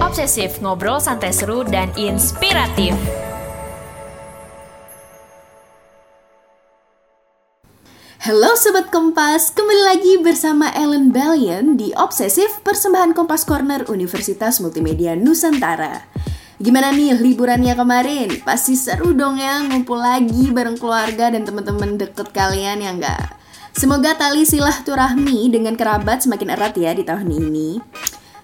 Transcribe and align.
Obsesif, 0.00 0.64
ngobrol 0.64 0.96
santai 0.96 1.28
seru 1.28 1.60
dan 1.60 1.92
inspiratif. 1.92 2.96
Halo 8.24 8.56
Sobat 8.56 8.88
Kompas, 8.88 9.52
kembali 9.52 9.82
lagi 9.84 10.16
bersama 10.24 10.72
Ellen 10.72 11.12
Bellion 11.12 11.76
di 11.76 11.92
Obsesif 11.92 12.64
Persembahan 12.64 13.12
Kompas 13.12 13.44
Corner 13.44 13.84
Universitas 13.92 14.64
Multimedia 14.64 15.12
Nusantara. 15.12 16.08
Gimana 16.56 16.96
nih 16.96 17.20
liburannya 17.20 17.76
kemarin? 17.76 18.40
Pasti 18.40 18.80
seru 18.80 19.12
dong 19.12 19.36
ya 19.36 19.60
ngumpul 19.68 20.00
lagi 20.00 20.48
bareng 20.48 20.80
keluarga 20.80 21.28
dan 21.28 21.44
teman-teman 21.44 22.00
deket 22.00 22.32
kalian 22.32 22.80
ya 22.80 22.96
enggak? 22.96 23.36
Semoga 23.76 24.16
tali 24.16 24.48
silaturahmi 24.48 25.52
dengan 25.52 25.76
kerabat 25.76 26.24
semakin 26.24 26.56
erat 26.56 26.72
ya 26.80 26.96
di 26.96 27.04
tahun 27.04 27.28
ini. 27.28 27.68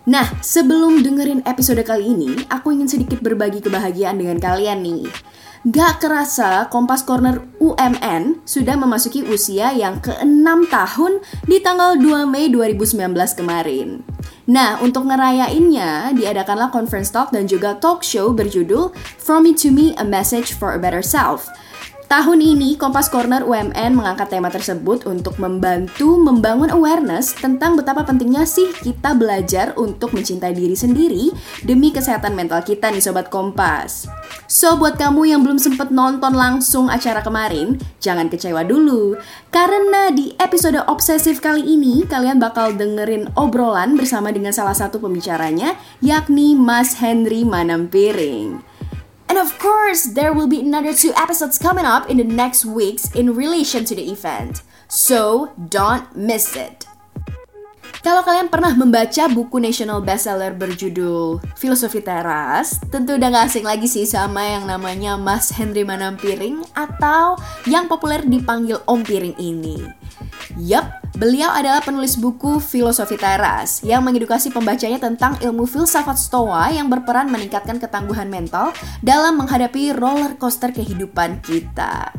Nah, 0.07 0.39
sebelum 0.39 1.03
dengerin 1.03 1.43
episode 1.43 1.83
kali 1.83 2.15
ini, 2.15 2.47
aku 2.47 2.71
ingin 2.71 2.87
sedikit 2.87 3.19
berbagi 3.19 3.59
kebahagiaan 3.59 4.23
dengan 4.23 4.39
kalian 4.39 4.79
nih. 4.87 5.11
Gak 5.67 5.99
kerasa 5.99 6.71
Kompas 6.71 7.03
Corner 7.03 7.43
UMN 7.59 8.47
sudah 8.47 8.79
memasuki 8.79 9.27
usia 9.27 9.75
yang 9.75 9.99
ke-6 9.99 10.71
tahun 10.71 11.19
di 11.51 11.59
tanggal 11.59 11.99
2 11.99 12.23
Mei 12.23 12.47
2019 12.55 13.03
kemarin. 13.35 14.07
Nah, 14.47 14.79
untuk 14.79 15.11
ngerayainnya, 15.11 16.15
diadakanlah 16.15 16.71
conference 16.71 17.11
talk 17.11 17.35
dan 17.35 17.51
juga 17.51 17.75
talk 17.75 18.07
show 18.07 18.31
berjudul 18.31 18.95
From 19.19 19.43
Me 19.43 19.59
to 19.59 19.75
Me, 19.75 19.91
A 19.99 20.07
Message 20.07 20.55
for 20.55 20.71
a 20.71 20.79
Better 20.79 21.03
Self 21.03 21.51
Tahun 22.07 22.39
ini, 22.39 22.79
Kompas 22.79 23.11
Corner 23.11 23.43
UMN 23.43 23.99
mengangkat 23.99 24.31
tema 24.31 24.47
tersebut 24.47 25.11
untuk 25.11 25.43
membantu 25.43 26.15
membangun 26.15 26.71
awareness 26.71 27.35
tentang 27.35 27.75
betapa 27.75 28.07
pentingnya 28.07 28.47
sih 28.47 28.71
kita 28.79 29.11
belajar 29.19 29.75
untuk 29.75 30.15
mencintai 30.15 30.55
diri 30.55 30.79
sendiri 30.79 31.35
demi 31.67 31.91
kesehatan 31.91 32.39
mental 32.39 32.63
kita 32.63 32.95
nih 32.95 33.03
Sobat 33.03 33.27
Kompas. 33.27 34.07
So, 34.47 34.79
buat 34.79 34.95
kamu 34.95 35.35
yang 35.35 35.43
belum 35.43 35.59
sempat 35.59 35.91
nonton 35.91 36.39
langsung 36.39 36.87
acara 36.87 37.27
kemarin, 37.27 37.75
jangan 37.99 38.31
kecewa 38.31 38.63
dulu. 38.63 39.19
Karena 39.51 40.15
di 40.15 40.31
episode 40.39 40.79
obsesif 40.87 41.43
kali 41.43 41.67
ini, 41.67 42.07
kalian 42.07 42.39
bakal 42.39 42.71
dengerin 42.71 43.35
obrolan 43.35 43.99
bersama 43.99 44.31
dengan 44.31 44.55
salah 44.55 44.79
satu 44.79 45.03
pembicaranya, 45.03 45.75
yakni 45.99 46.55
Mas 46.55 47.03
Henry 47.03 47.43
Manampiring. 47.43 48.66
And 49.29 49.39
of 49.39 49.59
course, 49.59 50.05
there 50.05 50.33
will 50.33 50.47
be 50.47 50.61
another 50.61 50.95
two 50.95 51.13
episodes 51.17 51.59
coming 51.59 51.85
up 51.85 52.09
in 52.09 52.19
the 52.19 52.25
next 52.25 52.65
weeks 52.65 53.13
in 53.15 53.35
relation 53.35 53.85
to 53.85 53.95
the 53.95 54.11
event. 54.11 54.63
So, 54.89 55.53
don't 55.69 56.17
miss 56.17 56.57
it. 56.57 56.87
Kalau 58.07 58.23
kalian 58.23 58.47
pernah 58.47 58.71
membaca 58.71 59.27
buku 59.27 59.59
national 59.59 59.99
bestseller 59.99 60.55
berjudul 60.55 61.43
Filosofi 61.59 61.99
Teras, 61.99 62.79
tentu 62.87 63.19
udah 63.19 63.35
gak 63.35 63.51
asing 63.51 63.67
lagi 63.67 63.91
sih 63.91 64.07
sama 64.07 64.47
yang 64.47 64.63
namanya 64.63 65.19
Mas 65.19 65.51
Henry 65.51 65.83
Manampiring 65.83 66.63
atau 66.71 67.35
yang 67.67 67.91
populer 67.91 68.23
dipanggil 68.23 68.79
Om 68.87 69.03
Piring 69.03 69.35
ini. 69.43 69.83
Yup, 70.55 70.87
beliau 71.19 71.51
adalah 71.51 71.83
penulis 71.83 72.15
buku 72.15 72.63
Filosofi 72.63 73.19
Teras 73.19 73.83
yang 73.83 74.07
mengedukasi 74.07 74.55
pembacanya 74.55 75.03
tentang 75.03 75.35
ilmu 75.43 75.67
filsafat 75.67 76.15
stoa 76.15 76.71
yang 76.71 76.87
berperan 76.87 77.27
meningkatkan 77.27 77.83
ketangguhan 77.83 78.31
mental 78.31 78.71
dalam 79.03 79.35
menghadapi 79.35 79.91
roller 79.99 80.39
coaster 80.39 80.71
kehidupan 80.71 81.43
kita. 81.43 82.15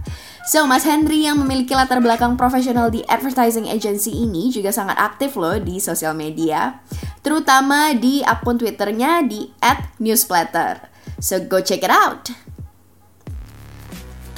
So, 0.48 0.64
Mas 0.64 0.88
Henry 0.88 1.28
yang 1.28 1.44
memiliki 1.44 1.76
latar 1.76 2.00
belakang 2.00 2.40
profesional 2.40 2.88
di 2.88 3.04
advertising 3.04 3.68
agency 3.68 4.16
ini 4.16 4.48
juga 4.48 4.72
sangat 4.72 4.96
aktif 4.96 5.36
loh 5.36 5.60
di 5.60 5.76
sosial 5.84 6.16
media, 6.16 6.80
terutama 7.20 7.92
di 7.92 8.24
akun 8.24 8.56
Twitternya 8.56 9.28
di 9.28 9.52
@newsplatter. 10.00 10.88
So, 11.20 11.44
go 11.44 11.60
check 11.60 11.84
it 11.84 11.92
out. 11.92 12.32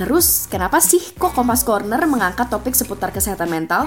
Terus, 0.02 0.50
kenapa 0.50 0.82
sih 0.82 1.14
kok 1.14 1.38
Kompas 1.38 1.62
Corner 1.62 2.02
mengangkat 2.10 2.50
topik 2.50 2.74
seputar 2.74 3.14
kesehatan 3.14 3.46
mental? 3.46 3.86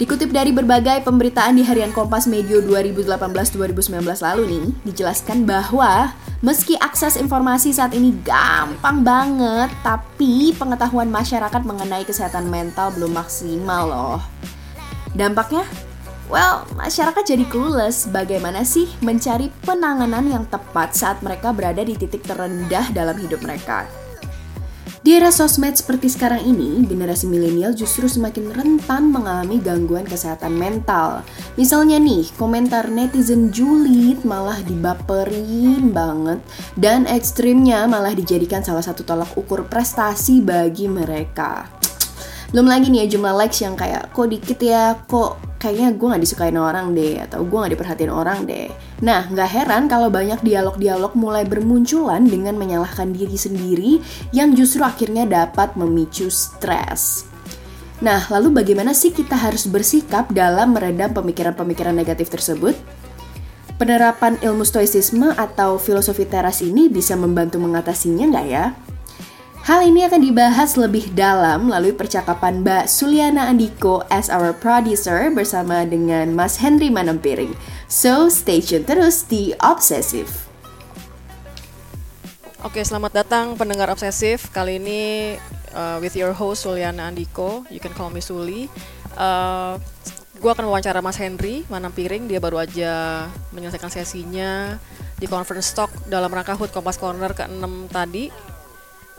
Dikutip 0.00 0.32
dari 0.32 0.48
berbagai 0.48 1.04
pemberitaan 1.04 1.60
di 1.60 1.62
harian 1.62 1.92
Kompas 1.92 2.24
Medio 2.24 2.64
2018-2019 2.64 4.00
lalu 4.00 4.42
nih, 4.48 4.66
dijelaskan 4.88 5.44
bahwa 5.44 6.16
meski 6.40 6.72
akses 6.80 7.20
informasi 7.20 7.68
saat 7.76 7.92
ini 7.92 8.16
gampang 8.24 9.04
banget, 9.04 9.68
tapi 9.84 10.56
pengetahuan 10.56 11.12
masyarakat 11.12 11.62
mengenai 11.68 12.08
kesehatan 12.08 12.48
mental 12.48 12.96
belum 12.96 13.12
maksimal 13.12 13.82
loh. 13.92 14.20
Dampaknya? 15.12 15.68
Well, 16.32 16.64
masyarakat 16.80 17.20
jadi 17.20 17.44
clueless 17.44 18.08
bagaimana 18.08 18.64
sih 18.64 18.88
mencari 19.04 19.52
penanganan 19.68 20.24
yang 20.32 20.48
tepat 20.48 20.96
saat 20.96 21.20
mereka 21.20 21.52
berada 21.52 21.84
di 21.84 21.92
titik 21.92 22.24
terendah 22.24 22.88
dalam 22.96 23.20
hidup 23.20 23.44
mereka. 23.44 23.84
Di 25.00 25.16
era 25.16 25.32
sosmed 25.32 25.80
seperti 25.80 26.12
sekarang 26.12 26.44
ini, 26.44 26.84
generasi 26.84 27.24
milenial 27.24 27.72
justru 27.72 28.04
semakin 28.04 28.52
rentan 28.52 29.08
mengalami 29.08 29.56
gangguan 29.56 30.04
kesehatan 30.04 30.52
mental. 30.52 31.24
Misalnya 31.56 31.96
nih, 31.96 32.28
komentar 32.36 32.84
netizen 32.92 33.48
julid 33.48 34.20
malah 34.28 34.60
dibaperin 34.60 35.88
banget 35.88 36.44
dan 36.76 37.08
ekstrimnya 37.08 37.88
malah 37.88 38.12
dijadikan 38.12 38.60
salah 38.60 38.84
satu 38.84 39.00
tolak 39.00 39.32
ukur 39.40 39.64
prestasi 39.72 40.44
bagi 40.44 40.84
mereka. 40.84 41.64
Belum 42.50 42.66
lagi 42.66 42.90
nih 42.90 43.06
ya 43.06 43.14
jumlah 43.14 43.34
likes 43.38 43.62
yang 43.62 43.78
kayak 43.78 44.10
kok 44.10 44.26
dikit 44.26 44.58
ya, 44.58 44.98
kok 45.06 45.38
kayaknya 45.62 45.94
gue 45.94 46.06
gak 46.10 46.22
disukain 46.24 46.58
orang 46.58 46.96
deh 46.98 47.22
atau 47.22 47.46
gue 47.46 47.58
gak 47.62 47.72
diperhatiin 47.78 48.10
orang 48.10 48.42
deh. 48.42 48.66
Nah, 49.06 49.30
gak 49.30 49.50
heran 49.54 49.86
kalau 49.86 50.10
banyak 50.10 50.42
dialog-dialog 50.42 51.14
mulai 51.14 51.46
bermunculan 51.46 52.26
dengan 52.26 52.58
menyalahkan 52.58 53.14
diri 53.14 53.38
sendiri 53.38 53.92
yang 54.34 54.56
justru 54.58 54.82
akhirnya 54.82 55.30
dapat 55.30 55.78
memicu 55.78 56.26
stres. 56.26 57.30
Nah, 58.00 58.24
lalu 58.32 58.64
bagaimana 58.64 58.96
sih 58.96 59.12
kita 59.12 59.36
harus 59.36 59.68
bersikap 59.68 60.32
dalam 60.32 60.72
meredam 60.72 61.12
pemikiran-pemikiran 61.12 61.92
negatif 61.92 62.32
tersebut? 62.32 62.74
Penerapan 63.76 64.40
ilmu 64.40 64.64
stoicisme 64.64 65.36
atau 65.36 65.76
filosofi 65.76 66.24
teras 66.24 66.64
ini 66.64 66.88
bisa 66.88 67.14
membantu 67.14 67.60
mengatasinya 67.60 68.26
nggak 68.26 68.46
ya? 68.48 68.72
Hal 69.70 69.86
ini 69.86 70.02
akan 70.02 70.18
dibahas 70.18 70.74
lebih 70.74 71.14
dalam 71.14 71.70
melalui 71.70 71.94
percakapan 71.94 72.58
Mbak 72.66 72.90
Suliana 72.90 73.46
Andiko 73.46 74.02
as 74.10 74.26
our 74.26 74.50
producer 74.50 75.30
bersama 75.30 75.86
dengan 75.86 76.34
Mas 76.34 76.58
Henry 76.58 76.90
Manempiring. 76.90 77.54
So, 77.86 78.26
stay 78.26 78.58
tune 78.66 78.82
terus 78.82 79.22
di 79.30 79.54
Obsesif. 79.62 80.50
Oke, 82.66 82.82
selamat 82.82 83.22
datang 83.22 83.54
pendengar 83.54 83.94
Obsesif. 83.94 84.50
Kali 84.50 84.82
ini 84.82 85.38
uh, 85.70 86.02
with 86.02 86.18
your 86.18 86.34
host 86.34 86.66
Suliana 86.66 87.06
Andiko. 87.06 87.62
You 87.70 87.78
can 87.78 87.94
call 87.94 88.10
me 88.10 88.18
Suli. 88.18 88.66
Uh, 89.14 89.78
gue 90.42 90.50
akan 90.50 90.66
wawancara 90.66 90.98
Mas 90.98 91.14
Henry 91.14 91.62
Manampiring. 91.70 92.26
Dia 92.26 92.42
baru 92.42 92.58
aja 92.58 93.22
menyelesaikan 93.54 93.86
sesinya 93.86 94.82
di 95.14 95.30
conference 95.30 95.70
talk 95.78 95.94
dalam 96.10 96.26
rangka 96.26 96.58
HUT 96.58 96.74
Kompas 96.74 96.98
Corner 96.98 97.30
ke-6 97.38 97.70
tadi 97.94 98.49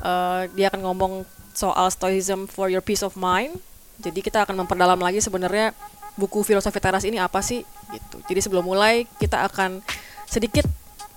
uh, 0.01 0.49
dia 0.53 0.67
akan 0.67 0.81
ngomong 0.85 1.13
soal 1.53 1.87
stoicism 1.91 2.47
for 2.47 2.67
your 2.67 2.83
peace 2.83 3.05
of 3.05 3.15
mind. 3.15 3.55
Jadi 4.01 4.19
kita 4.25 4.43
akan 4.43 4.65
memperdalam 4.65 4.97
lagi 4.97 5.21
sebenarnya 5.21 5.77
buku 6.17 6.43
filosofi 6.43 6.81
teras 6.81 7.05
ini 7.07 7.21
apa 7.21 7.39
sih 7.39 7.63
gitu. 7.93 8.17
Jadi 8.27 8.39
sebelum 8.43 8.65
mulai 8.65 9.05
kita 9.21 9.45
akan 9.47 9.79
sedikit 10.25 10.65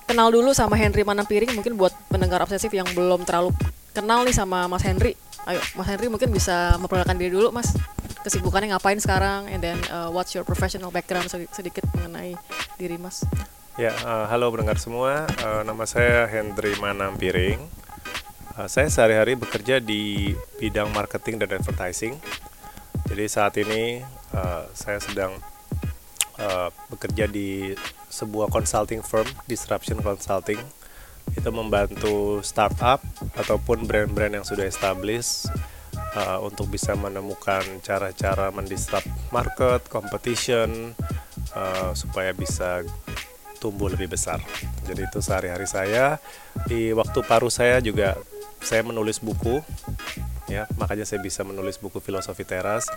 kenal 0.04 0.28
dulu 0.28 0.52
sama 0.52 0.76
Henry 0.76 1.02
Manampiring 1.02 1.56
mungkin 1.56 1.74
buat 1.80 1.94
pendengar 2.12 2.44
obsesif 2.44 2.70
yang 2.70 2.86
belum 2.92 3.24
terlalu 3.24 3.56
kenal 3.96 4.22
nih 4.22 4.36
sama 4.36 4.68
Mas 4.68 4.84
Henry. 4.84 5.16
Ayo, 5.44 5.60
Mas 5.76 5.88
Henry 5.88 6.08
mungkin 6.08 6.32
bisa 6.32 6.76
memperkenalkan 6.80 7.20
diri 7.20 7.32
dulu, 7.32 7.52
Mas. 7.52 7.72
Kesibukannya 8.24 8.72
ngapain 8.72 8.96
sekarang 8.96 9.52
and 9.52 9.60
then 9.60 9.76
uh, 9.92 10.08
what's 10.08 10.32
your 10.32 10.44
professional 10.48 10.88
background 10.88 11.28
sedikit 11.28 11.84
mengenai 11.92 12.32
diri 12.80 12.96
Mas. 12.96 13.24
Ya, 13.76 13.92
uh, 14.06 14.24
halo 14.30 14.48
pendengar 14.54 14.80
semua. 14.80 15.28
Uh, 15.44 15.60
nama 15.66 15.84
saya 15.84 16.24
Henry 16.30 16.72
Manampiring. 16.80 17.83
Uh, 18.54 18.70
saya 18.70 18.86
sehari-hari 18.86 19.34
bekerja 19.34 19.82
di 19.82 20.30
bidang 20.62 20.86
marketing 20.94 21.42
dan 21.42 21.58
advertising. 21.58 22.14
Jadi 23.10 23.24
saat 23.26 23.58
ini 23.58 23.98
uh, 24.30 24.70
saya 24.70 25.02
sedang 25.02 25.34
uh, 26.38 26.70
bekerja 26.86 27.26
di 27.26 27.74
sebuah 28.06 28.54
consulting 28.54 29.02
firm, 29.02 29.26
disruption 29.50 29.98
consulting. 29.98 30.62
Itu 31.34 31.50
membantu 31.50 32.46
startup 32.46 33.02
ataupun 33.34 33.90
brand-brand 33.90 34.38
yang 34.38 34.46
sudah 34.46 34.70
established 34.70 35.50
uh, 36.14 36.38
untuk 36.38 36.70
bisa 36.70 36.94
menemukan 36.94 37.66
cara-cara 37.82 38.54
mendisrupt 38.54 39.10
market, 39.34 39.82
competition, 39.90 40.94
uh, 41.58 41.90
supaya 41.90 42.30
bisa 42.30 42.86
tumbuh 43.58 43.90
lebih 43.90 44.14
besar. 44.14 44.38
Jadi 44.86 45.10
itu 45.10 45.18
sehari-hari 45.18 45.66
saya. 45.66 46.22
Di 46.70 46.94
waktu 46.94 47.18
paruh 47.26 47.50
saya 47.50 47.82
juga 47.82 48.14
saya 48.64 48.82
menulis 48.82 49.20
buku 49.20 49.60
ya 50.48 50.64
makanya 50.80 51.04
saya 51.04 51.20
bisa 51.20 51.44
menulis 51.44 51.76
buku 51.76 52.00
filosofi 52.00 52.42
teras 52.42 52.88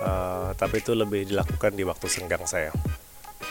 uh, 0.00 0.54
tapi 0.54 0.80
itu 0.80 0.94
lebih 0.94 1.26
dilakukan 1.28 1.74
di 1.74 1.82
waktu 1.84 2.06
senggang 2.06 2.46
saya 2.46 2.70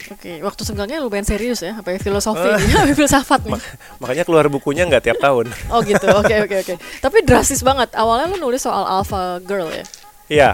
Oke, 0.10 0.38
waktu 0.46 0.62
senggangnya 0.64 1.02
lumayan 1.02 1.26
serius 1.26 1.66
ya, 1.66 1.74
sampai 1.74 1.98
filosofi, 1.98 2.46
sampai 2.78 2.94
filsafat 2.94 3.42
nih. 3.50 3.62
Makanya 3.98 4.24
keluar 4.24 4.46
bukunya 4.46 4.86
nggak 4.86 5.02
tiap 5.02 5.18
tahun. 5.18 5.50
Oh 5.74 5.82
gitu, 5.82 6.06
oke 6.14 6.46
oke 6.46 6.56
oke. 6.62 6.74
Tapi 7.02 7.18
drastis 7.26 7.66
banget. 7.66 7.94
Awalnya 7.98 8.30
lu 8.32 8.38
nulis 8.38 8.64
soal 8.64 8.86
alpha 8.86 9.42
girl 9.42 9.66
ya. 9.74 9.86
Iya, 10.30 10.50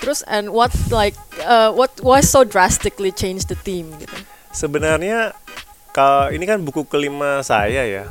Terus 0.00 0.24
and 0.30 0.54
what 0.54 0.72
like 0.88 1.18
uh, 1.42 1.74
what 1.74 1.92
why 2.00 2.22
so 2.24 2.46
drastically 2.46 3.12
change 3.12 3.50
the 3.50 3.58
theme 3.58 3.90
gitu. 4.00 4.16
sebenarnya 4.54 5.34
kalau 5.90 6.30
ini 6.30 6.46
kan 6.46 6.62
buku 6.62 6.86
kelima 6.86 7.42
saya 7.42 7.82
ya, 7.84 8.06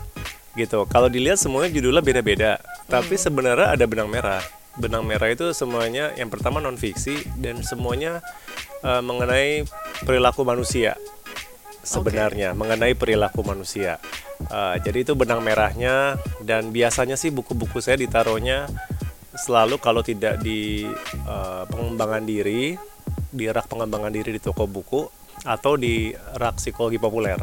gitu. 0.59 0.83
Kalau 0.91 1.07
dilihat 1.07 1.39
semuanya 1.39 1.71
judulnya 1.71 2.03
beda-beda, 2.03 2.51
tapi 2.91 3.15
sebenarnya 3.15 3.71
ada 3.71 3.85
benang 3.87 4.11
merah. 4.11 4.43
Benang 4.75 5.07
merah 5.07 5.31
itu 5.31 5.51
semuanya 5.55 6.11
yang 6.19 6.27
pertama 6.27 6.59
non 6.59 6.75
fiksi 6.75 7.23
dan 7.39 7.63
semuanya 7.63 8.19
eh, 8.83 9.01
mengenai 9.03 9.63
perilaku 10.03 10.43
manusia. 10.43 10.99
Sebenarnya 11.79 12.51
mengenai 12.53 12.93
perilaku 12.93 13.41
manusia. 13.47 13.97
Eh, 14.39 14.75
jadi 14.83 15.07
itu 15.07 15.13
benang 15.15 15.39
merahnya 15.39 16.19
dan 16.43 16.71
biasanya 16.75 17.15
sih 17.15 17.31
buku-buku 17.31 17.79
saya 17.79 17.99
ditaruhnya 17.99 18.67
selalu 19.35 19.79
kalau 19.79 20.03
tidak 20.03 20.39
di 20.43 20.87
eh, 21.27 21.63
pengembangan 21.67 22.23
diri, 22.23 22.75
di 23.31 23.45
rak 23.47 23.67
pengembangan 23.71 24.11
diri 24.11 24.35
di 24.35 24.41
toko 24.43 24.67
buku 24.67 25.01
atau 25.43 25.79
di 25.79 26.11
rak 26.13 26.59
psikologi 26.59 26.99
populer. 26.99 27.39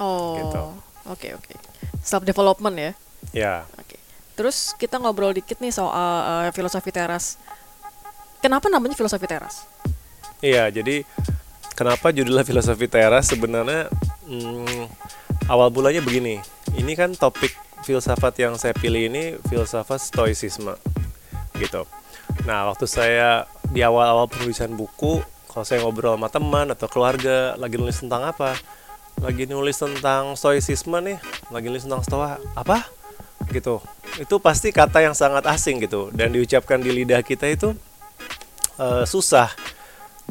Oh. 0.00 0.36
Gitu. 0.36 0.62
Oke 1.08 1.28
oke. 1.32 1.69
Self 2.00 2.24
development 2.24 2.76
ya. 2.76 2.92
Ya, 3.30 3.54
Oke. 3.76 4.00
Terus 4.34 4.72
kita 4.80 4.96
ngobrol 4.96 5.36
dikit 5.36 5.60
nih 5.60 5.68
soal 5.68 6.48
uh, 6.48 6.50
filosofi 6.56 6.88
teras. 6.88 7.36
Kenapa 8.40 8.72
namanya 8.72 8.96
filosofi 8.96 9.28
teras? 9.28 9.68
iya. 10.40 10.64
Jadi 10.72 11.04
kenapa 11.76 12.08
judulnya 12.08 12.44
filosofi 12.48 12.88
teras 12.88 13.28
sebenarnya 13.28 13.92
hmm, 14.24 14.88
awal 15.52 15.68
mulanya 15.68 16.00
begini. 16.00 16.40
Ini 16.72 16.92
kan 16.96 17.12
topik 17.12 17.52
filsafat 17.84 18.36
yang 18.40 18.54
saya 18.56 18.72
pilih 18.76 19.12
ini 19.12 19.36
filsafat 19.48 20.00
stoicisme, 20.00 20.76
gitu. 21.58 21.84
Nah, 22.46 22.68
waktu 22.72 22.86
saya 22.86 23.44
di 23.68 23.84
awal-awal 23.84 24.30
penulisan 24.30 24.72
buku, 24.72 25.20
kalau 25.50 25.64
saya 25.66 25.82
ngobrol 25.82 26.14
sama 26.14 26.28
teman 26.30 26.66
atau 26.70 26.86
keluarga 26.86 27.58
lagi 27.58 27.76
nulis 27.76 27.98
tentang 27.98 28.22
apa, 28.30 28.54
lagi 29.20 29.44
nulis 29.44 29.76
tentang 29.76 30.32
stoicisme 30.32 30.96
nih, 31.04 31.20
lagi 31.52 31.68
nulis 31.68 31.84
tentang 31.84 32.00
stoa, 32.00 32.40
apa? 32.56 32.88
Gitu. 33.52 33.78
Itu 34.16 34.40
pasti 34.40 34.72
kata 34.72 35.04
yang 35.04 35.12
sangat 35.12 35.44
asing 35.44 35.84
gitu 35.84 36.08
dan 36.16 36.32
diucapkan 36.32 36.80
di 36.80 36.90
lidah 36.90 37.20
kita 37.20 37.44
itu 37.52 37.76
eh, 38.80 39.04
susah 39.04 39.52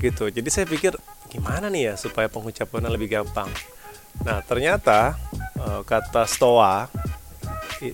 gitu. 0.02 0.34
Jadi 0.34 0.50
saya 0.50 0.66
pikir 0.66 0.98
gimana 1.30 1.70
nih 1.70 1.94
ya 1.94 1.96
supaya 2.02 2.26
pengucapannya 2.26 2.90
lebih 2.90 3.14
gampang. 3.14 3.50
Nah, 4.26 4.42
ternyata 4.42 5.14
eh, 5.38 5.82
kata 5.86 6.26
stoa 6.26 6.90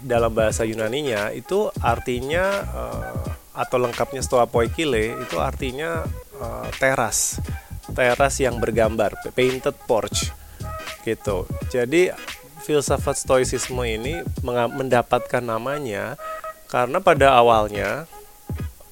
dalam 0.02 0.32
bahasa 0.34 0.66
Yunaninya 0.66 1.36
itu 1.36 1.68
artinya 1.84 2.46
eh, 2.64 3.28
atau 3.56 3.78
lengkapnya 3.80 4.24
stoa 4.24 4.48
poikile 4.48 5.20
itu 5.28 5.44
artinya 5.44 6.08
eh, 6.40 6.68
teras. 6.80 7.44
Teras 7.86 8.42
yang 8.42 8.58
bergambar, 8.58 9.14
painted 9.38 9.76
porch 9.86 10.45
gitu. 11.06 11.46
Jadi 11.70 12.10
filsafat 12.66 13.16
stoicisme 13.22 13.86
ini 13.86 14.26
mendapatkan 14.74 15.46
namanya 15.46 16.18
karena 16.66 16.98
pada 16.98 17.38
awalnya 17.38 18.10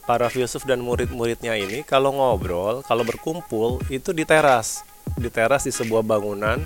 para 0.06 0.30
filsuf 0.30 0.68
dan 0.68 0.84
murid-muridnya 0.84 1.58
ini 1.58 1.82
kalau 1.82 2.14
ngobrol, 2.14 2.86
kalau 2.86 3.02
berkumpul 3.02 3.82
itu 3.90 4.14
di 4.14 4.28
teras, 4.28 4.86
di 5.18 5.34
teras 5.34 5.66
di 5.66 5.74
sebuah 5.74 6.06
bangunan 6.06 6.62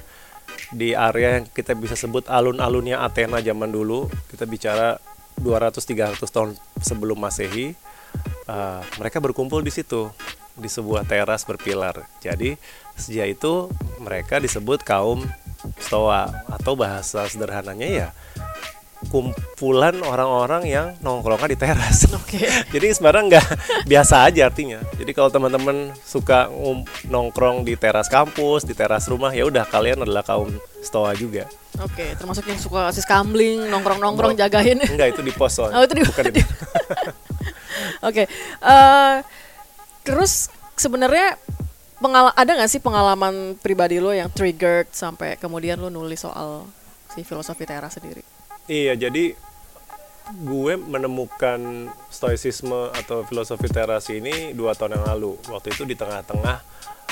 di 0.74 0.92
area 0.92 1.40
yang 1.40 1.46
kita 1.48 1.78
bisa 1.78 1.96
sebut 1.96 2.28
alun-alunnya 2.28 3.00
Athena 3.00 3.40
zaman 3.40 3.72
dulu. 3.72 4.12
Kita 4.28 4.44
bicara 4.44 5.00
200-300 5.40 6.20
tahun 6.28 6.50
sebelum 6.82 7.18
Masehi. 7.20 7.78
Uh, 8.48 8.82
mereka 8.98 9.20
berkumpul 9.20 9.60
di 9.60 9.72
situ 9.72 10.10
di 10.58 10.68
sebuah 10.68 11.06
teras 11.06 11.46
berpilar. 11.46 12.04
Jadi 12.24 12.58
sejak 12.98 13.32
itu 13.32 13.70
mereka 13.98 14.38
disebut 14.38 14.82
kaum 14.82 15.24
Stoa 15.78 16.30
atau 16.48 16.74
bahasa 16.74 17.26
sederhananya 17.26 17.88
ya 17.88 18.08
kumpulan 19.08 19.94
orang-orang 20.02 20.66
yang 20.66 20.88
nongkrongnya 21.00 21.54
di 21.54 21.60
teras. 21.60 22.10
Oke. 22.18 22.42
Jadi 22.74 22.88
sebenarnya 22.92 23.24
nggak 23.30 23.46
biasa 23.86 24.26
aja 24.26 24.50
artinya. 24.50 24.82
Jadi 24.98 25.12
kalau 25.14 25.30
teman-teman 25.30 25.94
suka 26.02 26.50
nongkrong 27.06 27.62
di 27.62 27.78
teras 27.78 28.10
kampus, 28.10 28.66
di 28.66 28.74
teras 28.74 29.06
rumah, 29.06 29.30
ya 29.32 29.46
udah 29.46 29.70
kalian 29.70 30.02
adalah 30.02 30.26
kaum 30.26 30.50
stoa 30.82 31.14
juga. 31.14 31.46
Oke, 31.78 32.18
termasuk 32.18 32.50
yang 32.50 32.58
suka 32.58 32.90
asis 32.90 33.06
kambling, 33.06 33.70
nongkrong-nongkrong 33.70 34.34
jagain. 34.34 34.82
Enggak 34.82 35.14
itu 35.14 35.22
di 35.22 35.30
pos 35.30 35.54
soalnya. 35.54 35.78
Oh, 35.78 35.84
itu 35.86 35.94
di- 35.94 36.02
Bukan 36.02 36.26
di 36.34 36.42
Oke. 38.08 38.24
eh, 38.60 39.16
terus 40.02 40.50
sebenarnya 40.74 41.38
pengala 41.98 42.30
ada 42.38 42.52
nggak 42.54 42.72
sih 42.72 42.82
pengalaman 42.82 43.58
pribadi 43.58 43.98
lo 43.98 44.14
yang 44.14 44.30
triggered 44.30 44.90
sampai 44.94 45.38
kemudian 45.38 45.82
lo 45.82 45.90
nulis 45.90 46.22
soal 46.22 46.70
si 47.14 47.26
filosofi 47.26 47.66
teras 47.66 47.98
sendiri? 47.98 48.22
Iya, 48.68 48.94
jadi 49.00 49.34
gue 50.28 50.74
menemukan 50.76 51.88
stoicisme 52.12 52.92
atau 52.92 53.24
filosofi 53.24 53.72
teras 53.72 54.12
ini 54.12 54.52
dua 54.52 54.76
tahun 54.76 55.00
yang 55.00 55.06
lalu. 55.16 55.40
Waktu 55.48 55.72
itu 55.72 55.88
di 55.88 55.96
tengah-tengah 55.96 56.58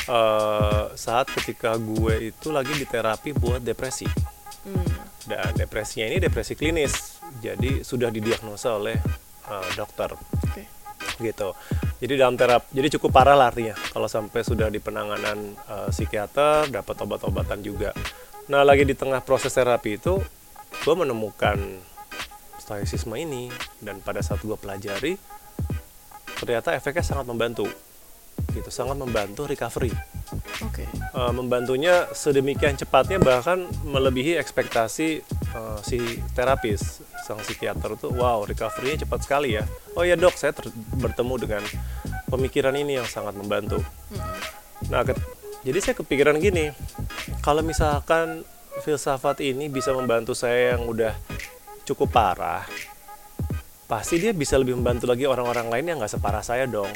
eh, 0.06 0.84
saat 0.94 1.31
ketika 1.31 1.80
gue 1.80 2.36
itu 2.36 2.52
lagi 2.52 2.76
di 2.76 2.84
terapi 2.84 3.31
buat 3.31 3.64
depresi. 3.64 4.08
Dan 5.26 5.54
depresinya 5.58 6.06
ini 6.10 6.18
depresi 6.22 6.54
klinis, 6.54 7.22
jadi 7.42 7.81
sudah 7.81 8.14
didiagnosa 8.14 8.78
oleh 8.78 8.98
eh, 9.50 9.70
dokter 9.74 10.14
Oke. 10.14 10.75
Gitu. 11.19 11.56
Jadi 12.02 12.13
dalam 12.19 12.36
terapi, 12.36 12.75
jadi 12.75 12.88
cukup 13.00 13.16
parah 13.16 13.38
lah 13.40 13.50
artinya 13.50 13.75
kalau 13.96 14.06
sampai 14.06 14.42
sudah 14.44 14.68
di 14.68 14.84
penanganan 14.84 15.56
eh, 15.56 15.90
psikiater, 15.90 16.68
dapat 16.69 16.96
obat-obatan 17.02 17.60
juga. 17.63 17.96
Nah 18.52 18.62
lagi 18.62 18.86
di 18.86 18.94
tengah 18.94 19.24
proses 19.25 19.56
terapi 19.56 19.98
itu, 19.98 20.22
gue 20.84 20.96
menemukan 20.96 21.57
stoicisme 22.62 23.16
ini 23.18 23.50
dan 23.81 24.02
pada 24.02 24.22
saat 24.22 24.42
gue 24.42 24.57
pelajari, 24.57 25.18
ternyata 26.38 26.75
efeknya 26.78 27.06
sangat 27.06 27.25
membantu, 27.30 27.66
gitu, 28.54 28.69
sangat 28.69 28.98
membantu 29.00 29.48
recovery. 29.50 29.94
Oke. 30.68 30.86
Eh, 30.90 31.31
membantunya 31.31 32.12
sedemikian 32.12 32.75
cepatnya 32.75 33.24
bahkan 33.24 33.66
melebihi 33.88 34.36
ekspektasi 34.36 35.10
eh, 35.31 35.80
si 35.81 36.19
terapis 36.35 37.00
sang 37.26 37.42
psikiater 37.42 37.98
itu 37.98 38.14
wow 38.14 38.46
recovery-nya 38.46 39.10
cepat 39.10 39.26
sekali 39.26 39.58
ya. 39.58 39.66
Oh 39.98 40.06
ya 40.06 40.14
dok 40.14 40.38
saya 40.38 40.54
ter- 40.54 40.70
bertemu 41.02 41.36
dengan 41.42 41.64
pemikiran 42.30 42.78
ini 42.78 43.02
yang 43.02 43.10
sangat 43.10 43.34
membantu. 43.34 43.82
Nah 44.94 45.02
ket- 45.02 45.26
jadi 45.66 45.82
saya 45.82 45.96
kepikiran 45.98 46.38
gini 46.38 46.70
kalau 47.42 47.66
misalkan 47.66 48.46
filsafat 48.86 49.42
ini 49.42 49.66
bisa 49.66 49.90
membantu 49.98 50.38
saya 50.38 50.78
yang 50.78 50.86
udah 50.86 51.18
cukup 51.90 52.14
parah 52.14 52.62
pasti 53.86 54.18
dia 54.18 54.34
bisa 54.34 54.58
lebih 54.58 54.78
membantu 54.78 55.06
lagi 55.06 55.30
orang-orang 55.30 55.70
lain 55.70 55.86
yang 55.90 55.98
nggak 56.02 56.14
separah 56.18 56.42
saya 56.42 56.66
dong 56.66 56.90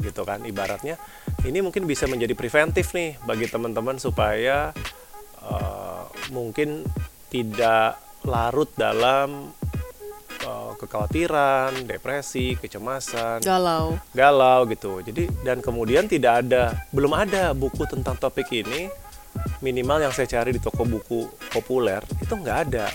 gitu 0.00 0.24
kan 0.24 0.40
ibaratnya. 0.44 0.96
Ini 1.40 1.64
mungkin 1.64 1.88
bisa 1.88 2.04
menjadi 2.08 2.32
preventif 2.36 2.92
nih 2.92 3.20
bagi 3.24 3.48
teman-teman 3.48 3.96
supaya 3.96 4.72
eh, 5.40 6.02
mungkin 6.32 6.84
tidak 7.32 7.96
larut 8.24 8.68
dalam 8.74 9.52
eh, 10.40 10.72
kekhawatiran, 10.76 11.84
depresi, 11.84 12.56
kecemasan, 12.56 13.44
Galau. 13.44 13.96
galau 14.12 14.64
gitu. 14.68 15.00
Jadi 15.00 15.28
dan 15.44 15.60
kemudian 15.60 16.08
tidak 16.08 16.44
ada 16.46 16.72
belum 16.90 17.12
ada 17.12 17.52
buku 17.52 17.84
tentang 17.84 18.16
topik 18.16 18.48
ini 18.50 18.88
minimal 19.62 20.02
yang 20.02 20.12
saya 20.12 20.26
cari 20.26 20.50
di 20.50 20.60
toko 20.60 20.82
buku 20.82 21.28
populer 21.52 22.02
itu 22.18 22.34
nggak 22.34 22.58
ada. 22.70 22.88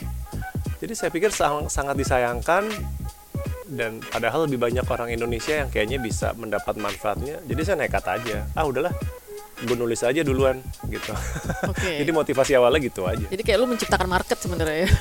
Jadi 0.82 0.94
saya 0.94 1.10
pikir 1.10 1.32
sang- 1.32 1.72
sangat 1.72 1.96
disayangkan 1.96 2.68
dan 3.66 3.98
padahal 4.04 4.46
lebih 4.46 4.62
banyak 4.62 4.86
orang 4.86 5.10
Indonesia 5.10 5.66
yang 5.66 5.70
kayaknya 5.74 5.98
bisa 5.98 6.36
mendapat 6.38 6.78
manfaatnya. 6.78 7.42
Jadi 7.48 7.62
saya 7.66 7.78
nekat 7.82 8.06
aja. 8.06 8.46
Ah 8.54 8.68
udahlah, 8.68 8.94
gue 9.64 9.76
nulis 9.80 10.04
aja 10.04 10.20
duluan 10.20 10.60
gitu. 10.92 11.16
Oke. 11.72 11.96
Jadi 12.04 12.12
motivasi 12.12 12.52
awalnya 12.60 12.84
gitu 12.84 13.08
aja. 13.08 13.24
Jadi 13.32 13.44
kayak 13.44 13.58
lo 13.64 13.68
menciptakan 13.72 14.08
market 14.12 14.36
sebenarnya 14.36 14.88
ya. 14.88 14.92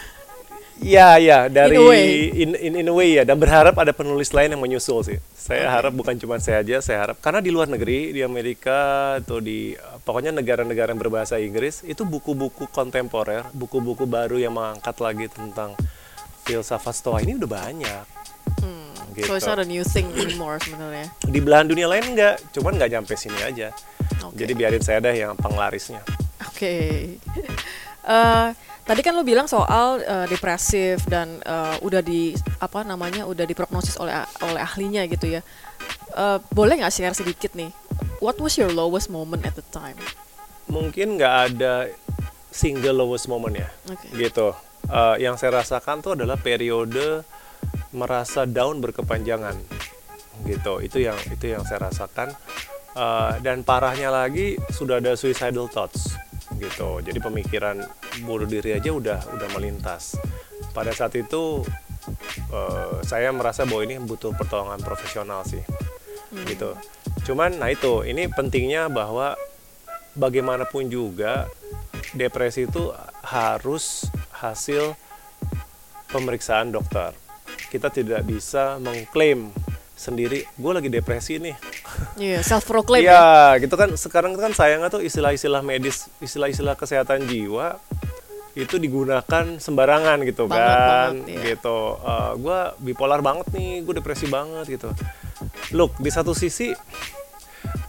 Iya 0.74 1.08
ya 1.22 1.38
dari 1.46 1.78
In 1.78 1.86
a 1.86 1.86
way. 1.86 2.06
in, 2.34 2.50
in, 2.58 2.72
in 2.82 2.86
a 2.90 2.94
way 2.94 3.14
ya 3.14 3.22
dan 3.22 3.38
berharap 3.38 3.78
ada 3.78 3.94
penulis 3.94 4.34
lain 4.34 4.58
yang 4.58 4.62
menyusul 4.62 5.06
sih. 5.06 5.18
Saya 5.30 5.70
harap 5.70 5.94
bukan 5.94 6.18
cuma 6.18 6.42
saya 6.42 6.66
aja, 6.66 6.82
saya 6.82 6.98
harap 7.06 7.22
karena 7.22 7.38
di 7.38 7.54
luar 7.54 7.70
negeri 7.70 8.10
di 8.10 8.26
Amerika 8.26 9.14
atau 9.22 9.38
di 9.38 9.78
pokoknya 10.02 10.34
negara-negara 10.34 10.90
yang 10.90 10.98
berbahasa 10.98 11.38
Inggris 11.38 11.86
itu 11.86 12.02
buku-buku 12.02 12.66
kontemporer, 12.74 13.46
buku-buku 13.54 14.02
baru 14.02 14.34
yang 14.34 14.58
mengangkat 14.58 14.98
lagi 14.98 15.26
tentang 15.30 15.78
filsafat 16.42 16.94
stoa 16.98 17.22
ini 17.22 17.38
udah 17.38 17.50
banyak 17.50 18.04
gitu. 19.14 19.30
So 19.30 19.38
it's 19.38 19.46
not 19.46 19.62
a 19.62 19.66
new 19.66 19.86
thing 19.86 20.10
anymore 20.18 20.58
sebenarnya. 20.58 21.08
Di 21.22 21.38
belahan 21.38 21.70
dunia 21.70 21.86
lain 21.86 22.14
enggak, 22.14 22.42
cuman 22.50 22.74
nggak 22.76 22.90
nyampe 22.90 23.14
sini 23.14 23.38
aja. 23.40 23.70
Oke. 24.26 24.42
Jadi 24.42 24.52
biarin 24.58 24.82
saya 24.82 24.98
dah 25.00 25.14
yang 25.14 25.38
penglarisnya. 25.38 26.02
Oke. 26.50 26.76
Eh, 28.04 28.48
tadi 28.84 29.00
kan 29.00 29.16
lu 29.16 29.24
bilang 29.24 29.48
soal 29.48 30.04
eh, 30.04 30.26
depresif 30.28 31.08
dan 31.08 31.40
eh, 31.40 31.76
udah 31.80 32.04
di 32.04 32.36
apa 32.60 32.84
namanya 32.84 33.24
udah 33.24 33.48
diprognosis 33.48 33.96
oleh 33.96 34.12
oleh 34.44 34.60
ahlinya 34.60 35.08
gitu 35.08 35.38
ya. 35.38 35.40
Eh, 36.12 36.38
boleh 36.52 36.84
nggak 36.84 36.92
share 36.92 37.16
sedikit 37.16 37.56
nih? 37.56 37.72
What 38.20 38.36
was 38.42 38.60
your 38.60 38.70
lowest 38.70 39.08
moment 39.08 39.42
at 39.48 39.56
the 39.56 39.64
time? 39.72 39.96
Mungkin 40.68 41.16
nggak 41.16 41.34
ada 41.54 41.88
single 42.52 42.96
lowest 43.04 43.26
moment 43.26 43.56
ya, 43.56 43.68
Oke. 43.88 44.08
gitu. 44.14 44.52
Eh, 44.84 45.16
yang 45.24 45.40
saya 45.40 45.64
rasakan 45.64 46.04
tuh 46.04 46.12
adalah 46.12 46.36
periode 46.36 47.24
merasa 47.94 48.44
down 48.44 48.82
berkepanjangan, 48.82 49.54
gitu. 50.44 50.82
Itu 50.82 50.98
yang 50.98 51.16
itu 51.30 51.54
yang 51.54 51.62
saya 51.62 51.86
rasakan. 51.88 52.34
Eh, 52.94 53.32
dan 53.42 53.62
parahnya 53.62 54.10
lagi 54.10 54.58
sudah 54.70 54.98
ada 54.98 55.14
suicidal 55.14 55.70
thoughts, 55.70 56.14
gitu. 56.58 56.98
Jadi 57.02 57.18
pemikiran 57.22 57.82
bunuh 58.26 58.46
diri 58.46 58.74
aja 58.74 58.90
udah 58.90 59.18
udah 59.34 59.48
melintas. 59.54 60.18
Pada 60.74 60.90
saat 60.90 61.14
itu 61.14 61.62
eh, 62.50 62.94
saya 63.06 63.30
merasa 63.30 63.66
bahwa 63.66 63.82
ini 63.86 63.98
butuh 64.02 64.34
pertolongan 64.34 64.82
profesional 64.82 65.46
sih, 65.46 65.62
gitu. 66.50 66.74
Cuman, 67.24 67.56
nah 67.56 67.72
itu, 67.72 68.04
ini 68.04 68.28
pentingnya 68.28 68.92
bahwa 68.92 69.32
bagaimanapun 70.14 70.92
juga 70.92 71.48
depresi 72.14 72.68
itu 72.68 72.92
harus 73.26 74.06
hasil 74.38 74.92
pemeriksaan 76.12 76.70
dokter. 76.70 77.16
Kita 77.74 77.90
tidak 77.90 78.22
bisa 78.22 78.78
mengklaim 78.78 79.50
sendiri, 79.98 80.46
gue 80.46 80.72
lagi 80.74 80.86
depresi 80.90 81.42
nih. 81.42 81.58
Iya, 82.18 82.38
self 82.46 82.70
proclaim 82.70 83.02
ya. 83.02 83.10
Iya, 83.10 83.66
gitu 83.66 83.74
kan. 83.74 83.98
Sekarang 83.98 84.38
kan 84.38 84.54
sayangnya 84.54 84.94
tuh 84.94 85.02
istilah-istilah 85.02 85.62
medis, 85.66 86.06
istilah-istilah 86.22 86.78
kesehatan 86.78 87.26
jiwa 87.26 87.82
itu 88.54 88.78
digunakan 88.78 89.58
sembarangan 89.58 90.22
gitu 90.22 90.46
Banget, 90.46 90.62
kan, 90.62 91.10
banget, 91.26 91.26
iya. 91.26 91.58
gitu. 91.58 91.98
gue 92.38 92.58
bipolar 92.86 93.18
banget 93.18 93.50
nih, 93.50 93.82
gue 93.82 93.94
depresi 93.98 94.30
banget 94.30 94.78
gitu. 94.78 94.94
Look, 95.74 95.98
di 95.98 96.10
satu 96.14 96.30
sisi 96.30 96.70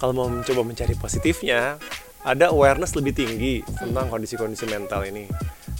kalau 0.01 0.17
mau 0.17 0.25
mencoba 0.25 0.65
mencari 0.65 0.97
positifnya, 0.97 1.77
ada 2.25 2.49
awareness 2.49 2.97
lebih 2.97 3.13
tinggi 3.13 3.61
tentang 3.77 4.09
kondisi-kondisi 4.09 4.65
mental 4.65 5.05
ini. 5.05 5.29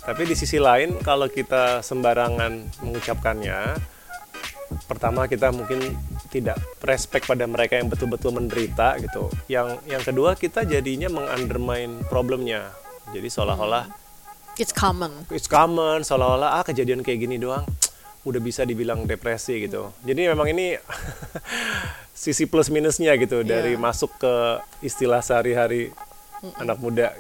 Tapi 0.06 0.22
di 0.30 0.38
sisi 0.38 0.62
lain, 0.62 1.02
kalau 1.02 1.26
kita 1.26 1.82
sembarangan 1.82 2.86
mengucapkannya, 2.86 3.95
pertama 4.84 5.26
kita 5.26 5.50
mungkin 5.50 5.80
tidak 6.28 6.56
respect 6.80 7.26
pada 7.26 7.44
mereka 7.44 7.76
yang 7.76 7.88
betul-betul 7.88 8.32
menderita 8.32 9.00
gitu. 9.00 9.28
Yang 9.46 9.80
yang 9.86 10.02
kedua 10.02 10.36
kita 10.36 10.64
jadinya 10.64 11.08
mengundermine 11.08 12.04
problemnya. 12.06 12.72
Jadi 13.10 13.28
seolah-olah 13.28 13.86
It's 14.56 14.72
common. 14.72 15.28
it's 15.30 15.48
common, 15.48 16.02
seolah-olah 16.02 16.56
ah 16.56 16.64
kejadian 16.64 17.04
kayak 17.04 17.20
gini 17.22 17.36
doang 17.36 17.68
udah 18.24 18.40
bisa 18.40 18.64
dibilang 18.64 19.04
depresi 19.04 19.62
gitu. 19.62 19.92
Jadi 20.02 20.26
memang 20.26 20.48
ini 20.50 20.80
sisi 22.16 22.48
plus 22.48 22.72
minusnya 22.72 23.14
gitu 23.16 23.44
dari 23.44 23.76
Iya. 23.76 23.82
masuk 23.82 24.12
ke 24.16 24.34
istilah 24.82 25.20
sehari-hari 25.20 25.92
anak 26.56 26.80
muda 26.80 27.12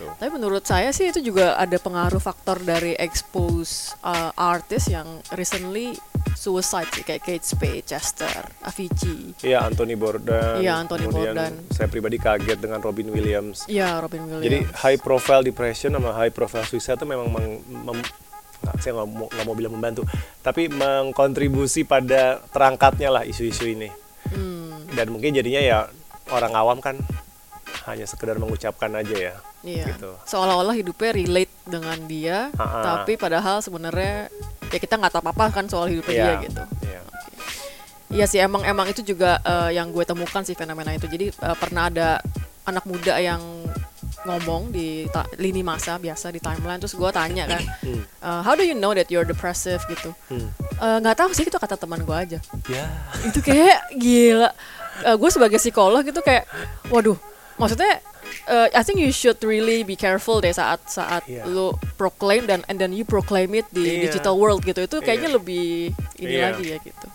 gitu. 0.00 0.08
Tapi 0.16 0.30
menurut 0.32 0.64
saya 0.64 0.88
sih 0.90 1.12
itu 1.12 1.20
juga 1.20 1.60
ada 1.60 1.76
pengaruh 1.76 2.16
faktor 2.16 2.56
dari 2.64 2.96
expose 2.96 3.92
uh, 4.00 4.32
artis 4.32 4.88
yang 4.88 5.04
recently 5.36 5.92
suicide 6.32 6.88
sih 6.96 7.04
kayak 7.04 7.20
Kate 7.20 7.44
Spade, 7.44 7.84
Chester, 7.84 8.40
Avicii. 8.64 9.44
Iya 9.44 9.60
Anthony 9.60 9.92
Bourdain. 9.92 10.64
Iya, 10.64 10.80
Anthony 10.80 11.04
Kemudian 11.04 11.36
Bourdain. 11.36 11.54
Saya 11.68 11.88
pribadi 11.92 12.16
kaget 12.16 12.56
dengan 12.56 12.80
Robin 12.80 13.12
Williams. 13.12 13.68
Iya, 13.68 14.00
Robin 14.00 14.24
Williams. 14.24 14.44
Jadi 14.48 14.58
high 14.72 14.96
profile 14.96 15.44
depression 15.44 15.92
sama 15.92 16.16
high 16.16 16.32
profile 16.32 16.64
suicide 16.64 16.96
itu 16.96 17.04
memang 17.04 17.28
meng- 17.28 17.60
mem- 17.68 18.08
nah, 18.64 18.72
saya 18.80 18.96
nggak 18.96 19.08
mau 19.12 19.28
nggak 19.28 19.44
mau 19.44 19.56
bilang 19.56 19.72
membantu, 19.76 20.08
tapi 20.40 20.72
mengkontribusi 20.72 21.84
pada 21.84 22.40
terangkatnya 22.48 23.12
lah 23.12 23.22
isu-isu 23.28 23.68
ini. 23.68 23.92
Hmm, 24.32 24.88
Dan 24.96 25.12
mungkin 25.12 25.36
jadinya 25.36 25.60
ya 25.60 25.78
orang 26.32 26.52
awam 26.56 26.78
kan 26.80 26.96
hanya 27.84 28.08
sekedar 28.08 28.40
mengucapkan 28.40 28.92
aja 28.96 29.16
ya. 29.16 29.34
Iya. 29.62 29.84
Gitu. 29.88 30.10
Seolah-olah 30.24 30.72
hidupnya 30.72 31.10
relate 31.12 31.54
dengan 31.64 31.98
dia, 32.04 32.38
Ha-ha. 32.52 32.80
tapi 32.82 33.14
padahal 33.14 33.60
sebenarnya 33.60 34.28
ya 34.66 34.78
kita 34.78 34.94
nggak 34.94 35.12
tahu 35.12 35.22
apa-apa 35.22 35.46
kan 35.52 35.64
soal 35.66 35.86
hidupnya 35.86 36.14
dia 36.14 36.24
Iya, 36.26 36.34
gitu. 36.42 36.62
iya. 36.84 37.00
Iya 38.10 38.24
sih 38.26 38.38
emang 38.38 38.62
emang 38.64 38.86
itu 38.86 39.02
juga 39.04 39.38
eh, 39.40 39.74
yang 39.74 39.88
gue 39.88 40.02
temukan 40.02 40.42
sih 40.42 40.54
fenomena 40.54 40.90
itu. 40.90 41.06
Jadi 41.06 41.30
eh, 41.30 41.56
pernah 41.56 41.86
ada 41.86 42.18
anak 42.62 42.82
muda 42.82 43.14
yang 43.16 43.38
ngomong 44.20 44.68
di 44.68 45.06
ta- 45.08 45.30
lini 45.36 45.62
masa 45.62 45.96
biasa 45.96 46.28
di 46.28 46.38
timeline 46.38 46.76
terus 46.76 46.92
gue 46.92 47.08
tanya 47.08 47.46
kan, 47.46 47.62
Hmm. 47.80 48.02
eh, 48.02 48.40
how 48.42 48.52
do 48.52 48.60
you 48.60 48.74
know 48.74 48.90
that 48.90 49.08
you're 49.08 49.24
depressive 49.24 49.78
gitu? 49.86 50.10
Hmm. 50.26 50.50
Eh, 50.76 50.96
nggak 50.98 51.16
tahu 51.16 51.30
sih 51.30 51.42
itu 51.42 51.54
kata 51.54 51.78
teman 51.78 52.02
gue 52.02 52.12
aja. 52.12 52.38
Ya. 52.66 52.84
Itu 53.22 53.40
kayak 53.40 53.94
gila. 53.94 54.50
gue 55.00 55.30
sebagai 55.32 55.56
psikolog 55.56 56.02
gitu 56.02 56.20
kayak, 56.20 56.44
waduh, 56.88 57.16
maksudnya 57.56 58.04
eh, 58.50 58.68
I 58.70 58.82
think 58.82 58.98
you 58.98 59.10
should 59.10 59.38
really 59.40 59.80
be 59.80 59.94
careful 59.94 60.38
deh 60.38 60.50
saat 60.50 60.82
saat 60.84 61.22
Iya. 61.24 61.46
lu 61.46 61.70
proclaim 61.94 62.44
dan 62.44 62.66
and 62.66 62.76
then 62.76 62.90
you 62.90 63.02
proclaim 63.04 63.54
it 63.54 63.64
di 63.70 63.86
Iya. 64.02 64.10
digital 64.10 64.34
world 64.34 64.60
gitu. 64.60 64.82
Itu 64.82 64.98
kayaknya 64.98 65.30
Iya. 65.30 65.36
lebih 65.38 65.66
ini 66.18 66.34
Iya. 66.34 66.44
lagi 66.50 66.64
ya 66.66 66.78
gitu. 66.80 67.06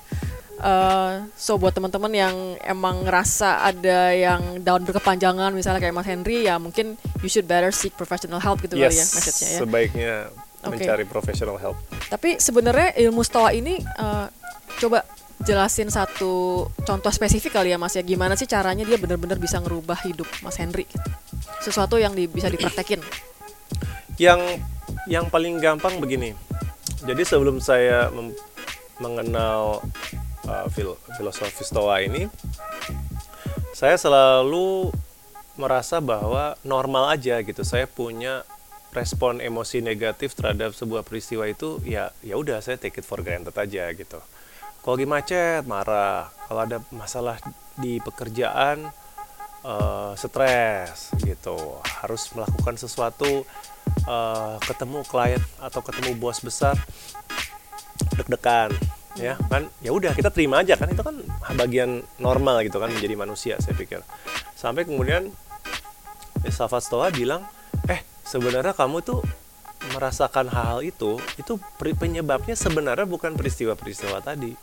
Eh, 0.56 1.13
so 1.36 1.60
buat 1.60 1.75
teman-teman 1.75 2.10
yang 2.10 2.36
emang 2.63 3.04
ngerasa 3.04 3.60
ada 3.62 4.10
yang 4.10 4.63
down 4.63 4.82
berkepanjangan 4.82 5.51
misalnya 5.51 5.84
kayak 5.84 5.92
Mas 5.94 6.08
Henry 6.08 6.48
ya 6.48 6.56
mungkin 6.56 6.96
you 7.20 7.27
should 7.27 7.44
better 7.44 7.70
seek 7.70 7.92
professional 7.94 8.39
help 8.39 8.63
gitu 8.63 8.74
kali 8.74 8.88
ya 8.88 8.96
Yes, 8.96 9.12
message-nya 9.13 9.50
ya. 9.50 9.60
sebaiknya 9.60 10.13
Oke. 10.63 10.80
mencari 10.80 11.04
professional 11.04 11.60
help. 11.60 11.75
Tapi 12.08 12.39
sebenarnya 12.39 12.96
ilmu 12.98 13.20
stoa 13.22 13.51
ini 13.51 13.77
eh, 13.77 14.27
coba 14.80 15.04
jelasin 15.38 15.92
satu 15.92 16.63
contoh 16.82 17.12
spesifik 17.12 17.51
kali 17.54 17.70
ya 17.70 17.77
Mas 17.77 17.92
ya 17.92 18.01
gimana 18.01 18.34
sih 18.34 18.48
caranya 18.48 18.82
dia 18.82 18.96
benar-benar 18.96 19.36
bisa 19.36 19.60
ngerubah 19.60 20.00
hidup 20.01 20.25
Mas 20.39 20.56
Henry 20.56 20.88
gitu. 20.88 21.04
Sesuatu 21.62 21.98
yang 21.98 22.13
di- 22.13 22.30
bisa 22.30 22.48
dipraktekin. 22.51 23.01
Yang 24.22 24.62
yang 25.10 25.27
paling 25.30 25.60
gampang 25.60 26.00
begini. 26.00 26.34
Jadi 27.06 27.22
sebelum 27.25 27.62
saya 27.62 28.10
mengenal 28.98 29.84
uh, 30.48 30.65
fil- 30.72 31.00
filosofi 31.20 31.62
Stoa 31.62 32.01
ini, 32.01 32.25
saya 33.75 34.00
selalu 34.00 34.89
merasa 35.60 36.00
bahwa 36.00 36.56
normal 36.63 37.13
aja 37.13 37.39
gitu. 37.44 37.62
Saya 37.62 37.86
punya 37.86 38.48
respon 38.96 39.44
emosi 39.44 39.84
negatif 39.84 40.39
terhadap 40.39 40.72
sebuah 40.72 41.04
peristiwa 41.04 41.44
itu 41.51 41.84
ya 41.84 42.15
ya 42.24 42.39
udah 42.39 42.63
saya 42.63 42.80
take 42.80 43.04
it 43.04 43.06
for 43.06 43.20
granted 43.20 43.51
aja 43.51 43.92
gitu. 43.92 44.24
Kalau 44.80 44.96
lagi 44.96 45.08
macet 45.10 45.63
marah, 45.68 46.32
kalau 46.48 46.62
ada 46.63 46.77
masalah 46.94 47.36
di 47.75 48.00
pekerjaan 48.00 48.88
eh, 49.66 50.14
stres 50.16 51.10
gitu, 51.26 51.82
harus 52.06 52.30
melakukan 52.38 52.78
sesuatu 52.78 53.42
eh, 54.06 54.56
ketemu 54.62 55.02
klien 55.10 55.42
atau 55.58 55.82
ketemu 55.82 56.14
bos 56.22 56.38
besar 56.46 56.78
deg-degan 58.16 58.70
ya 59.16 59.40
kan? 59.50 59.68
Ya 59.80 59.96
udah 59.96 60.12
kita 60.14 60.30
terima 60.30 60.62
aja 60.62 60.76
kan? 60.76 60.92
Itu 60.92 61.02
kan 61.02 61.24
bagian 61.56 62.04
normal 62.20 62.68
gitu 62.68 62.78
kan 62.78 62.92
menjadi 62.92 63.16
manusia 63.16 63.56
saya 63.64 63.74
pikir. 63.74 64.04
Sampai 64.54 64.84
kemudian 64.84 65.32
Filsafat 66.44 66.84
Stoa 66.86 67.10
bilang 67.10 67.48
eh 67.90 68.04
sebenarnya 68.28 68.76
kamu 68.76 69.02
tuh 69.02 69.24
merasakan 69.96 70.50
hal-hal 70.50 70.82
itu 70.82 71.22
itu 71.40 71.62
penyebabnya 71.80 72.54
sebenarnya 72.58 73.08
bukan 73.08 73.34
peristiwa-peristiwa 73.34 74.22
tadi. 74.22 74.54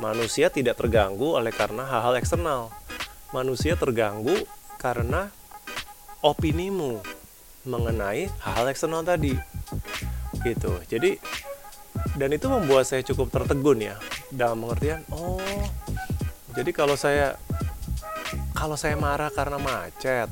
Manusia 0.00 0.48
tidak 0.48 0.80
terganggu 0.80 1.36
oleh 1.36 1.52
karena 1.52 1.84
hal-hal 1.84 2.16
eksternal 2.16 2.72
manusia 3.30 3.78
terganggu 3.78 4.34
karena 4.78 5.30
opinimu 6.20 6.98
mengenai 7.62 8.26
hal-hal 8.42 8.66
eksternal 8.70 9.06
tadi. 9.06 9.34
Gitu. 10.40 10.72
Jadi 10.90 11.20
dan 12.16 12.30
itu 12.32 12.46
membuat 12.46 12.86
saya 12.86 13.02
cukup 13.04 13.30
tertegun 13.30 13.82
ya 13.82 13.98
dalam 14.30 14.62
pengertian 14.62 15.02
oh 15.10 15.42
jadi 16.54 16.70
kalau 16.70 16.94
saya 16.94 17.34
kalau 18.54 18.78
saya 18.78 18.94
marah 18.94 19.28
karena 19.30 19.58
macet 19.58 20.30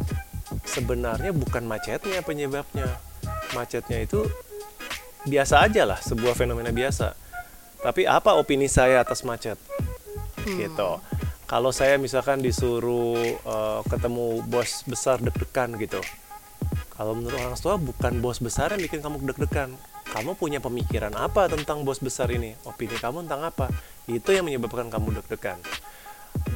sebenarnya 0.64 1.33
bukan 1.35 1.64
macetnya 1.64 2.21
penyebabnya. 2.23 2.88
Macetnya 3.57 4.05
itu 4.05 4.28
biasa 5.25 5.64
aja 5.64 5.88
lah 5.88 5.99
sebuah 5.99 6.37
fenomena 6.37 6.69
biasa. 6.69 7.17
Tapi 7.81 8.05
apa 8.05 8.37
opini 8.37 8.69
saya 8.69 9.00
atas 9.00 9.25
macet? 9.25 9.57
Gitu 10.45 10.90
kalau 11.49 11.73
saya 11.73 11.97
misalkan 11.97 12.45
disuruh 12.45 13.17
eh, 13.25 13.81
ketemu 13.88 14.45
bos 14.45 14.85
besar 14.85 15.17
deg-degan 15.25 15.75
gitu. 15.81 15.99
Kalau 16.93 17.17
menurut 17.17 17.40
orang 17.40 17.57
tua 17.57 17.81
bukan 17.81 18.21
bos 18.21 18.38
besar 18.38 18.76
yang 18.76 18.85
bikin 18.85 19.00
kamu 19.00 19.33
deg-degan. 19.33 19.73
Kamu 20.09 20.37
punya 20.37 20.61
pemikiran 20.61 21.12
apa 21.17 21.49
tentang 21.49 21.88
bos 21.88 22.05
besar 22.05 22.28
ini? 22.28 22.52
Opini 22.69 22.97
kamu 23.00 23.25
tentang 23.25 23.49
apa? 23.49 23.67
Itu 24.05 24.37
yang 24.37 24.45
menyebabkan 24.45 24.93
kamu 24.93 25.25
deg-degan. 25.25 25.57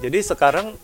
Jadi 0.05 0.19
sekarang 0.21 0.77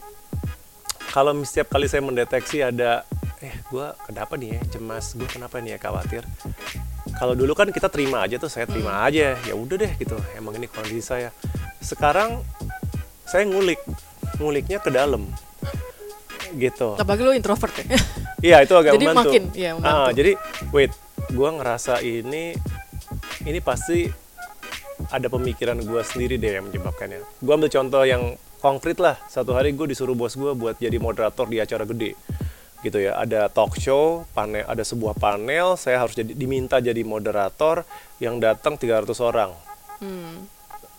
kalau 1.12 1.36
setiap 1.44 1.68
kali 1.68 1.84
saya 1.88 2.00
mendeteksi 2.00 2.64
ada 2.64 3.04
eh 3.44 3.54
gue 3.68 3.86
kenapa 4.08 4.40
nih 4.40 4.56
ya? 4.56 4.60
Cemas. 4.72 5.12
Gue 5.20 5.28
kenapa 5.28 5.60
nih 5.60 5.76
ya? 5.76 5.78
Khawatir. 5.84 6.24
Kalau 7.18 7.34
dulu 7.36 7.52
kan 7.52 7.68
kita 7.68 7.92
terima 7.92 8.24
aja 8.24 8.40
tuh 8.40 8.48
saya 8.48 8.64
terima 8.64 9.04
aja. 9.04 9.36
Ya 9.42 9.52
udah 9.52 9.76
deh 9.76 9.92
gitu. 10.00 10.16
Emang 10.32 10.56
ini 10.56 10.64
kondisi 10.64 11.04
saya. 11.04 11.28
Sekarang 11.82 12.40
saya 13.28 13.44
ngulik 13.44 13.80
nguliknya 14.40 14.80
ke 14.80 14.88
dalam 14.88 15.28
gitu. 16.56 16.96
Apalagi 16.96 17.22
lu 17.28 17.32
introvert 17.36 17.74
ya. 17.76 17.84
iya 18.40 18.56
itu 18.64 18.72
agak 18.72 18.96
Jadi 18.96 19.04
membantu. 19.04 19.28
makin, 19.28 19.42
iya, 19.52 19.70
membantu. 19.76 20.00
Ah, 20.00 20.10
jadi 20.16 20.32
wait 20.72 20.92
gue 21.28 21.48
ngerasa 21.60 22.00
ini 22.00 22.56
ini 23.44 23.58
pasti 23.60 24.08
ada 25.12 25.28
pemikiran 25.28 25.76
gue 25.78 26.00
sendiri 26.02 26.40
deh 26.40 26.56
yang 26.58 26.72
menyebabkannya 26.72 27.20
gue 27.20 27.52
ambil 27.52 27.70
contoh 27.70 28.02
yang 28.08 28.22
konkret 28.58 28.98
lah. 28.98 29.20
Satu 29.28 29.54
hari 29.54 29.76
gue 29.76 29.86
disuruh 29.86 30.16
bos 30.16 30.34
gue 30.34 30.50
buat 30.56 30.80
jadi 30.80 30.96
moderator 30.96 31.46
di 31.46 31.60
acara 31.60 31.84
gede 31.84 32.16
gitu 32.80 32.96
ya. 32.96 33.20
Ada 33.20 33.52
talk 33.52 33.76
show 33.76 34.24
panel 34.32 34.64
ada 34.64 34.82
sebuah 34.82 35.20
panel 35.20 35.76
saya 35.76 36.00
harus 36.00 36.16
jadi 36.16 36.32
diminta 36.32 36.80
jadi 36.80 37.04
moderator 37.04 37.84
yang 38.24 38.40
datang 38.40 38.80
300 38.80 39.12
orang. 39.20 39.52
Hmm. 39.98 40.46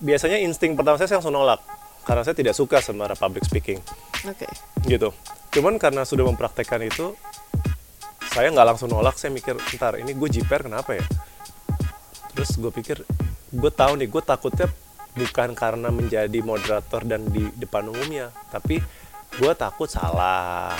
biasanya 0.03 0.43
insting 0.43 0.75
pertama 0.75 1.00
saya, 1.00 1.07
saya 1.07 1.24
langsung 1.24 1.31
nolak 1.31 1.63
karena 2.03 2.22
saya 2.25 2.36
tidak 2.36 2.56
suka 2.56 2.82
sama 2.82 3.10
public 3.13 3.46
speaking. 3.46 3.79
Oke. 4.27 4.48
gitu. 4.88 5.15
Cuman 5.50 5.79
karena 5.79 6.03
sudah 6.03 6.27
mempraktekkan 6.27 6.84
itu 6.84 7.15
saya 8.29 8.51
nggak 8.53 8.68
langsung 8.75 8.89
nolak. 8.91 9.18
Saya 9.18 9.34
mikir 9.34 9.58
ntar 9.77 9.98
ini 9.98 10.13
gue 10.13 10.29
jiper 10.29 10.68
kenapa 10.68 10.98
ya? 10.98 11.06
Terus 12.36 12.56
gue 12.60 12.72
pikir 12.72 13.01
gue 13.50 13.72
tahu 13.74 13.98
nih 13.98 14.08
gue 14.08 14.22
takutnya 14.22 14.68
bukan 15.18 15.58
karena 15.58 15.89
menjadi 15.89 16.39
moderator 16.46 17.01
dan 17.01 17.25
di 17.27 17.50
depan 17.58 17.89
umumnya 17.89 18.29
tapi 18.53 18.79
gue 19.38 19.51
takut 19.58 19.89
salah. 19.89 20.77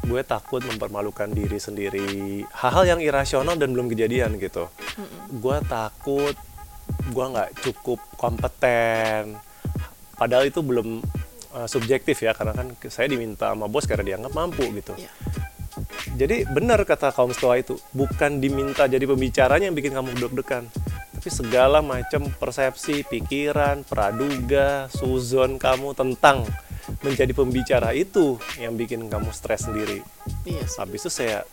Gue 0.00 0.24
takut 0.24 0.64
mempermalukan 0.64 1.28
diri 1.28 1.60
sendiri. 1.60 2.42
Hal-hal 2.56 2.96
yang 2.96 3.00
irasional 3.04 3.54
dan 3.60 3.76
belum 3.76 3.92
kejadian 3.92 4.40
gitu. 4.40 4.72
Gue 5.28 5.60
takut 5.68 6.34
gue 6.90 7.24
nggak 7.24 7.62
cukup 7.62 8.02
kompeten 8.18 9.38
padahal 10.20 10.52
itu 10.52 10.60
belum 10.60 11.00
uh, 11.56 11.64
subjektif 11.64 12.20
ya 12.20 12.36
karena 12.36 12.52
kan 12.52 12.76
saya 12.92 13.08
diminta 13.08 13.48
sama 13.48 13.72
bos 13.72 13.88
karena 13.88 14.04
dianggap 14.04 14.32
mampu 14.36 14.68
gitu. 14.76 14.92
Iya. 15.00 15.12
jadi 16.20 16.44
benar 16.44 16.84
kata 16.84 17.14
kaum 17.16 17.32
stoa 17.32 17.56
itu 17.56 17.80
bukan 17.96 18.42
diminta 18.42 18.84
jadi 18.84 19.08
pembicaranya 19.08 19.72
yang 19.72 19.76
bikin 19.78 19.96
kamu 19.96 20.12
deg-degan. 20.20 20.68
Tapi 21.16 21.28
segala 21.28 21.84
macam 21.84 22.32
persepsi 22.36 23.04
pikiran 23.04 23.84
praduga 23.84 24.88
suzon 24.92 25.60
kamu 25.60 25.92
tentang 25.92 26.44
menjadi 27.00 27.32
pembicara 27.36 27.92
itu 27.92 28.40
yang 28.56 28.76
bikin 28.76 29.08
kamu 29.08 29.32
stres 29.32 29.68
sendiri. 29.68 30.04
Iya 30.44 30.64
sih. 30.68 30.80
habis 30.80 31.00
itu 31.04 31.10
saya 31.12 31.44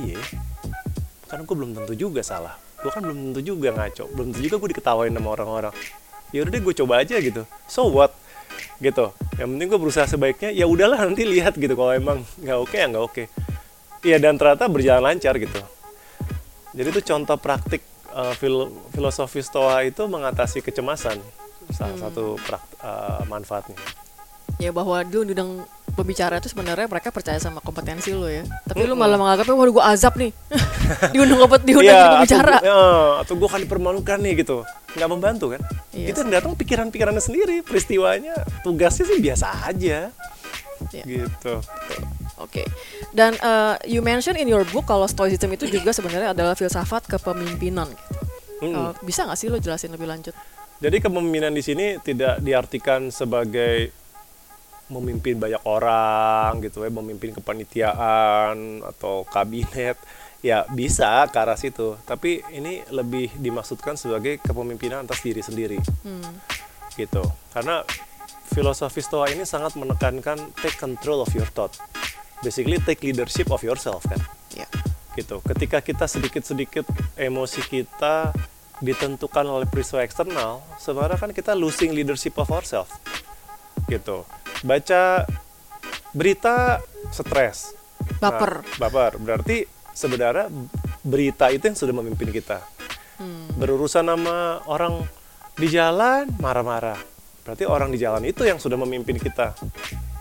iya 0.00 0.20
karena 1.28 1.46
gue 1.46 1.56
belum 1.56 1.72
tentu 1.76 1.94
juga 1.96 2.20
salah. 2.26 2.58
Gue 2.80 2.90
kan 2.90 3.04
belum 3.04 3.30
tentu 3.30 3.40
juga 3.54 3.70
ngaco. 3.70 4.04
Belum 4.12 4.32
tentu 4.32 4.42
juga 4.42 4.56
gue 4.58 4.68
diketawain 4.74 5.12
sama 5.14 5.28
orang-orang 5.36 5.74
ya 6.30 6.46
udah 6.46 6.52
deh 6.54 6.62
gue 6.62 6.74
coba 6.82 7.02
aja 7.02 7.18
gitu. 7.18 7.42
So 7.66 7.90
what? 7.90 8.14
Gitu. 8.80 9.12
Yang 9.36 9.48
penting 9.56 9.68
gue 9.68 9.80
berusaha 9.80 10.06
sebaiknya 10.08 10.50
ya 10.50 10.64
udahlah 10.64 10.98
nanti 11.04 11.22
lihat 11.28 11.56
gitu 11.56 11.74
kalau 11.76 11.92
emang 11.92 12.24
nggak 12.40 12.58
oke 12.58 12.76
ya 12.76 12.86
nggak 12.88 13.04
oke. 13.04 13.22
Iya 14.00 14.16
dan 14.16 14.40
ternyata 14.40 14.64
berjalan 14.70 15.02
lancar 15.04 15.36
gitu. 15.36 15.60
Jadi 16.72 16.88
itu 16.88 17.02
contoh 17.02 17.36
praktik 17.36 17.82
uh, 18.14 18.32
fil- 18.38 18.72
filosofi 18.94 19.42
stoa 19.42 19.84
itu 19.84 20.06
mengatasi 20.06 20.62
kecemasan. 20.64 21.18
Salah 21.70 21.98
satu 21.98 22.40
prak- 22.40 22.78
uh, 22.82 23.22
manfaatnya. 23.28 23.76
Ya 24.58 24.74
bahwa 24.74 25.00
dia 25.06 25.22
undang 25.22 25.64
pembicara 25.92 26.38
itu 26.38 26.48
sebenarnya 26.48 26.86
mereka 26.86 27.10
percaya 27.10 27.36
sama 27.36 27.60
kompetensi 27.60 28.10
lo 28.14 28.26
ya. 28.26 28.42
Tapi 28.66 28.86
lu 28.86 28.94
malah 28.94 29.18
menganggapnya 29.18 29.54
waduh 29.54 29.74
gue 29.76 29.84
azab 29.84 30.14
nih. 30.16 30.30
diundang 31.14 31.38
kompet 31.38 31.60
diundang 31.62 31.86
jadi 31.86 31.94
Iya, 31.94 32.10
pembicara. 32.18 32.56
atau, 32.58 32.66
ya, 32.66 32.80
atau 33.22 33.32
gue 33.38 33.46
akan 33.46 33.60
dipermalukan 33.62 34.18
nih 34.18 34.34
gitu 34.42 34.66
nggak 34.90 35.06
membantu 35.06 35.54
kan 35.54 35.60
Iya 35.94 36.10
itu 36.10 36.18
yang 36.26 36.30
datang 36.34 36.52
pikiran-pikirannya 36.58 37.22
sendiri 37.22 37.62
peristiwanya 37.62 38.34
tugasnya 38.66 39.06
sih 39.06 39.22
biasa 39.22 39.70
aja 39.70 40.10
Iya. 40.90 41.04
gitu 41.06 41.54
Oke. 42.40 42.64
Dan 43.12 43.36
uh, 43.38 43.76
you 43.84 44.00
mention 44.00 44.32
in 44.34 44.48
your 44.48 44.64
book 44.64 44.88
kalau 44.88 45.04
stoicism 45.04 45.52
itu 45.52 45.68
juga 45.68 45.92
sebenarnya 45.92 46.32
adalah 46.32 46.56
filsafat 46.56 47.04
kepemimpinan. 47.04 47.92
Mm-mm. 48.64 48.72
Uh, 48.72 48.92
bisa 49.04 49.28
nggak 49.28 49.36
sih 49.36 49.52
lo 49.52 49.60
jelasin 49.60 49.92
lebih 49.92 50.08
lanjut? 50.08 50.32
jadi 50.80 50.96
kepemimpinan 50.96 51.52
di 51.52 51.60
sini 51.60 52.00
tidak 52.00 52.40
diartikan 52.40 53.12
sebagai 53.12 53.92
memimpin 54.90 55.38
banyak 55.38 55.62
orang 55.64 56.58
gitu 56.66 56.82
ya 56.82 56.90
memimpin 56.90 57.30
kepanitiaan 57.32 58.82
atau 58.82 59.22
kabinet 59.22 59.96
ya 60.40 60.66
bisa 60.68 61.28
ke 61.30 61.36
arah 61.38 61.56
situ. 61.56 61.96
Tapi 62.04 62.42
ini 62.52 62.82
lebih 62.90 63.30
dimaksudkan 63.38 63.94
sebagai 63.94 64.42
kepemimpinan 64.42 65.06
atas 65.06 65.22
diri 65.22 65.40
sendiri. 65.40 65.78
Hmm. 66.04 66.36
gitu. 66.98 67.22
Karena 67.54 67.86
filosofi 68.50 69.00
stoa 69.00 69.30
ini 69.30 69.46
sangat 69.46 69.78
menekankan 69.78 70.36
take 70.58 70.76
control 70.76 71.22
of 71.22 71.30
your 71.32 71.46
thought. 71.54 71.72
Basically 72.42 72.82
take 72.82 73.00
leadership 73.06 73.48
of 73.54 73.62
yourself 73.62 74.02
kan? 74.04 74.20
Ya. 74.52 74.66
gitu. 75.14 75.38
Ketika 75.46 75.80
kita 75.80 76.10
sedikit-sedikit 76.10 76.84
emosi 77.14 77.62
kita 77.62 78.34
ditentukan 78.80 79.44
oleh 79.44 79.68
peristiwa 79.68 80.00
eksternal 80.00 80.64
sebenarnya 80.80 81.20
kan 81.20 81.30
kita 81.36 81.52
losing 81.54 81.94
leadership 81.94 82.34
of 82.36 82.50
ourselves. 82.50 82.90
Gitu 83.86 84.26
baca 84.64 85.24
berita 86.12 86.80
stres. 87.14 87.74
Baper. 88.20 88.64
Nah, 88.64 88.78
baper. 88.86 89.12
Berarti 89.20 89.64
sebenarnya 89.92 90.48
berita 91.04 91.48
itu 91.48 91.64
yang 91.68 91.78
sudah 91.78 91.94
memimpin 91.96 92.30
kita. 92.32 92.60
Hmm. 93.20 93.52
berurusan 93.60 94.08
sama 94.08 94.64
orang 94.64 95.04
di 95.52 95.68
jalan 95.68 96.24
marah-marah. 96.40 96.96
Berarti 97.44 97.68
orang 97.68 97.92
di 97.92 98.00
jalan 98.00 98.24
itu 98.24 98.48
yang 98.48 98.56
sudah 98.56 98.80
memimpin 98.80 99.20
kita. 99.20 99.52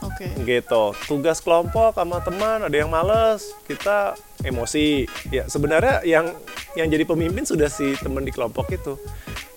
Oke. 0.03 0.35
gitu. 0.43 0.91
Tugas 1.07 1.39
kelompok 1.39 1.95
sama 1.95 2.19
teman 2.19 2.67
ada 2.67 2.75
yang 2.75 2.91
males 2.91 3.55
kita 3.63 4.19
emosi. 4.43 5.07
Ya 5.31 5.47
sebenarnya 5.47 6.03
yang 6.03 6.35
yang 6.75 6.91
jadi 6.91 7.07
pemimpin 7.07 7.47
sudah 7.47 7.71
si 7.71 7.95
teman 8.03 8.27
di 8.27 8.35
kelompok 8.35 8.67
itu. 8.75 8.99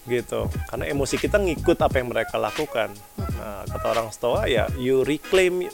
Gitu. 0.07 0.47
Karena 0.71 0.87
emosi 0.87 1.19
kita 1.19 1.43
ngikut 1.43 1.83
apa 1.83 1.99
yang 1.99 2.15
mereka 2.15 2.39
lakukan 2.39 2.95
nah, 3.43 3.67
kata 3.67 3.87
orang 3.91 4.09
stoa 4.09 4.47
ya 4.47 4.71
you 4.79 5.03
reclaim 5.03 5.67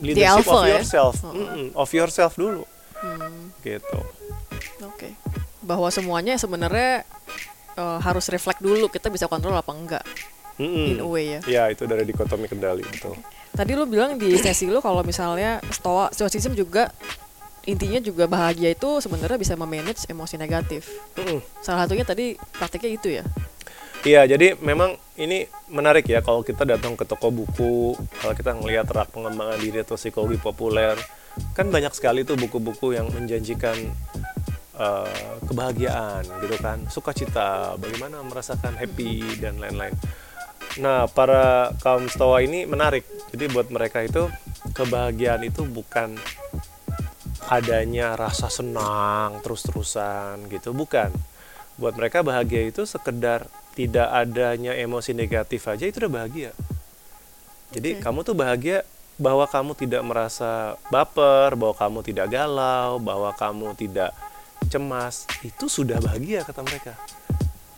leadership 0.00 0.40
alpha 0.40 0.56
of 0.56 0.64
ya? 0.64 0.72
yourself 0.80 1.14
Oh. 1.20 1.36
Mm-mm, 1.36 1.66
of 1.76 1.88
yourself 1.92 2.32
dulu 2.34 2.64
Hmm. 2.98 3.50
gitu 3.60 3.98
Oke. 4.82 5.10
Bahwa 5.58 5.90
semuanya 5.90 6.38
sebenarnya 6.38 7.02
uh, 7.74 7.98
harus 7.98 8.30
reflect 8.30 8.58
dulu 8.58 8.86
kita 8.86 9.10
bisa 9.10 9.26
kontrol 9.26 9.52
apa 9.52 9.74
enggak 9.74 10.04
Mm-mm. 10.56 10.94
in 10.94 10.98
a 10.98 11.06
way 11.06 11.34
ya. 11.34 11.40
ya 11.44 11.62
itu 11.68 11.82
dari 11.82 12.06
dikotomi 12.06 12.46
kendali 12.46 12.86
betul 12.86 13.18
Tadi 13.52 13.74
lu 13.74 13.84
bilang 13.84 14.16
di 14.16 14.32
sesi 14.38 14.64
lu 14.64 14.78
kalau 14.78 15.02
misalnya 15.02 15.58
stoa 15.68 16.08
stoicism 16.08 16.54
juga 16.54 16.88
intinya 17.62 17.98
juga 17.98 18.24
bahagia 18.24 18.72
itu 18.72 18.98
sebenarnya 18.98 19.38
bisa 19.38 19.54
memanage 19.54 20.06
emosi 20.06 20.34
negatif. 20.34 20.88
Mm-mm. 21.14 21.38
Salah 21.58 21.84
satunya 21.84 22.02
tadi 22.02 22.34
praktiknya 22.54 22.90
itu 22.90 23.08
ya. 23.12 23.24
Iya, 24.02 24.26
jadi 24.26 24.58
memang 24.58 24.98
ini 25.14 25.46
menarik 25.70 26.10
ya 26.10 26.26
kalau 26.26 26.42
kita 26.42 26.66
datang 26.66 26.98
ke 26.98 27.06
toko 27.06 27.30
buku, 27.30 27.94
kalau 28.18 28.34
kita 28.34 28.50
ngelihat 28.58 28.90
rak 28.90 29.14
pengembangan 29.14 29.62
diri 29.62 29.78
atau 29.78 29.94
psikologi 29.94 30.42
populer, 30.42 30.98
kan 31.54 31.70
banyak 31.70 31.94
sekali 31.94 32.26
tuh 32.26 32.34
buku-buku 32.34 32.98
yang 32.98 33.06
menjanjikan 33.14 33.78
eh, 34.74 35.34
kebahagiaan 35.46 36.26
gitu 36.42 36.56
kan, 36.58 36.82
sukacita, 36.90 37.78
bagaimana 37.78 38.26
merasakan 38.26 38.74
happy 38.74 39.38
dan 39.38 39.62
lain-lain. 39.62 39.94
Nah, 40.82 41.06
para 41.06 41.70
kaum 41.78 42.10
stoa 42.10 42.42
ini 42.42 42.66
menarik. 42.66 43.06
Jadi 43.30 43.54
buat 43.54 43.70
mereka 43.70 44.02
itu 44.02 44.26
kebahagiaan 44.74 45.46
itu 45.46 45.62
bukan 45.62 46.18
adanya 47.46 48.18
rasa 48.18 48.50
senang 48.50 49.38
terus-terusan 49.46 50.50
gitu, 50.50 50.74
bukan 50.74 51.14
buat 51.78 51.94
mereka 51.94 52.26
bahagia 52.26 52.66
itu 52.66 52.82
sekedar 52.82 53.46
tidak 53.72 54.08
adanya 54.12 54.76
emosi 54.76 55.16
negatif 55.16 55.64
aja 55.68 55.88
itu 55.88 55.96
udah 56.04 56.12
bahagia. 56.12 56.50
Jadi 57.72 57.96
Oke. 57.96 58.02
kamu 58.04 58.18
tuh 58.20 58.36
bahagia 58.36 58.84
bahwa 59.16 59.48
kamu 59.48 59.72
tidak 59.76 60.02
merasa 60.04 60.76
baper, 60.92 61.56
bahwa 61.56 61.74
kamu 61.76 61.98
tidak 62.04 62.26
galau, 62.28 63.00
bahwa 63.00 63.32
kamu 63.32 63.72
tidak 63.76 64.12
cemas, 64.68 65.24
itu 65.40 65.68
sudah 65.68 66.00
bahagia 66.00 66.44
kata 66.44 66.60
mereka. 66.60 66.92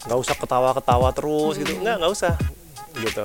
Nggak 0.04 0.18
usah 0.18 0.36
ketawa-ketawa 0.36 1.08
terus 1.14 1.54
gitu, 1.62 1.78
nggak 1.78 1.96
nggak 2.02 2.12
usah 2.12 2.34
gitu. 2.98 3.24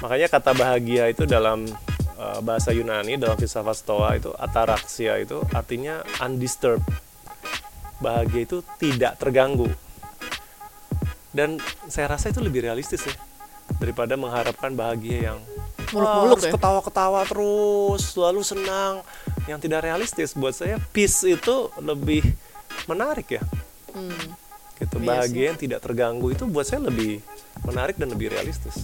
Makanya 0.00 0.28
kata 0.32 0.50
bahagia 0.56 1.04
itu 1.12 1.28
dalam 1.28 1.68
uh, 2.16 2.40
bahasa 2.40 2.72
Yunani 2.72 3.20
dalam 3.20 3.36
filsafat 3.36 3.76
Stoa 3.76 4.16
itu 4.16 4.32
ataraxia 4.36 5.20
itu 5.20 5.44
artinya 5.52 6.00
undisturbed. 6.24 6.84
Bahagia 7.98 8.46
itu 8.46 8.62
tidak 8.78 9.18
terganggu 9.18 9.68
dan 11.38 11.54
saya 11.86 12.10
rasa 12.10 12.28
itu 12.28 12.42
lebih 12.42 12.60
realistis 12.60 12.98
ya 13.00 13.14
daripada 13.76 14.18
mengharapkan 14.18 14.74
bahagia 14.74 15.30
yang 15.30 15.38
Muluk-muluk 15.88 16.42
ya? 16.42 16.52
ketawa-ketawa 16.52 17.24
terus 17.24 18.12
selalu 18.12 18.42
senang 18.42 19.00
yang 19.46 19.56
tidak 19.56 19.80
realistis 19.82 20.34
buat 20.34 20.52
saya 20.52 20.76
peace 20.90 21.22
itu 21.24 21.70
lebih 21.78 22.26
menarik 22.84 23.30
ya 23.30 23.42
Hmm. 23.88 24.12
gitu 24.76 24.96
Iya 24.96 25.06
bahagia 25.08 25.44
yang 25.48 25.58
tidak 25.58 25.80
terganggu 25.80 26.28
itu 26.28 26.44
buat 26.44 26.62
saya 26.62 26.82
lebih 26.82 27.24
menarik 27.62 27.96
dan 27.96 28.10
lebih 28.10 28.28
realistis 28.28 28.76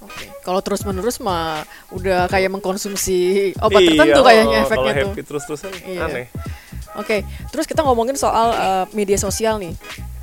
Oke. 0.00 0.30
Kalau 0.40 0.60
terus 0.60 0.80
menerus 0.80 1.18
mah 1.18 1.60
udah 1.90 2.24
kayak 2.26 2.48
mengkonsumsi 2.48 3.18
obat 3.58 3.80
Iya, 3.80 3.88
tertentu 3.90 4.20
kayaknya 4.22 4.56
oh, 4.56 4.64
efeknya 4.64 4.78
kalau 4.86 4.94
tuh. 4.94 5.08
happy 5.10 5.20
terus-terusan 5.22 5.72
Iya. 5.82 6.00
aneh 6.04 6.26
Oke, 6.92 7.22
terus 7.48 7.66
kita 7.66 7.82
ngomongin 7.82 8.14
soal 8.14 8.48
uh, 8.50 8.84
media 8.90 9.14
sosial 9.16 9.58
nih 9.58 9.74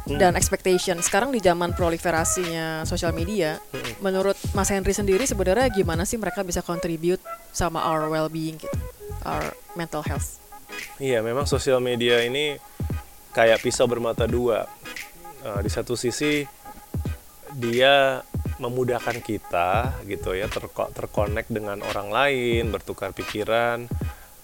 Hmm. 0.07 0.15
dan 0.15 0.39
expectation. 0.39 0.95
Sekarang 1.03 1.35
di 1.35 1.43
zaman 1.43 1.75
proliferasinya 1.75 2.87
sosial 2.87 3.11
media, 3.11 3.59
Hmm. 3.75 3.99
menurut 3.99 4.39
Mas 4.55 4.71
Henry 4.71 4.95
sendiri 4.95 5.27
sebenarnya 5.27 5.67
gimana 5.67 6.07
sih 6.07 6.15
mereka 6.15 6.47
bisa 6.47 6.63
contribute 6.63 7.19
sama 7.51 7.83
our 7.83 8.07
well-being 8.07 8.55
gitu, 8.55 8.79
our 9.27 9.51
mental 9.75 9.99
health? 10.07 10.39
Iya, 10.97 11.19
memang 11.19 11.43
sosial 11.43 11.83
media 11.83 12.23
ini 12.23 12.55
kayak 13.35 13.59
pisau 13.59 13.85
bermata 13.85 14.23
dua. 14.23 14.63
Eh, 15.43 15.59
di 15.61 15.69
satu 15.69 15.93
sisi 15.93 16.47
dia 17.53 18.23
memudahkan 18.57 19.21
kita 19.21 20.01
gitu 20.09 20.33
ya 20.33 20.49
terko 20.49 20.89
terkonek 20.89 21.45
dengan 21.51 21.83
orang 21.85 22.09
lain, 22.09 22.63
bertukar 22.73 23.11
pikiran. 23.13 23.85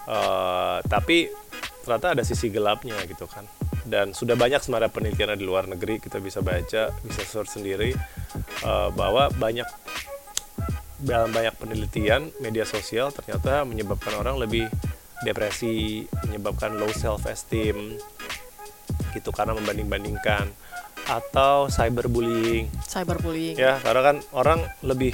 Eh, 0.03 0.77
tapi 0.85 1.31
ternyata 1.87 2.13
ada 2.19 2.23
sisi 2.27 2.51
gelapnya 2.51 2.99
gitu 3.07 3.25
kan. 3.25 3.47
Dan 3.83 4.15
sudah 4.15 4.39
banyak 4.39 4.63
sebenarnya 4.63 4.91
penelitian 4.91 5.35
di 5.35 5.45
luar 5.45 5.67
negeri 5.67 5.99
kita 5.99 6.23
bisa 6.23 6.39
baca, 6.39 6.91
bisa 7.03 7.21
search 7.23 7.59
sendiri 7.59 7.91
eh, 8.63 8.89
bahwa 8.95 9.27
banyak 9.31 9.67
dalam 11.03 11.35
banyak 11.35 11.51
penelitian 11.59 12.31
media 12.39 12.63
sosial 12.63 13.11
ternyata 13.11 13.67
menyebabkan 13.67 14.15
orang 14.15 14.39
lebih 14.39 14.71
depresi, 15.27 16.07
menyebabkan 16.27 16.79
low 16.79 16.91
self 16.91 17.27
esteem 17.27 17.99
gitu 19.11 19.29
karena 19.35 19.53
membanding-bandingkan 19.53 20.47
atau 21.03 21.67
cyberbullying. 21.67 22.71
Cyberbullying. 22.87 23.59
ya 23.59 23.79
karena 23.83 24.01
kan 24.13 24.17
orang 24.31 24.59
lebih 24.79 25.11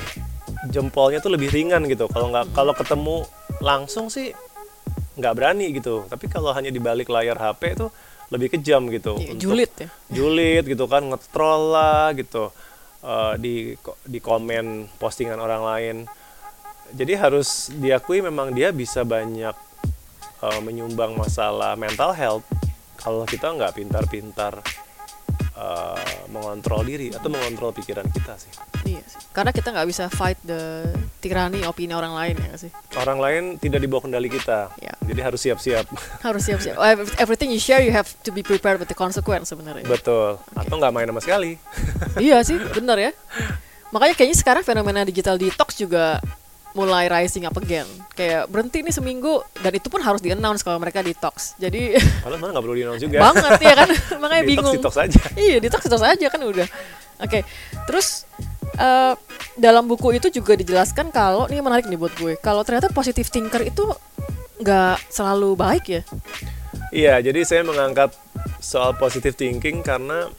jempolnya 0.69 1.19
tuh 1.19 1.33
lebih 1.33 1.49
ringan 1.49 1.89
gitu. 1.89 2.05
Kalau 2.09 2.29
nggak 2.29 2.53
kalau 2.53 2.73
ketemu 2.77 3.25
langsung 3.59 4.13
sih 4.13 4.33
nggak 5.17 5.33
berani 5.33 5.73
gitu. 5.73 6.05
Tapi 6.05 6.29
kalau 6.29 6.53
hanya 6.53 6.69
di 6.69 6.77
balik 6.77 7.09
layar 7.09 7.37
HP 7.37 7.75
itu 7.75 7.87
lebih 8.29 8.53
kejam 8.57 8.89
gitu. 8.89 9.17
Iya, 9.17 9.33
untuk- 9.33 9.41
julid 9.41 9.71
ya. 9.77 9.87
julid 10.09 10.63
gitu 10.65 10.85
kan 10.85 11.03
ngetrol 11.05 11.73
lah 11.73 12.13
gitu. 12.13 12.53
Eh, 12.99 13.33
di 13.39 13.55
di 14.03 14.19
komen 14.19 14.91
postingan 14.99 15.39
orang 15.39 15.63
lain. 15.63 15.97
Jadi 16.91 17.13
harus 17.15 17.69
diakui 17.71 18.19
memang 18.19 18.51
dia 18.51 18.73
bisa 18.75 19.07
banyak 19.07 19.55
eh, 20.39 20.59
menyumbang 20.63 21.15
masalah 21.15 21.75
mental 21.79 22.11
health 22.11 22.45
kalau 22.99 23.23
kita 23.23 23.55
nggak 23.55 23.79
pintar-pintar 23.79 24.59
eh, 25.59 25.99
mengontrol 26.27 26.81
diri 26.81 27.11
atau 27.11 27.27
mengontrol 27.27 27.71
pikiran 27.71 28.07
kita 28.07 28.33
sih 28.35 28.47
Iya 28.87 29.03
sih. 29.05 29.19
Karena 29.29 29.51
kita 29.51 29.69
nggak 29.69 29.85
bisa 29.85 30.07
fight 30.07 30.39
the 30.41 30.87
tirani 31.19 31.61
opini 31.61 31.91
orang 31.91 32.11
lain 32.11 32.35
ya 32.39 32.55
sih. 32.57 32.71
orang 32.95 33.19
lain 33.19 33.43
tidak 33.55 33.79
dibawa 33.79 34.01
kendali 34.01 34.27
kita 34.27 34.71
Ya. 34.77 34.95
jadi 35.03 35.21
harus 35.21 35.39
siap-siap 35.39 35.85
Harus 36.25 36.41
siap-siap. 36.41 36.73
Oh, 36.73 36.87
ev- 36.87 37.13
Everything 37.17 37.49
you 37.49 37.59
share 37.59 37.79
you 37.79 37.91
have 37.91 38.07
to 38.21 38.31
be 38.31 38.41
prepared 38.41 38.77
with 38.77 38.87
the 38.87 38.95
consequence 38.95 39.51
sebenarnya. 39.51 39.83
betul 39.83 40.39
atau 40.49 40.73
nggak 40.73 40.89
main 40.89 41.05
sama 41.05 41.19
sekali 41.19 41.51
iya 42.17 42.39
sih, 42.39 42.55
bener 42.71 42.97
ya. 42.97 43.11
Makanya 43.89 44.13
kayaknya 44.13 44.37
sekarang 44.37 44.63
fenomena 44.63 45.01
digital 45.01 45.35
detox 45.35 45.73
juga 45.75 46.21
mulai 46.77 47.09
rising 47.09 47.49
up 47.49 47.55
again. 47.57 47.87
Kayak 48.13 48.45
berhenti 48.51 48.85
nih 48.85 48.93
seminggu 48.93 49.41
dan 49.63 49.71
itu 49.73 49.87
pun 49.89 50.01
harus 50.03 50.21
di-announce 50.21 50.61
kalau 50.61 50.77
mereka 50.77 51.01
detox. 51.01 51.57
Jadi 51.57 51.97
padahal 52.23 52.39
mana 52.41 52.51
nggak 52.57 52.65
perlu 52.65 52.75
di 52.77 52.83
juga 53.01 53.17
banget 53.19 53.51
ya 53.61 53.73
kan. 53.73 53.89
Makanya 54.21 54.43
Detox, 54.45 54.51
bingung. 54.53 54.75
detox 54.77 54.93
aja 54.99 55.21
Iya, 55.33 55.57
detox 55.57 55.81
detox 55.89 56.01
aja 56.05 56.25
kan 56.29 56.41
udah. 56.45 56.67
Oke. 57.19 57.39
Terus 57.89 58.27
eh, 58.77 59.13
dalam 59.57 59.89
buku 59.89 60.15
itu 60.15 60.27
juga 60.29 60.53
dijelaskan 60.53 61.09
kalau 61.09 61.49
ini 61.49 61.59
menarik 61.59 61.89
nih 61.89 61.97
buat 61.97 62.13
gue. 62.15 62.37
Kalau 62.39 62.61
ternyata 62.61 62.93
positive 62.93 63.27
thinker 63.27 63.65
itu 63.65 63.83
nggak 64.61 65.09
selalu 65.09 65.55
baik 65.55 65.85
ya. 65.89 66.01
Iya, 66.89 67.21
jadi 67.21 67.45
saya 67.45 67.61
mengangkat 67.65 68.13
soal 68.61 68.93
positive 68.97 69.33
thinking 69.33 69.81
karena 69.81 70.29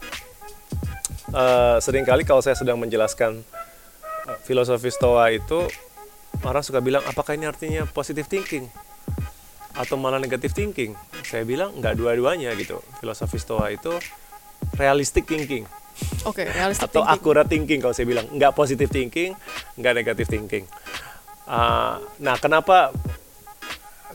eh, 1.34 1.76
sering 1.82 2.06
kali 2.06 2.22
kalau 2.22 2.42
saya 2.42 2.54
sedang 2.54 2.78
menjelaskan 2.78 3.42
eh, 4.30 4.38
filosofi 4.46 4.90
Stoa 4.94 5.30
itu 5.34 5.66
orang 6.44 6.64
suka 6.64 6.80
bilang 6.80 7.04
apakah 7.04 7.36
ini 7.36 7.44
artinya 7.48 7.84
positive 7.88 8.26
thinking 8.26 8.66
atau 9.76 9.94
malah 9.96 10.18
negative 10.18 10.50
thinking? 10.52 10.96
Saya 11.24 11.46
bilang 11.46 11.76
nggak 11.78 11.94
dua-duanya 11.96 12.52
gitu. 12.58 12.82
Filosofi 12.98 13.38
Stoa 13.38 13.70
itu 13.70 13.92
realistic 14.76 15.24
thinking 15.28 15.64
Oke, 16.24 16.48
realistic 16.48 16.88
atau 16.88 17.04
thinking. 17.04 17.12
accurate 17.12 17.48
thinking 17.48 17.78
kalau 17.80 17.94
saya 17.96 18.08
bilang 18.08 18.26
nggak 18.32 18.52
positive 18.56 18.88
thinking 18.88 19.36
nggak 19.76 19.94
negative 19.96 20.28
thinking 20.28 20.64
Ah, 21.50 21.98
nah 22.22 22.38
kenapa 22.38 22.94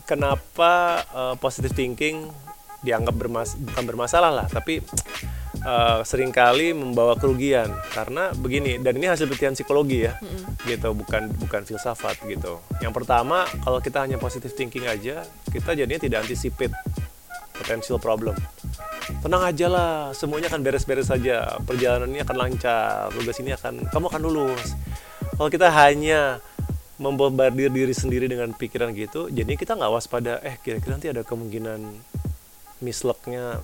kenapa 0.08 0.72
eh, 1.04 1.34
positive 1.36 1.76
thinking 1.76 2.32
dianggap 2.80 3.12
bermas 3.12 3.58
bukan 3.60 3.84
bermasalah 3.84 4.32
lah 4.32 4.46
tapi 4.48 4.80
eh, 5.66 6.00
sering 6.06 6.30
kali 6.30 6.70
membawa 6.70 7.18
kerugian. 7.18 7.74
Karena 7.90 8.30
begini 8.30 8.78
dan 8.78 8.94
ini 8.94 9.10
hasil 9.10 9.26
penelitian 9.26 9.58
psikologi 9.58 10.06
ya 10.06 10.14
gitu. 10.62 10.94
Bukan 10.94 11.34
bukan 11.42 11.66
filsafat 11.66 12.22
gitu. 12.30 12.62
Yang 12.78 12.94
pertama 12.94 13.42
kalau 13.66 13.82
kita 13.82 14.06
hanya 14.06 14.16
positive 14.22 14.54
thinking 14.54 14.86
aja 14.86 15.26
kita 15.50 15.74
jadinya 15.74 15.98
tidak 15.98 16.22
anticipate 16.24 16.70
potential 17.58 17.98
problem. 17.98 18.38
Tenang 19.22 19.42
aja 19.42 19.66
lah 19.66 19.90
semuanya 20.14 20.46
akan 20.46 20.62
beres-beres 20.62 21.10
saja. 21.10 21.58
Perjalanannya 21.66 22.22
akan 22.22 22.36
lancar 22.38 23.10
tugas 23.10 23.36
ini 23.42 23.50
akan 23.58 23.90
kamu 23.90 24.06
akan 24.06 24.22
lulus. 24.22 24.78
Kalau 25.36 25.50
kita 25.50 25.68
hanya 25.68 26.38
membombardir 26.96 27.68
diri 27.68 27.92
sendiri 27.92 28.24
dengan 28.24 28.56
pikiran 28.56 28.88
gitu 28.96 29.28
jadi 29.28 29.52
kita 29.52 29.76
nggak 29.76 29.92
waspada 29.92 30.40
eh 30.40 30.56
kira-kira 30.56 30.96
nanti 30.96 31.12
ada 31.12 31.20
kemungkinan 31.28 31.80
misleknya 32.80 33.60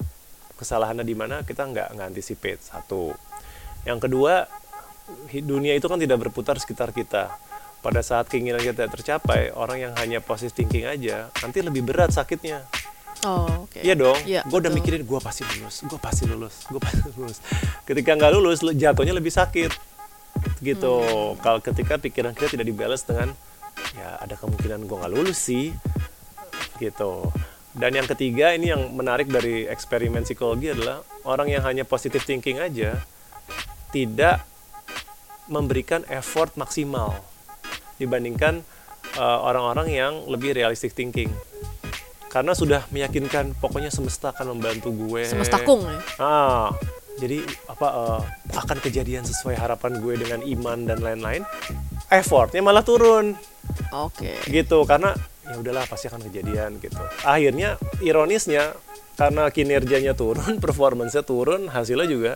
kesalahannya 0.63 1.03
di 1.03 1.13
mana 1.13 1.43
kita 1.43 1.67
nggak 1.67 1.89
nggak 1.99 2.07
anticipate 2.09 2.63
satu 2.63 3.13
yang 3.83 3.99
kedua 3.99 4.47
dunia 5.43 5.75
itu 5.75 5.91
kan 5.91 5.99
tidak 5.99 6.23
berputar 6.23 6.57
sekitar 6.57 6.95
kita 6.95 7.35
pada 7.83 8.01
saat 8.01 8.31
keinginan 8.31 8.63
kita 8.63 8.87
tercapai 8.87 9.51
orang 9.51 9.91
yang 9.91 9.93
hanya 9.99 10.23
positive 10.23 10.55
thinking 10.55 10.87
aja 10.87 11.29
nanti 11.43 11.59
lebih 11.61 11.83
berat 11.83 12.15
sakitnya 12.15 12.63
Oh, 13.23 13.71
oke. 13.71 13.79
Iya 13.79 13.95
dong, 13.95 14.19
Iya, 14.27 14.43
gue 14.43 14.59
udah 14.59 14.73
mikirin 14.75 15.07
gue 15.07 15.21
pasti 15.23 15.47
lulus, 15.47 15.87
gue 15.87 15.95
pasti 15.95 16.27
lulus, 16.27 16.67
gue 16.67 16.81
pasti 16.83 17.07
lulus. 17.15 17.39
Ketika 17.87 18.19
nggak 18.19 18.33
lulus, 18.35 18.67
lu- 18.67 18.75
jatuhnya 18.75 19.15
lebih 19.15 19.31
sakit, 19.31 19.71
gitu. 20.59 20.95
Hmm. 20.99 21.39
Kalau 21.39 21.63
ketika 21.63 22.03
pikiran 22.03 22.35
kita 22.35 22.59
tidak 22.59 22.67
dibalas 22.67 23.07
dengan, 23.07 23.31
ya 23.95 24.19
ada 24.19 24.35
kemungkinan 24.35 24.91
gue 24.91 24.97
nggak 24.99 25.13
lulus 25.15 25.39
sih, 25.39 25.71
gitu. 26.83 27.31
Dan 27.73 27.97
yang 27.97 28.05
ketiga 28.05 28.53
ini 28.53 28.69
yang 28.69 28.93
menarik 28.93 29.33
dari 29.33 29.65
eksperimen 29.65 30.29
psikologi 30.29 30.77
adalah 30.77 31.01
orang 31.25 31.49
yang 31.49 31.65
hanya 31.65 31.89
positive 31.89 32.21
thinking 32.21 32.61
aja 32.61 33.01
tidak 33.93 34.45
memberikan 35.49 36.05
effort 36.13 36.53
maksimal 36.57 37.17
dibandingkan 37.97 38.65
uh, 39.17 39.39
orang-orang 39.45 39.89
yang 39.93 40.13
lebih 40.29 40.57
realistic 40.57 40.97
thinking 40.97 41.29
karena 42.33 42.57
sudah 42.57 42.89
meyakinkan 42.89 43.53
pokoknya 43.61 43.93
semesta 43.93 44.33
akan 44.33 44.57
membantu 44.57 44.89
gue 44.89 45.29
Semesta 45.29 45.61
kung 45.61 45.85
ya. 45.85 46.01
ah 46.17 46.73
jadi 47.21 47.45
apa 47.69 47.89
uh, 47.93 48.23
akan 48.57 48.81
kejadian 48.81 49.29
sesuai 49.29 49.61
harapan 49.61 50.01
gue 50.01 50.17
dengan 50.17 50.41
iman 50.41 50.79
dan 50.89 51.05
lain-lain 51.05 51.45
effortnya 52.09 52.65
malah 52.65 52.81
turun 52.81 53.37
Oke. 53.93 54.41
gitu 54.49 54.89
karena 54.89 55.13
ya 55.53 55.61
udahlah 55.61 55.85
pasti 55.85 56.09
akan 56.09 56.25
kejadian 56.25 56.81
gitu 56.81 56.97
akhirnya 57.23 57.77
ironisnya 58.01 58.73
karena 59.13 59.53
kinerjanya 59.53 60.17
turun 60.17 60.57
performance-nya 60.65 61.23
turun 61.23 61.69
hasilnya 61.69 62.09
juga 62.09 62.33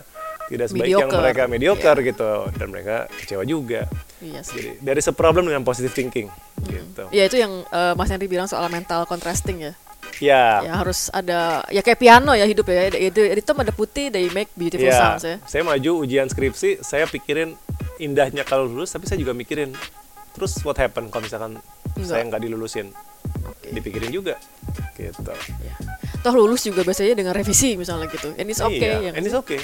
tidak 0.47 0.71
sebaik 0.71 0.87
yang 0.87 1.03
Mediocre. 1.03 1.19
mereka 1.19 1.43
mediocre 1.45 1.99
gitu 2.05 2.29
dan 2.55 2.67
mereka 2.71 2.95
kecewa 3.11 3.43
juga 3.43 3.81
Iya 4.17 4.41
sih. 4.41 4.55
jadi 4.55 4.69
dari 4.79 5.01
seproblem 5.03 5.43
dengan 5.43 5.61
positive 5.61 5.91
thinking 5.91 6.31
gitu 6.63 7.03
Ya 7.11 7.27
itu 7.27 7.35
yang 7.35 7.67
eh, 7.67 7.93
Mas 7.93 8.07
Henry 8.07 8.25
bilang 8.25 8.47
soal 8.47 8.63
mental 8.67 9.03
contrasting 9.03 9.59
ya. 9.59 9.73
ya 10.17 10.63
Ya 10.63 10.73
harus 10.73 11.11
ada 11.11 11.67
ya 11.67 11.83
kayak 11.83 11.99
piano 11.99 12.31
ya 12.31 12.47
hidup 12.47 12.63
ya. 12.65 12.87
Itu 12.89 13.27
itu 13.27 13.43
ada 13.43 13.73
putih 13.75 14.07
they 14.07 14.31
make 14.31 14.47
beautiful 14.55 14.87
ya 14.87 14.95
sounds 14.95 15.27
ya. 15.27 15.35
saya 15.43 15.67
maju 15.67 16.07
ujian 16.07 16.31
skripsi 16.31 16.79
saya 16.79 17.03
pikirin 17.05 17.59
indahnya 17.99 18.47
kalau 18.47 18.65
lulus 18.65 18.95
tapi 18.95 19.03
saya 19.03 19.19
juga 19.19 19.35
mikirin 19.35 19.75
terus 20.31 20.55
what 20.63 20.79
happen 20.79 21.11
kalau 21.11 21.27
misalkan 21.27 21.59
Enggak. 21.97 22.13
saya 22.13 22.23
nggak 22.29 22.41
dilulusin 22.45 22.87
Oke. 23.43 23.73
dipikirin 23.73 24.11
juga 24.13 24.35
gitu 24.97 25.21
Ya. 25.61 25.73
Toh 26.25 26.33
lulus 26.33 26.65
juga 26.65 26.81
biasanya 26.81 27.13
dengan 27.13 27.33
revisi 27.37 27.77
misalnya 27.77 28.09
gitu. 28.09 28.33
And 28.37 28.49
it's 28.49 28.61
okay 28.61 28.91
iya, 29.01 29.09
ya. 29.09 29.11
and 29.13 29.23
it's 29.25 29.37
okay 29.37 29.61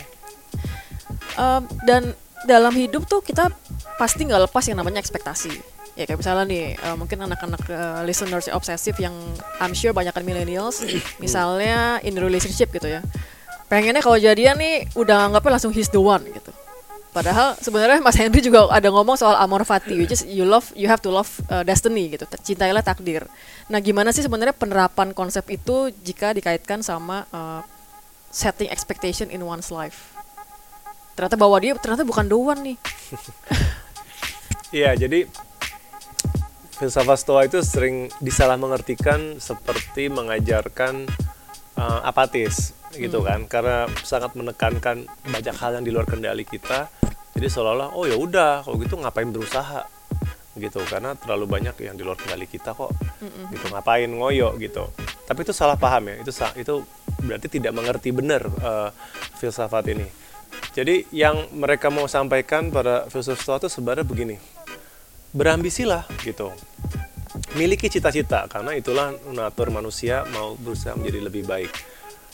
Um, 1.34 1.66
dan 1.86 2.14
dalam 2.46 2.74
hidup 2.78 3.10
tuh 3.10 3.26
kita 3.26 3.50
pasti 3.98 4.28
nggak 4.28 4.50
lepas 4.50 4.64
yang 4.70 4.78
namanya 4.78 5.02
ekspektasi. 5.02 5.50
Ya 5.94 6.10
kayak 6.10 6.22
misalnya 6.22 6.46
nih, 6.50 6.64
uh, 6.82 6.98
mungkin 6.98 7.22
anak-anak 7.22 7.64
uh, 7.70 8.02
listeners 8.06 8.50
yang 8.50 8.58
obsesif 8.58 8.98
yang 8.98 9.14
I'm 9.62 9.74
sure 9.78 9.94
banyak 9.94 10.14
kan 10.14 10.26
millennials, 10.26 10.86
misalnya 11.24 12.02
in 12.06 12.18
relationship 12.18 12.70
gitu 12.70 12.86
ya. 12.86 13.02
Pengennya 13.70 14.06
kalau 14.06 14.22
jadian 14.22 14.62
nih 14.62 14.86
udah 14.94 15.34
anggapnya 15.34 15.58
langsung 15.58 15.74
he's 15.74 15.90
the 15.90 16.02
one 16.02 16.22
gitu. 16.30 16.53
Padahal 17.14 17.54
sebenarnya 17.62 18.02
Mas 18.02 18.18
Henry 18.18 18.42
juga 18.42 18.66
ada 18.74 18.90
ngomong 18.90 19.14
soal 19.14 19.38
amor 19.38 19.62
fati, 19.70 19.94
which 20.02 20.18
is 20.18 20.26
you 20.26 20.50
love, 20.50 20.74
you 20.74 20.90
have 20.90 20.98
to 20.98 21.14
love 21.14 21.30
uh, 21.46 21.62
destiny 21.62 22.10
gitu, 22.10 22.26
cintailah 22.42 22.82
takdir. 22.82 23.30
Nah, 23.70 23.78
gimana 23.78 24.10
sih 24.10 24.26
sebenarnya 24.26 24.58
penerapan 24.58 25.14
konsep 25.14 25.46
itu 25.54 25.94
jika 26.02 26.34
dikaitkan 26.34 26.82
sama 26.82 27.30
uh, 27.30 27.62
setting 28.34 28.66
expectation 28.74 29.30
in 29.30 29.46
one's 29.46 29.70
life? 29.70 30.18
Ternyata 31.14 31.38
bahwa 31.38 31.62
dia 31.62 31.78
ternyata 31.78 32.02
bukan 32.02 32.26
one 32.34 32.74
nih. 32.74 32.78
Iya, 34.74 34.98
jadi 34.98 35.30
filsafat 36.82 37.22
stoa 37.22 37.46
itu 37.46 37.62
sering 37.62 38.10
disalah 38.18 38.58
mengertikan 38.58 39.38
seperti 39.38 40.10
mengajarkan 40.10 41.06
uh, 41.78 42.02
apatis 42.02 42.74
gitu 42.96 43.20
hmm. 43.22 43.28
kan. 43.28 43.40
Karena 43.50 43.78
sangat 44.06 44.38
menekankan 44.38 45.06
banyak 45.26 45.56
hal 45.58 45.72
yang 45.82 45.86
di 45.86 45.92
luar 45.92 46.06
kendali 46.06 46.46
kita. 46.46 46.90
Jadi 47.34 47.48
seolah-olah 47.50 47.98
oh 47.98 48.06
ya 48.06 48.16
udah 48.16 48.62
kalau 48.62 48.78
gitu 48.78 48.96
ngapain 49.02 49.30
berusaha? 49.34 49.86
Gitu 50.54 50.80
karena 50.86 51.18
terlalu 51.18 51.50
banyak 51.50 51.76
yang 51.82 51.98
di 51.98 52.06
luar 52.06 52.18
kendali 52.18 52.46
kita 52.46 52.78
kok. 52.78 52.94
Mm 53.20 53.52
gitu 53.58 53.66
ngapain 53.74 54.10
ngoyo 54.10 54.54
gitu. 54.62 54.90
Tapi 55.26 55.40
itu 55.42 55.54
salah 55.56 55.80
paham 55.80 56.14
ya 56.14 56.16
itu 56.22 56.32
itu 56.60 56.74
berarti 57.24 57.48
tidak 57.50 57.74
mengerti 57.74 58.10
benar 58.14 58.46
uh, 58.62 58.90
filsafat 59.42 59.90
ini. 59.90 60.08
Jadi 60.74 61.10
yang 61.14 61.50
mereka 61.54 61.90
mau 61.90 62.06
sampaikan 62.06 62.70
pada 62.70 63.10
filsafat 63.10 63.66
itu 63.66 63.70
sebenarnya 63.70 64.06
begini. 64.06 64.38
Berambisilah 65.34 66.06
gitu. 66.22 66.54
Miliki 67.58 67.90
cita-cita 67.90 68.46
karena 68.46 68.78
itulah 68.78 69.14
natur 69.34 69.74
manusia 69.74 70.22
mau 70.30 70.54
berusaha 70.54 70.94
menjadi 70.94 71.20
lebih 71.22 71.46
baik 71.50 71.93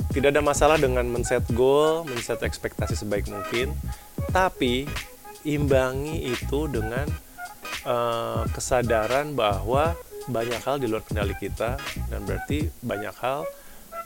tidak 0.09 0.33
ada 0.33 0.41
masalah 0.41 0.77
dengan 0.81 1.05
men-set 1.05 1.45
goal, 1.53 2.07
men-set 2.07 2.41
ekspektasi 2.41 2.97
sebaik 2.97 3.29
mungkin, 3.29 3.75
tapi 4.33 4.89
imbangi 5.45 6.33
itu 6.33 6.67
dengan 6.67 7.07
uh, 7.85 8.43
kesadaran 8.51 9.37
bahwa 9.37 9.95
banyak 10.29 10.61
hal 10.61 10.77
di 10.77 10.85
luar 10.85 11.01
kendali 11.01 11.33
kita 11.37 11.79
dan 12.09 12.19
berarti 12.25 12.69
banyak 12.83 13.15
hal 13.21 13.47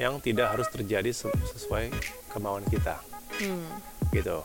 yang 0.02 0.18
tidak 0.24 0.56
harus 0.56 0.68
terjadi 0.72 1.12
sesuai 1.54 1.92
kemauan 2.32 2.66
kita. 2.68 2.98
Hmm. 3.42 3.68
Gitu. 4.10 4.40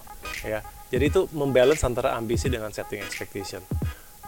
Ya. 0.44 0.60
Jadi 0.88 1.04
itu 1.12 1.28
membalance 1.36 1.84
antara 1.84 2.16
ambisi 2.16 2.48
dengan 2.48 2.72
setting 2.72 3.04
expectation. 3.04 3.60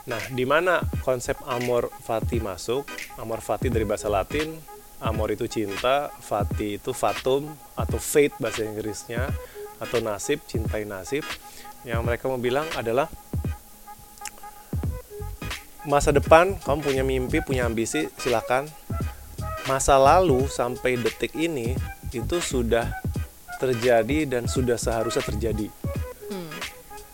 Nah, 0.09 0.21
di 0.33 0.45
mana 0.49 0.81
konsep 1.05 1.37
amor 1.49 1.93
fati 2.05 2.41
masuk? 2.41 2.89
Amor 3.21 3.41
fati 3.41 3.69
dari 3.69 3.85
bahasa 3.85 4.09
Latin 4.09 4.80
Amor 5.01 5.33
itu 5.33 5.49
cinta, 5.49 6.13
fati 6.21 6.77
itu 6.77 6.93
fatum 6.93 7.49
atau 7.73 7.97
fate 7.97 8.37
bahasa 8.37 8.69
Inggrisnya 8.69 9.33
atau 9.81 9.99
nasib, 10.05 10.45
cintai 10.45 10.85
nasib. 10.85 11.25
Yang 11.89 12.01
mereka 12.05 12.29
mau 12.29 12.37
bilang 12.37 12.69
adalah 12.77 13.09
masa 15.89 16.13
depan 16.13 16.53
kamu 16.61 16.81
punya 16.85 17.03
mimpi, 17.03 17.41
punya 17.41 17.65
ambisi, 17.65 18.13
silakan. 18.21 18.69
Masa 19.65 19.97
lalu 19.97 20.45
sampai 20.53 21.01
detik 21.01 21.33
ini 21.33 21.73
itu 22.13 22.37
sudah 22.37 22.85
terjadi 23.57 24.29
dan 24.29 24.45
sudah 24.45 24.77
seharusnya 24.77 25.25
terjadi. 25.25 25.80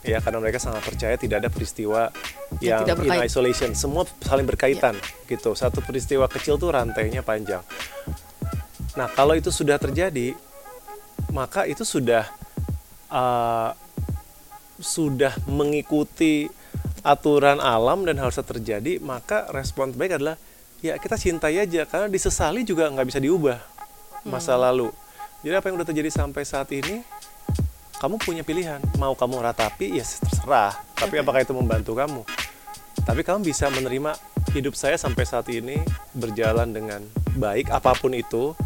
Ya 0.13 0.23
karena 0.23 0.39
mereka 0.39 0.63
sangat 0.63 0.87
percaya 0.87 1.19
tidak 1.19 1.43
ada 1.43 1.51
peristiwa 1.51 2.15
yang, 2.63 2.87
yang 2.87 2.99
in 3.03 3.27
isolation. 3.27 3.75
Semua 3.75 4.07
saling 4.23 4.47
berkaitan 4.47 4.95
yeah. 4.95 5.27
gitu. 5.35 5.53
Satu 5.59 5.83
peristiwa 5.83 6.31
kecil 6.31 6.57
tuh 6.57 6.71
rantainya 6.71 7.27
panjang. 7.27 7.63
Nah 8.95 9.11
kalau 9.13 9.35
itu 9.35 9.51
sudah 9.51 9.77
terjadi 9.83 10.39
maka 11.35 11.67
itu 11.67 11.83
sudah 11.83 12.25
uh, 13.11 13.75
sudah 14.79 15.35
mengikuti 15.51 16.47
aturan 17.03 17.59
alam 17.59 18.07
dan 18.07 18.19
harusnya 18.19 18.47
terjadi 18.47 18.99
maka 18.99 19.47
respon 19.55 19.95
baik 19.95 20.23
adalah 20.23 20.39
ya 20.79 20.95
kita 21.03 21.19
cintai 21.19 21.59
aja. 21.59 21.83
Karena 21.83 22.07
disesali 22.07 22.63
juga 22.63 22.87
nggak 22.87 23.07
bisa 23.11 23.19
diubah 23.19 23.59
masa 24.23 24.55
hmm. 24.55 24.63
lalu. 24.63 24.89
Jadi 25.43 25.55
apa 25.55 25.67
yang 25.71 25.77
udah 25.79 25.89
terjadi 25.89 26.11
sampai 26.11 26.43
saat 26.43 26.71
ini 26.75 27.03
kamu 27.97 28.21
punya 28.21 28.43
pilihan. 28.45 28.81
Mau 29.01 29.17
kamu 29.17 29.41
ratapi 29.41 29.97
ya 29.97 30.05
terserah. 30.05 30.77
Tapi 30.97 31.21
apakah 31.21 31.41
itu 31.41 31.53
membantu 31.57 31.97
kamu? 31.97 32.23
Tapi 33.05 33.21
kamu 33.25 33.45
bisa 33.45 33.69
menerima 33.73 34.17
hidup 34.53 34.73
saya 34.77 34.97
sampai 34.97 35.25
saat 35.29 35.49
ini 35.53 35.81
berjalan 36.17 36.73
dengan 36.73 37.05
baik 37.37 37.69
apa 37.69 37.93
pun 37.93 38.17
itu 38.17 38.57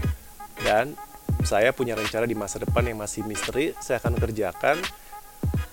dan 0.63 0.95
saya 1.43 1.75
punya 1.75 1.99
rencana 1.99 2.29
di 2.29 2.37
masa 2.37 2.63
depan 2.63 2.85
yang 2.85 3.01
masih 3.01 3.27
misteri 3.27 3.75
saya 3.81 3.99
akan 3.99 4.15
kerjakan 4.21 4.77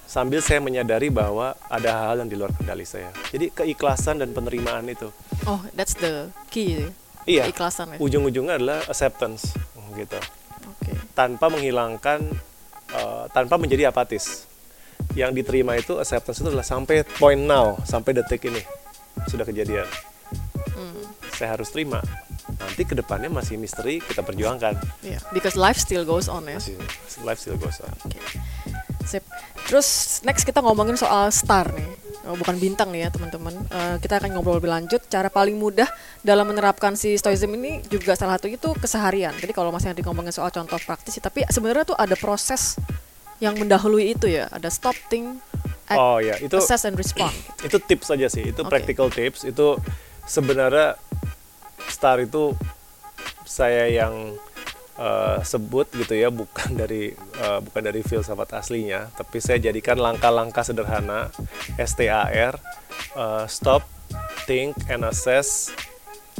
sambil 0.08 0.40
saya 0.40 0.64
menyadari 0.64 1.12
bahwa 1.12 1.54
ada 1.68 1.92
hal-hal 1.92 2.24
yang 2.26 2.30
di 2.32 2.38
luar 2.40 2.56
kendali 2.56 2.88
saya. 2.88 3.12
Jadi 3.30 3.52
keikhlasan 3.52 4.24
dan 4.24 4.32
penerimaan 4.32 4.88
itu. 4.88 5.12
Oh 5.46 5.62
that's 5.76 5.94
the 6.00 6.32
key. 6.50 6.88
Iya. 7.28 7.52
Keikhlasan 7.52 7.96
ya. 7.96 7.98
Ujung-ujungnya 8.00 8.58
adalah 8.58 8.80
acceptance 8.88 9.54
gitu. 9.98 10.20
Okay. 10.78 10.94
tanpa 11.18 11.50
menghilangkan 11.50 12.28
uh, 12.94 13.26
tanpa 13.32 13.56
menjadi 13.60 13.90
apatis. 13.90 14.48
Yang 15.14 15.42
diterima 15.44 15.78
itu 15.78 15.98
acceptance 16.02 16.42
itu 16.42 16.50
adalah 16.50 16.66
sampai 16.66 17.06
point 17.18 17.40
now 17.40 17.78
sampai 17.86 18.18
detik 18.18 18.50
ini 18.50 18.62
sudah 19.26 19.46
kejadian. 19.46 19.88
Hmm. 20.78 21.06
saya 21.34 21.58
harus 21.58 21.70
terima. 21.74 22.02
Nanti 22.58 22.82
ke 22.86 22.94
depannya 22.98 23.30
masih 23.30 23.58
misteri 23.58 24.02
kita 24.02 24.22
perjuangkan. 24.26 24.78
Yeah, 25.06 25.22
because 25.34 25.58
life 25.58 25.78
still 25.78 26.06
goes 26.06 26.30
on 26.30 26.46
ya. 26.50 26.58
Masih, 26.58 26.78
life 27.26 27.42
still 27.42 27.58
goes 27.58 27.78
on. 27.82 27.94
Okay. 28.10 28.22
Sip. 29.08 29.24
terus 29.68 30.20
next 30.24 30.44
kita 30.48 30.60
ngomongin 30.64 30.96
soal 30.96 31.32
star 31.32 31.72
nih 31.72 32.07
bukan 32.36 32.56
bintang 32.60 32.92
nih 32.92 33.08
ya 33.08 33.10
teman-teman. 33.14 33.56
Uh, 33.72 33.96
kita 34.04 34.20
akan 34.20 34.36
ngobrol 34.36 34.60
lebih 34.60 34.74
lanjut. 34.74 35.00
Cara 35.08 35.32
paling 35.32 35.56
mudah 35.56 35.88
dalam 36.20 36.50
menerapkan 36.50 36.98
si 37.00 37.16
stoicism 37.16 37.56
ini 37.56 37.80
juga 37.88 38.18
salah 38.20 38.36
satu 38.36 38.52
itu 38.52 38.74
keseharian. 38.76 39.32
Jadi 39.40 39.56
kalau 39.56 39.72
masih 39.72 39.96
nanti 39.96 40.04
ngomongin 40.04 40.36
soal 40.36 40.52
contoh 40.52 40.76
praktis 40.84 41.16
tapi 41.24 41.48
sebenarnya 41.48 41.94
tuh 41.94 41.98
ada 41.98 42.18
proses 42.20 42.76
yang 43.40 43.56
mendahului 43.56 44.18
itu 44.18 44.28
ya. 44.28 44.52
Ada 44.52 44.68
stop 44.68 44.98
think 45.08 45.40
act, 45.88 46.00
oh 46.00 46.20
ya 46.20 46.36
itu 46.44 46.58
assess 46.60 46.84
and 46.84 47.00
respond. 47.00 47.32
Itu 47.68 47.80
tips 47.80 48.12
saja 48.12 48.28
sih. 48.28 48.52
Itu 48.52 48.68
okay. 48.68 48.72
practical 48.72 49.08
tips. 49.08 49.48
Itu 49.48 49.80
sebenarnya 50.28 51.00
star 51.88 52.20
itu 52.20 52.52
saya 53.48 53.88
yang 53.88 54.36
uh, 54.98 55.40
sebut 55.46 55.88
gitu 55.94 56.14
ya 56.18 56.30
bukan 56.34 56.76
dari 56.82 57.14
uh, 57.42 57.64
bukan 57.64 57.82
dari 57.82 58.02
filsafat 58.04 58.58
aslinya 58.60 59.10
tapi 59.16 59.40
saya 59.40 59.62
jadikan 59.62 59.98
langkah-langkah 59.98 60.66
sederhana 60.66 61.32
STAR 61.80 62.60
uh, 63.16 63.46
stop 63.48 63.86
think 64.48 64.76
and 64.88 65.04
assess 65.04 65.72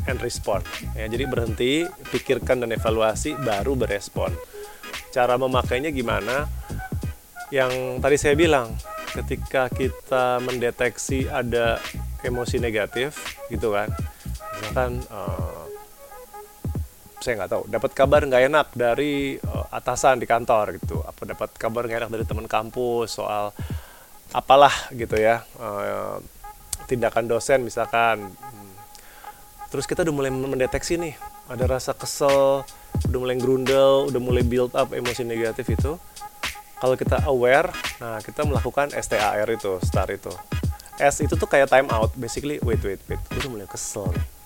and 0.08 0.18
respond. 0.24 0.64
Ya 0.96 1.06
jadi 1.10 1.28
berhenti 1.28 1.84
pikirkan 2.14 2.64
dan 2.64 2.72
evaluasi 2.72 3.36
baru 3.36 3.76
berespon. 3.76 4.32
Cara 5.12 5.36
memakainya 5.36 5.92
gimana? 5.92 6.48
Yang 7.52 8.04
tadi 8.04 8.18
saya 8.20 8.36
bilang 8.40 8.72
ketika 9.12 9.72
kita 9.72 10.40
mendeteksi 10.44 11.28
ada 11.28 11.82
emosi 12.24 12.58
negatif 12.62 13.40
gitu 13.52 13.76
kan. 13.76 13.92
Misalkan 14.58 15.04
uh, 15.12 15.47
saya 17.28 17.44
nggak 17.44 17.52
tahu. 17.52 17.64
Dapat 17.68 17.92
kabar 17.92 18.24
nggak 18.24 18.44
enak 18.48 18.68
dari 18.72 19.36
uh, 19.36 19.68
atasan 19.68 20.24
di 20.24 20.24
kantor 20.24 20.80
gitu. 20.80 21.04
Apa 21.04 21.28
dapat 21.28 21.52
kabar 21.60 21.84
nggak 21.84 22.08
enak 22.08 22.12
dari 22.16 22.24
teman 22.24 22.48
kampus 22.48 23.20
soal 23.20 23.52
apalah 24.32 24.72
gitu 24.96 25.16
ya 25.20 25.44
uh, 25.60 26.24
tindakan 26.88 27.28
dosen 27.28 27.68
misalkan. 27.68 28.32
Hmm. 28.32 28.76
terus 29.68 29.84
kita 29.84 30.08
udah 30.08 30.16
mulai 30.16 30.32
mendeteksi 30.32 30.96
nih 30.96 31.20
ada 31.52 31.68
rasa 31.68 31.92
kesel 31.92 32.64
udah 33.12 33.20
mulai 33.20 33.36
grundel 33.36 34.08
udah 34.08 34.22
mulai 34.24 34.44
build 34.48 34.72
up 34.72 34.96
emosi 34.96 35.28
negatif 35.28 35.68
itu. 35.68 36.00
Kalau 36.78 36.96
kita 36.96 37.28
aware 37.28 37.68
nah 38.00 38.24
kita 38.24 38.48
melakukan 38.48 38.96
STAR 38.96 39.48
itu 39.52 39.84
STAR 39.84 40.08
itu. 40.16 40.32
S 40.98 41.20
itu 41.20 41.36
tuh 41.36 41.46
kayak 41.52 41.68
time 41.68 41.92
out 41.92 42.16
basically 42.16 42.64
wait 42.64 42.80
wait 42.88 43.04
wait. 43.12 43.20
Gue 43.28 43.40
udah 43.44 43.52
mulai 43.52 43.68
kesel 43.68 44.08
nih 44.16 44.37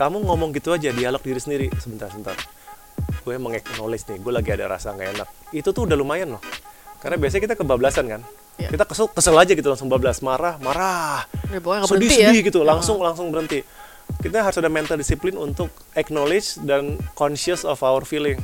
kamu 0.00 0.24
ngomong 0.24 0.56
gitu 0.56 0.72
aja 0.72 0.88
dialog 0.96 1.20
diri 1.20 1.36
sendiri 1.36 1.66
sebentar 1.76 2.08
sebentar 2.08 2.32
gue 3.20 3.36
mengeknowledge 3.36 4.08
nih 4.08 4.16
gue 4.16 4.32
lagi 4.32 4.50
ada 4.56 4.64
rasa 4.64 4.96
nggak 4.96 5.08
enak 5.20 5.28
itu 5.52 5.68
tuh 5.76 5.84
udah 5.84 5.96
lumayan 6.00 6.40
loh 6.40 6.42
karena 7.04 7.20
biasanya 7.20 7.52
kita 7.52 7.56
kebablasan 7.60 8.08
kan 8.08 8.20
ya. 8.56 8.72
kita 8.72 8.88
kesel 8.88 9.12
kesel 9.12 9.36
aja 9.36 9.52
gitu 9.52 9.68
langsung 9.68 9.92
bablas 9.92 10.24
marah 10.24 10.56
marah 10.64 11.28
ya, 11.52 11.60
sedih 11.84 12.08
sedih 12.08 12.40
ya. 12.40 12.48
gitu 12.48 12.64
langsung 12.64 12.96
ya. 13.04 13.12
langsung 13.12 13.28
berhenti 13.28 13.60
kita 14.24 14.40
harus 14.40 14.56
ada 14.56 14.72
mental 14.72 14.96
disiplin 14.96 15.36
untuk 15.36 15.68
acknowledge 15.92 16.56
dan 16.64 16.96
conscious 17.12 17.68
of 17.68 17.76
our 17.84 18.08
feeling 18.08 18.40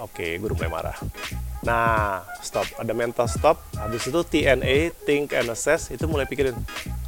oke 0.00 0.16
okay, 0.16 0.40
gue 0.40 0.48
udah 0.48 0.56
mulai 0.56 0.72
marah 0.72 0.96
Nah, 1.60 2.24
stop. 2.40 2.64
Ada 2.80 2.96
mental 2.96 3.28
stop. 3.28 3.60
Habis 3.76 4.08
itu 4.08 4.20
TNA, 4.24 4.96
think 5.04 5.36
and 5.36 5.52
assess. 5.52 5.92
Itu 5.92 6.08
mulai 6.08 6.24
pikirin, 6.24 6.56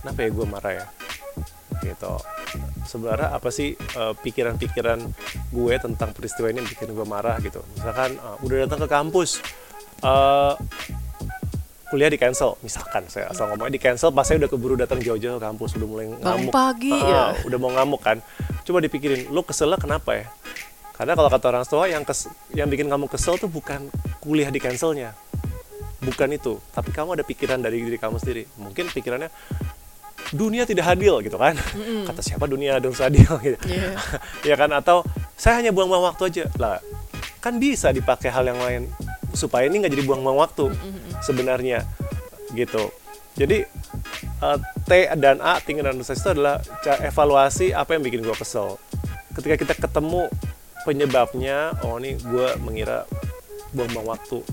kenapa 0.05 0.19
ya 0.21 0.29
gue 0.29 0.45
marah 0.45 0.73
ya? 0.77 0.87
Gitu. 1.83 2.13
Sebenarnya 2.87 3.35
apa 3.35 3.51
sih 3.51 3.75
eh, 3.75 4.15
pikiran-pikiran 4.17 4.99
gue 5.51 5.75
tentang 5.77 6.11
peristiwa 6.15 6.49
ini 6.49 6.63
yang 6.63 6.71
bikin 6.71 6.95
gue 6.95 7.07
marah 7.07 7.37
gitu? 7.43 7.61
Misalkan 7.75 8.15
eh, 8.15 8.37
udah 8.47 8.57
datang 8.67 8.81
ke 8.83 8.89
kampus, 8.89 9.43
eh, 10.01 10.55
kuliah 11.91 12.09
di 12.09 12.17
cancel, 12.17 12.57
misalkan 12.65 13.05
saya 13.05 13.29
asal 13.29 13.53
ngomongnya 13.53 13.77
di 13.77 13.83
cancel, 13.83 14.09
pas 14.11 14.25
saya 14.25 14.41
udah 14.41 14.49
keburu 14.49 14.81
datang 14.81 14.97
jauh-jauh 14.97 15.37
ke 15.37 15.45
kampus, 15.45 15.77
udah 15.77 15.85
mulai 15.85 16.09
ngamuk, 16.09 16.49
pagi, 16.49 16.89
Ah, 16.89 17.37
ya. 17.37 17.45
udah 17.45 17.59
mau 17.61 17.69
ngamuk 17.69 18.01
kan? 18.01 18.17
Coba 18.65 18.81
dipikirin, 18.81 19.29
lu 19.29 19.45
keselnya 19.45 19.77
kenapa 19.77 20.17
ya? 20.17 20.27
Karena 20.97 21.13
kalau 21.13 21.29
kata 21.29 21.45
orang 21.53 21.65
tua 21.69 21.85
yang 21.93 22.01
kes, 22.01 22.33
yang 22.57 22.73
bikin 22.73 22.89
kamu 22.89 23.13
kesel 23.13 23.37
tuh 23.37 23.53
bukan 23.53 23.93
kuliah 24.25 24.49
di 24.49 24.57
cancelnya, 24.57 25.13
bukan 26.01 26.33
itu, 26.33 26.57
tapi 26.73 26.97
kamu 26.97 27.21
ada 27.21 27.25
pikiran 27.29 27.61
dari 27.61 27.85
diri 27.85 28.01
kamu 28.01 28.17
sendiri. 28.17 28.49
Mungkin 28.57 28.89
pikirannya 28.89 29.29
dunia 30.33 30.65
tidak 30.65 30.89
adil 30.97 31.21
gitu 31.21 31.37
kan? 31.37 31.55
Kata 32.09 32.21
siapa 32.25 32.49
dunia 32.49 32.81
harus 32.81 32.99
adil 32.99 33.29
gitu. 33.45 33.59
Iya. 33.69 33.91
ya 34.49 34.55
kan? 34.57 34.73
Atau 34.73 35.05
saya 35.37 35.61
hanya 35.61 35.71
buang-buang 35.71 36.09
waktu 36.13 36.23
aja 36.33 36.45
lah. 36.57 36.81
Kan 37.45 37.61
bisa 37.61 37.93
dipakai 37.93 38.33
hal 38.33 38.49
yang 38.49 38.59
lain 38.59 38.89
supaya 39.37 39.69
ini 39.69 39.85
nggak 39.85 39.93
jadi 39.93 40.05
buang-buang 40.09 40.39
waktu 40.41 40.73
sebenarnya 41.21 41.85
gitu. 42.57 42.89
Jadi 43.37 43.65
eh, 44.45 44.59
T 44.89 44.91
dan 45.17 45.41
A 45.41 45.61
tinggal 45.61 45.93
dan 45.93 46.01
itu 46.01 46.13
adalah 46.29 46.61
evaluasi 47.01 47.73
apa 47.73 47.97
yang 47.97 48.03
bikin 48.05 48.25
gue 48.25 48.37
kesel. 48.37 48.77
Ketika 49.33 49.57
kita 49.57 49.75
ketemu 49.77 50.29
penyebabnya, 50.85 51.73
oh 51.89 51.97
ini 51.97 52.21
gue 52.21 52.49
mengira 52.61 53.09
buang-buang 53.73 54.13
waktu, 54.13 54.45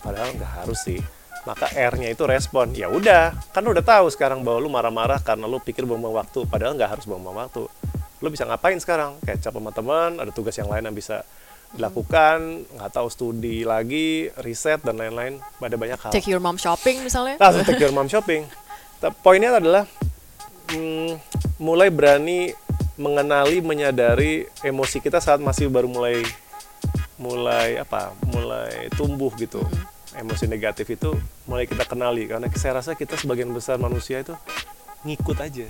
padahal 0.00 0.32
nggak 0.32 0.52
harus 0.64 0.80
sih. 0.80 1.00
Maka 1.42 1.74
R-nya 1.74 2.14
itu 2.14 2.22
respon. 2.22 2.70
Ya 2.70 2.86
udah, 2.86 3.34
kan 3.50 3.66
lu 3.66 3.74
udah 3.74 3.82
tahu 3.82 4.06
sekarang 4.14 4.46
bahwa 4.46 4.62
lu 4.62 4.70
marah-marah 4.70 5.18
karena 5.18 5.50
lu 5.50 5.58
pikir 5.58 5.82
buang-buang 5.82 6.22
waktu, 6.22 6.46
padahal 6.46 6.78
nggak 6.78 6.98
harus 6.98 7.04
buang-buang 7.04 7.34
waktu. 7.48 7.66
Lu 8.22 8.28
bisa 8.30 8.46
ngapain 8.46 8.78
sekarang? 8.78 9.18
Kayak 9.26 9.42
sama 9.42 9.74
teman, 9.74 10.22
ada 10.22 10.30
tugas 10.30 10.54
yang 10.54 10.70
lain 10.70 10.86
yang 10.86 10.94
bisa 10.94 11.26
dilakukan, 11.72 12.68
nggak 12.78 12.90
tahu 12.92 13.08
studi 13.08 13.64
lagi, 13.66 14.30
riset 14.38 14.84
dan 14.86 15.00
lain-lain. 15.00 15.42
Ada 15.58 15.74
banyak 15.74 15.98
hal 15.98 16.10
Take 16.14 16.30
your 16.30 16.38
mom 16.38 16.60
shopping 16.60 17.02
misalnya. 17.02 17.40
langsung 17.40 17.64
take 17.66 17.82
your 17.82 17.90
mom 17.90 18.06
shopping. 18.06 18.46
Poinnya 19.24 19.58
adalah 19.58 19.82
mm, 20.70 21.18
mulai 21.58 21.90
berani 21.90 22.54
mengenali, 22.94 23.58
menyadari 23.64 24.46
emosi 24.62 25.02
kita 25.02 25.18
saat 25.18 25.42
masih 25.42 25.66
baru 25.66 25.90
mulai 25.90 26.22
mulai 27.18 27.80
apa? 27.80 28.14
Mulai 28.30 28.92
tumbuh 28.94 29.32
gitu. 29.40 29.64
Emosi 30.12 30.44
negatif 30.44 30.86
itu 30.92 31.16
mulai 31.48 31.64
kita 31.64 31.88
kenali. 31.88 32.28
Karena 32.28 32.46
saya 32.52 32.82
rasa 32.82 32.92
kita 32.92 33.16
sebagian 33.16 33.48
besar 33.52 33.80
manusia 33.80 34.20
itu 34.20 34.36
ngikut 35.08 35.38
aja. 35.40 35.66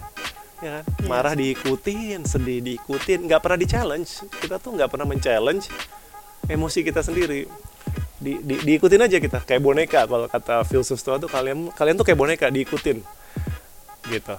Ya 0.62 0.70
kan? 0.78 0.84
Marah 1.10 1.34
diikutin, 1.34 2.22
sedih 2.22 2.62
diikutin, 2.62 3.26
nggak 3.26 3.40
pernah 3.42 3.58
di 3.58 3.66
challenge. 3.66 4.26
Kita 4.30 4.62
tuh 4.62 4.78
nggak 4.78 4.90
pernah 4.90 5.06
men-challenge 5.06 5.66
emosi 6.50 6.82
kita 6.82 7.02
sendiri. 7.02 7.46
Di, 8.22 8.38
di, 8.38 8.54
diikutin 8.62 9.02
aja 9.02 9.18
kita. 9.18 9.42
Kayak 9.42 9.62
boneka 9.62 10.00
kalau 10.06 10.30
kata 10.30 10.62
filsuf 10.62 11.02
tua 11.02 11.18
tuh 11.18 11.26
kalian 11.26 11.74
kalian 11.74 11.98
tuh 11.98 12.06
kayak 12.06 12.18
boneka 12.18 12.46
diikutin. 12.50 13.02
Gitu. 14.06 14.34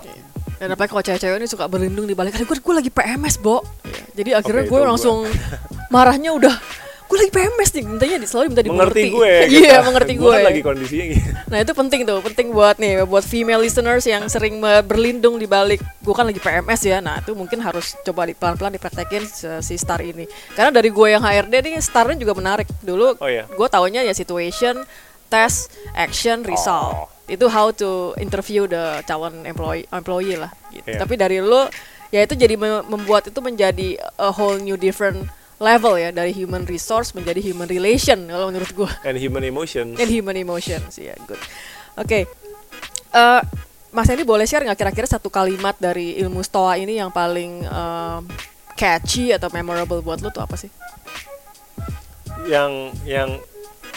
Dan 0.60 0.72
apalagi 0.72 0.92
kalau 0.96 1.04
cewek-cewek 1.04 1.38
ini 1.44 1.48
suka 1.50 1.68
berlindung 1.68 2.08
di 2.08 2.16
balik, 2.16 2.40
gue 2.40 2.48
gue 2.48 2.76
lagi 2.76 2.88
PMS, 2.88 3.36
Bo. 3.36 3.60
Iya, 3.84 4.04
Jadi 4.16 4.30
akhirnya 4.32 4.64
Oke, 4.64 4.72
gue 4.72 4.80
langsung 4.80 5.18
marahnya 5.92 6.32
udah 6.32 6.56
gue 7.04 7.18
lagi 7.20 7.32
PMS 7.32 7.70
nih, 7.72 7.84
mintanya 7.84 8.18
di- 8.18 8.26
selalu 8.26 8.46
minta 8.48 8.62
mengerti 8.64 8.70
dimengerti. 8.70 9.04
gue 9.10 9.32
Iya, 9.54 9.70
gitu. 9.70 9.86
mengerti 9.86 10.12
Gue 10.16 10.32
kan 10.32 10.42
lagi 10.44 10.62
kondisinya 10.62 11.06
gitu 11.08 11.30
Nah 11.46 11.58
itu 11.60 11.72
penting 11.72 12.02
tuh, 12.04 12.18
penting 12.22 12.48
buat 12.50 12.76
nih, 12.76 12.94
buat 13.04 13.22
female 13.22 13.60
listeners 13.60 14.04
yang 14.04 14.26
sering 14.26 14.58
berlindung 14.82 15.36
di 15.36 15.46
balik, 15.46 15.80
gue 15.80 16.12
kan 16.12 16.24
lagi 16.24 16.38
PMS 16.38 16.82
ya, 16.84 16.98
nah 16.98 17.18
itu 17.18 17.32
mungkin 17.32 17.60
harus 17.60 17.94
coba 18.00 18.24
di, 18.24 18.34
pelan-pelan 18.34 18.72
dipraktekin 18.72 19.24
se- 19.24 19.62
si 19.62 19.76
star 19.76 20.00
ini. 20.00 20.26
Karena 20.52 20.72
dari 20.72 20.90
gue 20.90 21.08
yang 21.08 21.22
HRD 21.22 21.54
nih, 21.62 21.74
starnya 21.78 22.16
juga 22.16 22.34
menarik. 22.34 22.66
Dulu 22.80 23.16
Oh, 23.16 23.28
iya? 23.28 23.46
gue 23.46 23.68
taunya 23.68 24.02
ya 24.02 24.12
situation, 24.12 24.82
test, 25.28 25.70
action, 25.94 26.42
result. 26.42 26.94
Oh. 26.96 27.08
Itu 27.26 27.48
how 27.48 27.72
to 27.72 27.92
interview 28.18 28.66
the 28.66 29.00
calon 29.04 29.44
employee, 29.44 29.86
employee 29.88 30.36
lah. 30.36 30.50
Gitu. 30.70 30.84
Iya. 30.88 31.00
Tapi 31.00 31.14
dari 31.16 31.38
lu, 31.38 31.70
ya 32.10 32.20
itu 32.20 32.34
jadi 32.34 32.54
me- 32.54 32.84
membuat 32.84 33.26
itu 33.26 33.40
menjadi 33.40 33.96
a 34.18 34.30
whole 34.30 34.58
new 34.58 34.76
different 34.76 35.30
level 35.64 35.96
ya 35.96 36.12
dari 36.12 36.36
human 36.36 36.68
resource 36.68 37.16
menjadi 37.16 37.40
human 37.40 37.72
relation 37.72 38.28
kalau 38.28 38.52
menurut 38.52 38.72
gue 38.76 38.92
and 39.08 39.16
human 39.16 39.48
emotions. 39.48 39.96
And 39.96 40.12
human 40.12 40.36
emotions 40.36 41.00
ya 41.00 41.16
good. 41.24 41.40
Oke 41.96 42.28
Eh, 43.14 43.42
Mas 43.94 44.10
Hendy 44.10 44.26
boleh 44.26 44.50
share 44.50 44.66
nggak 44.66 44.80
kira-kira 44.82 45.06
satu 45.06 45.30
kalimat 45.30 45.78
dari 45.78 46.18
ilmu 46.18 46.42
stoa 46.42 46.82
ini 46.82 46.98
yang 46.98 47.14
paling 47.14 47.62
eh, 47.62 48.20
catchy 48.74 49.30
atau 49.30 49.54
memorable 49.54 50.02
buat 50.02 50.18
lu 50.18 50.34
tuh 50.34 50.42
apa 50.42 50.58
sih? 50.58 50.74
Yang 52.50 52.98
yang 53.06 53.30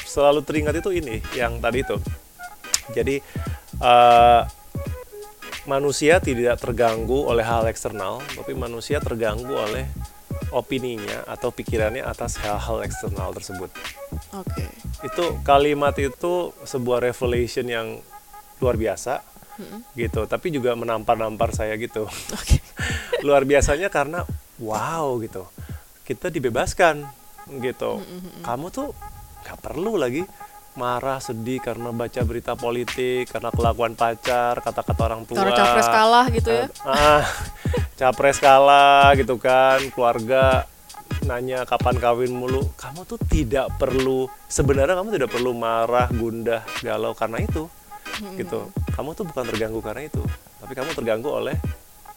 selalu 0.04 0.44
teringat 0.44 0.76
itu 0.84 0.92
ini 0.92 1.24
yang 1.32 1.56
tadi 1.64 1.80
itu. 1.80 1.96
Jadi 2.92 3.16
eh, 3.80 4.40
manusia 5.64 6.20
tidak 6.20 6.60
terganggu 6.60 7.24
oleh 7.26 7.42
hal 7.42 7.64
eksternal 7.66 8.20
tapi 8.36 8.52
manusia 8.52 9.00
terganggu 9.00 9.56
oleh 9.56 9.88
opininya 10.54 11.26
atau 11.26 11.50
pikirannya 11.50 12.02
atas 12.04 12.38
hal-hal 12.40 12.82
eksternal 12.84 13.34
tersebut. 13.34 13.70
Oke. 14.36 14.64
Itu 15.04 15.40
kalimat 15.42 15.96
itu 15.98 16.54
sebuah 16.64 17.02
revelation 17.02 17.66
yang 17.66 18.00
luar 18.62 18.76
biasa 18.80 19.36
gitu. 19.96 20.28
Tapi 20.28 20.52
juga 20.52 20.76
menampar-nampar 20.76 21.52
saya 21.56 21.74
gitu. 21.80 22.06
Oke. 22.08 22.60
Luar 23.26 23.48
biasanya 23.48 23.88
karena 23.88 24.22
wow 24.60 25.16
gitu. 25.24 25.48
Kita 26.04 26.28
dibebaskan 26.28 27.02
gitu. 27.64 28.00
Kamu 28.44 28.66
tuh 28.68 28.92
nggak 29.46 29.58
perlu 29.62 29.96
lagi 29.96 30.26
marah 30.76 31.18
sedih 31.18 31.58
karena 31.58 31.88
baca 31.90 32.20
berita 32.22 32.52
politik 32.52 33.32
karena 33.32 33.48
kelakuan 33.48 33.96
pacar 33.96 34.60
kata-kata 34.60 35.02
orang 35.08 35.22
tua. 35.24 35.40
Karena 35.40 35.56
capres 35.56 35.88
kalah 35.88 36.26
gitu 36.28 36.50
ya? 36.52 36.66
Ah, 36.84 37.24
capres 37.96 38.38
kalah 38.38 39.16
gitu 39.16 39.40
kan. 39.40 39.80
Keluarga 39.90 40.68
nanya 41.24 41.64
kapan 41.64 41.96
kawin 41.96 42.30
mulu. 42.36 42.68
Kamu 42.76 43.08
tuh 43.08 43.16
tidak 43.24 43.72
perlu 43.80 44.28
sebenarnya 44.46 44.94
kamu 45.00 45.16
tidak 45.16 45.32
perlu 45.32 45.56
marah 45.56 46.06
gundah 46.12 46.62
galau 46.84 47.16
karena 47.16 47.40
itu 47.40 47.66
gitu. 48.36 48.68
Kamu 48.92 49.16
tuh 49.16 49.24
bukan 49.24 49.44
terganggu 49.48 49.80
karena 49.80 50.06
itu 50.06 50.22
tapi 50.60 50.72
kamu 50.76 50.92
terganggu 50.92 51.32
oleh 51.32 51.56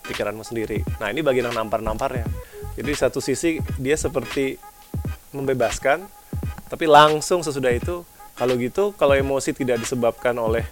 pikiranmu 0.04 0.44
sendiri. 0.44 0.84
Nah 1.00 1.12
ini 1.12 1.24
bagian 1.24 1.48
yang 1.52 1.64
nampar-namparnya. 1.64 2.28
Jadi 2.76 2.92
satu 2.96 3.24
sisi 3.24 3.60
dia 3.80 3.96
seperti 3.96 4.60
membebaskan 5.32 6.08
tapi 6.70 6.86
langsung 6.86 7.42
sesudah 7.42 7.74
itu 7.74 8.06
kalau 8.40 8.56
gitu 8.56 8.96
kalau 8.96 9.14
emosi 9.14 9.52
tidak 9.52 9.84
disebabkan 9.84 10.34
oleh 10.40 10.64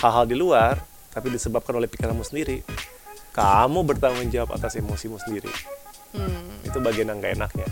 hal-hal 0.00 0.24
di 0.24 0.34
luar 0.34 0.80
tapi 1.12 1.28
disebabkan 1.28 1.76
oleh 1.76 1.86
pikiranmu 1.86 2.24
sendiri 2.24 2.64
kamu 3.32 3.80
bertanggung 3.88 4.28
jawab 4.28 4.52
atas 4.60 4.76
emosimu 4.76 5.16
sendiri. 5.16 5.48
Hmm, 6.12 6.60
itu 6.68 6.76
bagian 6.84 7.08
yang 7.08 7.18
gak 7.24 7.34
enaknya. 7.40 7.68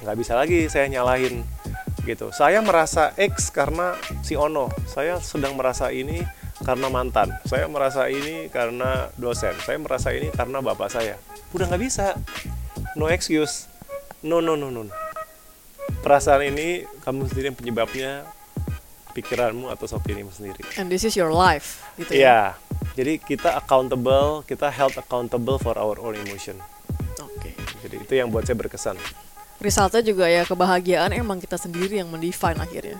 Nggak 0.00 0.16
bisa 0.16 0.32
lagi 0.32 0.64
saya 0.72 0.88
nyalahin 0.88 1.44
gitu. 2.08 2.32
Saya 2.32 2.64
merasa 2.64 3.12
X 3.20 3.52
karena 3.52 3.92
si 4.24 4.32
Ono. 4.32 4.72
Saya 4.88 5.20
sedang 5.20 5.60
merasa 5.60 5.92
ini 5.92 6.24
karena 6.64 6.88
mantan. 6.88 7.36
Saya 7.44 7.68
merasa 7.68 8.08
ini 8.08 8.48
karena 8.48 9.12
dosen. 9.20 9.52
Saya 9.60 9.76
merasa 9.76 10.08
ini 10.16 10.32
karena 10.32 10.64
bapak 10.64 10.88
saya. 10.88 11.20
Udah 11.52 11.68
nggak 11.68 11.82
bisa. 11.84 12.16
No 12.96 13.12
excuse. 13.12 13.68
No 14.24 14.40
no 14.40 14.56
no 14.56 14.72
no 14.72 14.88
no. 14.88 14.94
perasaan 15.98 16.44
ini 16.48 16.86
kamu 17.04 17.26
sendiri 17.26 17.50
yang 17.50 17.58
penyebabnya 17.58 18.10
pikiranmu 19.18 19.66
atau 19.68 19.90
opinimu 19.90 20.30
sendiri 20.30 20.62
and 20.76 20.86
this 20.86 21.02
is 21.02 21.12
your 21.12 21.28
life 21.28 21.82
gitu 21.96 22.14
ya 22.14 22.18
Iya, 22.18 22.40
jadi 22.94 23.12
kita 23.18 23.54
accountable, 23.54 24.42
kita 24.42 24.68
held 24.68 24.94
accountable 24.94 25.56
for 25.56 25.74
our 25.74 25.98
own 25.98 26.14
emotion. 26.16 26.54
oke 27.16 27.50
Jadi 27.78 27.96
itu 27.98 28.12
yang 28.14 28.28
buat 28.28 28.42
saya 28.42 28.54
berkesan. 28.56 28.94
resultnya 29.58 30.02
juga 30.02 30.26
ya 30.26 30.42
kebahagiaan 30.42 31.10
emang 31.12 31.36
kita 31.36 31.54
sendiri 31.54 31.98
yang 31.98 32.06
mendefine 32.06 32.54
akhirnya 32.56 32.98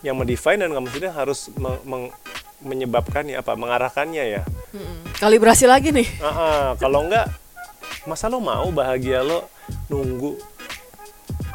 Yang 0.00 0.16
mendefine 0.18 0.58
dan 0.58 0.70
kamu 0.70 0.86
sendiri 0.88 1.08
harus 1.08 1.48
me- 1.54 1.82
meng- 1.82 2.14
menyebabkannya 2.60 3.36
apa, 3.36 3.54
mengarahkannya 3.54 4.24
ya. 4.30 4.42
Mm-mm. 4.70 5.14
kalibrasi 5.16 5.64
lagi 5.64 5.90
nih 5.90 6.08
Ah, 6.18 6.28
ah, 6.28 6.66
kalau 6.74 7.04
enggak, 7.04 7.30
masa 8.04 8.26
lo 8.26 8.36
mau 8.36 8.68
bahagia 8.70 9.20
lo 9.20 9.46
nunggu 9.86 10.34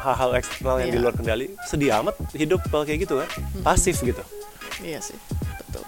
hal-hal 0.00 0.32
eksternal 0.34 0.76
yang 0.78 0.88
di 0.88 0.96
Iya. 0.96 1.04
luar 1.04 1.14
kendali? 1.14 1.46
Sedih 1.62 1.92
amat 1.94 2.16
hidup 2.32 2.64
kalau 2.66 2.82
kayak 2.82 3.04
gitu 3.04 3.20
kan, 3.20 3.28
pasif 3.60 4.00
gitu. 4.00 4.22
iya 4.80 4.96
sih 4.98 5.16
betul 5.60 5.84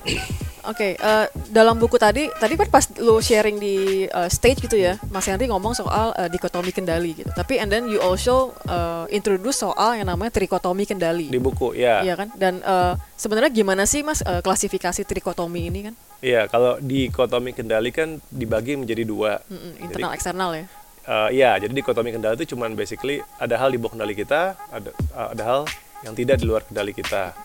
Oke, 0.60 0.92
eh, 0.92 1.26
dalam 1.48 1.80
buku 1.80 1.96
tadi, 1.96 2.28
tadi 2.30 2.52
kan 2.52 2.68
pas 2.68 2.84
lu 3.00 3.16
sharing 3.18 3.56
di 3.56 3.76
eh, 4.04 4.28
stage 4.28 4.60
gitu 4.60 4.76
ya, 4.76 5.00
Mas 5.08 5.24
Henry 5.24 5.48
ngomong 5.48 5.72
soal 5.72 6.12
eh, 6.14 6.28
dikotomi 6.28 6.68
kendali 6.68 7.16
gitu. 7.16 7.32
Tapi 7.32 7.56
and 7.56 7.72
then 7.72 7.88
you 7.88 7.96
also 7.96 8.52
eh, 8.68 9.08
introduce 9.10 9.56
soal 9.58 9.96
yang 9.96 10.04
namanya 10.04 10.28
trikotomi 10.30 10.84
kendali. 10.84 11.26
Di 11.26 11.40
buku, 11.40 11.72
ya. 11.72 12.04
Iya 12.04 12.12
kan? 12.14 12.28
Dan 12.36 12.60
eh, 12.60 12.92
sebenarnya 13.16 13.48
gimana 13.50 13.88
sih 13.88 14.04
Mas 14.04 14.20
eh, 14.20 14.44
klasifikasi 14.44 15.00
trikotomi 15.02 15.64
ini 15.64 15.80
kan? 15.88 15.94
Iya, 16.20 16.44
kalau 16.44 16.76
dikotomi 16.76 17.56
kendali 17.56 17.88
kan 17.88 18.20
dibagi 18.28 18.76
menjadi 18.76 19.02
dua. 19.02 19.40
Mm-mm, 19.48 19.72
Jadi, 19.74 19.84
internal 19.88 20.12
eksternal 20.12 20.50
ya. 20.54 20.64
Eh, 21.06 21.28
iya, 21.36 21.56
jadi 21.56 21.72
dikotomi 21.72 22.12
kendali 22.12 22.34
itu 22.40 22.56
cuman 22.56 22.74
basically 22.74 23.22
ada 23.40 23.56
hal 23.56 23.72
di 23.72 23.78
bawah 23.80 23.96
kendali 23.96 24.12
kita, 24.12 24.58
ada 24.72 24.90
ada 25.14 25.42
hal 25.44 25.60
yang 26.04 26.16
tidak 26.16 26.40
di 26.40 26.44
luar 26.48 26.64
kendali 26.64 26.92
kita. 26.96 27.36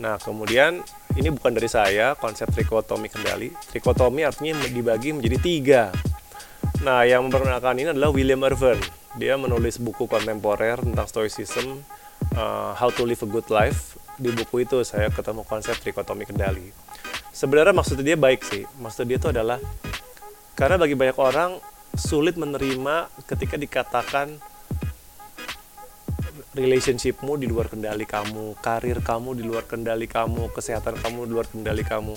Nah, 0.00 0.18
kemudian 0.18 0.82
ini 1.14 1.30
bukan 1.30 1.54
dari 1.54 1.70
saya 1.70 2.18
konsep 2.18 2.50
trikotomi 2.50 3.06
kendali. 3.06 3.54
Trikotomi 3.70 4.26
artinya 4.26 4.58
dibagi 4.66 5.14
menjadi 5.14 5.38
tiga. 5.38 5.82
Nah, 6.82 7.06
yang 7.06 7.24
memperkenalkan 7.24 7.78
ini 7.78 7.94
adalah 7.94 8.10
William 8.10 8.42
Irvin. 8.42 8.76
Dia 9.14 9.38
menulis 9.38 9.78
buku 9.78 10.10
kontemporer 10.10 10.82
tentang 10.82 11.06
stoicism, 11.06 11.86
uh, 12.34 12.74
How 12.74 12.90
to 12.90 13.06
Live 13.06 13.22
a 13.22 13.28
Good 13.30 13.48
Life. 13.48 13.94
Di 14.18 14.34
buku 14.34 14.66
itu 14.66 14.82
saya 14.82 15.06
ketemu 15.10 15.46
konsep 15.46 15.78
trikotomi 15.78 16.26
kendali. 16.26 16.74
Sebenarnya 17.30 17.74
maksud 17.74 17.98
dia 18.02 18.18
baik 18.18 18.42
sih. 18.42 18.66
Maksud 18.82 19.06
dia 19.06 19.18
itu 19.22 19.30
adalah 19.30 19.62
karena 20.58 20.78
bagi 20.78 20.94
banyak 20.98 21.18
orang 21.18 21.58
sulit 21.94 22.34
menerima 22.34 23.08
ketika 23.26 23.56
dikatakan 23.58 24.38
relationshipmu 26.54 27.34
di 27.34 27.50
luar 27.50 27.66
kendali 27.66 28.06
kamu, 28.06 28.54
karir 28.62 29.02
kamu 29.02 29.34
di 29.34 29.42
luar 29.42 29.66
kendali 29.66 30.06
kamu, 30.06 30.54
kesehatan 30.54 31.02
kamu 31.02 31.26
di 31.26 31.32
luar 31.34 31.46
kendali 31.50 31.82
kamu. 31.82 32.14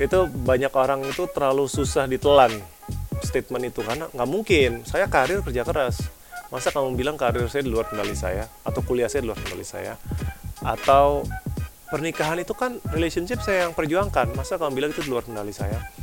Itu 0.00 0.28
banyak 0.32 0.72
orang 0.72 1.04
itu 1.04 1.28
terlalu 1.28 1.68
susah 1.68 2.08
ditelan 2.08 2.50
statement 3.20 3.72
itu 3.72 3.80
karena 3.84 4.08
nggak 4.12 4.28
mungkin. 4.28 4.70
Saya 4.88 5.08
karir 5.08 5.44
kerja 5.44 5.62
keras. 5.64 6.00
Masa 6.48 6.72
kamu 6.72 6.96
bilang 6.96 7.16
karir 7.20 7.44
saya 7.48 7.64
di 7.64 7.72
luar 7.72 7.88
kendali 7.88 8.16
saya 8.16 8.48
atau 8.64 8.80
kuliah 8.84 9.08
saya 9.08 9.24
di 9.24 9.28
luar 9.32 9.40
kendali 9.40 9.66
saya 9.66 9.96
atau 10.64 11.26
pernikahan 11.92 12.40
itu 12.40 12.56
kan 12.56 12.80
relationship 12.92 13.44
saya 13.44 13.68
yang 13.68 13.72
perjuangkan. 13.76 14.32
Masa 14.32 14.56
kamu 14.56 14.72
bilang 14.72 14.90
itu 14.96 15.04
di 15.04 15.10
luar 15.12 15.26
kendali 15.28 15.52
saya? 15.52 15.93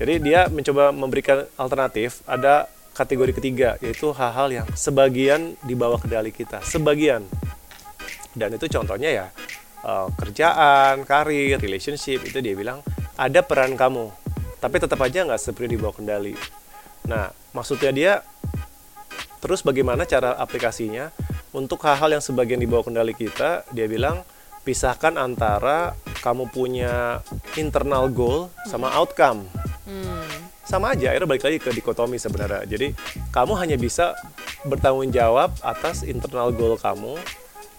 Jadi 0.00 0.14
dia 0.20 0.48
mencoba 0.48 0.92
memberikan 0.92 1.44
alternatif. 1.56 2.20
Ada 2.24 2.68
kategori 2.94 3.32
ketiga 3.32 3.80
yaitu 3.80 4.12
hal-hal 4.12 4.48
yang 4.52 4.66
sebagian 4.76 5.56
di 5.64 5.72
bawah 5.72 5.96
kendali 5.96 6.34
kita, 6.34 6.60
sebagian. 6.60 7.24
Dan 8.36 8.54
itu 8.54 8.68
contohnya 8.68 9.10
ya 9.10 9.26
eh, 9.86 10.06
kerjaan, 10.20 11.08
karir, 11.08 11.56
relationship 11.56 12.20
itu 12.26 12.38
dia 12.44 12.52
bilang 12.52 12.84
ada 13.16 13.40
peran 13.40 13.76
kamu, 13.76 14.12
tapi 14.60 14.76
tetap 14.80 15.00
aja 15.00 15.24
nggak 15.24 15.40
seperti 15.40 15.76
di 15.76 15.78
bawah 15.80 15.96
kendali. 15.96 16.34
Nah 17.08 17.32
maksudnya 17.56 17.90
dia 17.90 18.12
terus 19.40 19.64
bagaimana 19.64 20.04
cara 20.04 20.36
aplikasinya 20.36 21.08
untuk 21.50 21.82
hal-hal 21.82 22.20
yang 22.20 22.22
sebagian 22.22 22.60
di 22.62 22.68
bawah 22.68 22.86
kendali 22.86 23.16
kita, 23.16 23.66
dia 23.74 23.88
bilang 23.90 24.22
pisahkan 24.62 25.16
antara 25.16 25.96
kamu 26.20 26.52
punya 26.52 27.24
internal 27.56 28.08
goal 28.12 28.52
sama 28.68 28.92
outcome. 28.96 29.46
Hmm. 29.90 30.22
sama 30.62 30.94
aja 30.94 31.10
akhirnya 31.10 31.26
balik 31.26 31.42
lagi 31.42 31.58
ke 31.58 31.74
dikotomi 31.74 32.14
sebenarnya. 32.14 32.62
Jadi 32.62 32.94
kamu 33.34 33.58
hanya 33.58 33.74
bisa 33.74 34.14
bertanggung 34.62 35.10
jawab 35.10 35.50
atas 35.66 36.06
internal 36.06 36.54
goal 36.54 36.78
kamu 36.78 37.18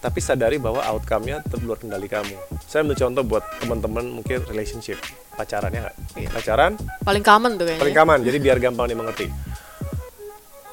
tapi 0.01 0.17
sadari 0.19 0.57
bahwa 0.57 0.81
outcome-nya 0.81 1.45
tetap 1.45 1.61
luar 1.61 1.77
kendali 1.79 2.09
kamu. 2.09 2.35
Saya 2.65 2.81
ambil 2.83 2.97
contoh 2.97 3.23
buat 3.23 3.45
teman-teman 3.61 4.05
mungkin 4.09 4.43
relationship. 4.49 4.97
Pacaran 5.37 5.71
ya 5.71 5.87
nggak? 5.87 5.95
Iya. 6.19 6.29
pacaran? 6.33 6.71
Paling 7.05 7.23
common 7.23 7.51
tuh 7.55 7.65
kayaknya. 7.69 7.81
paling 7.85 7.97
aman 8.01 8.19
jadi 8.25 8.37
biar 8.41 8.57
gampang 8.59 8.91
dimengerti. 8.91 9.29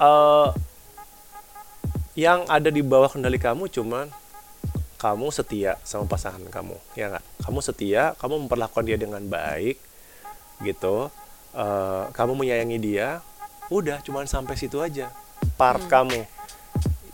Eh, 0.01 0.49
yang 2.19 2.43
ada 2.51 2.73
di 2.73 2.83
bawah 2.83 3.07
kendali 3.13 3.39
kamu 3.39 3.71
cuman 3.71 4.11
kamu 4.99 5.31
setia 5.31 5.79
sama 5.87 6.11
pasangan 6.11 6.43
kamu 6.51 6.75
ya 6.99 7.15
nggak? 7.15 7.25
Kamu 7.47 7.59
setia 7.63 8.19
kamu 8.19 8.47
memperlakukan 8.47 8.85
dia 8.85 8.99
dengan 8.99 9.23
baik 9.23 9.79
gitu. 10.67 11.09
Eh, 11.55 12.05
kamu 12.13 12.35
menyayangi 12.35 12.79
dia 12.83 13.23
udah 13.71 14.03
cuman 14.03 14.27
sampai 14.27 14.59
situ 14.59 14.83
aja. 14.83 15.15
Part 15.55 15.87
kamu 15.87 16.27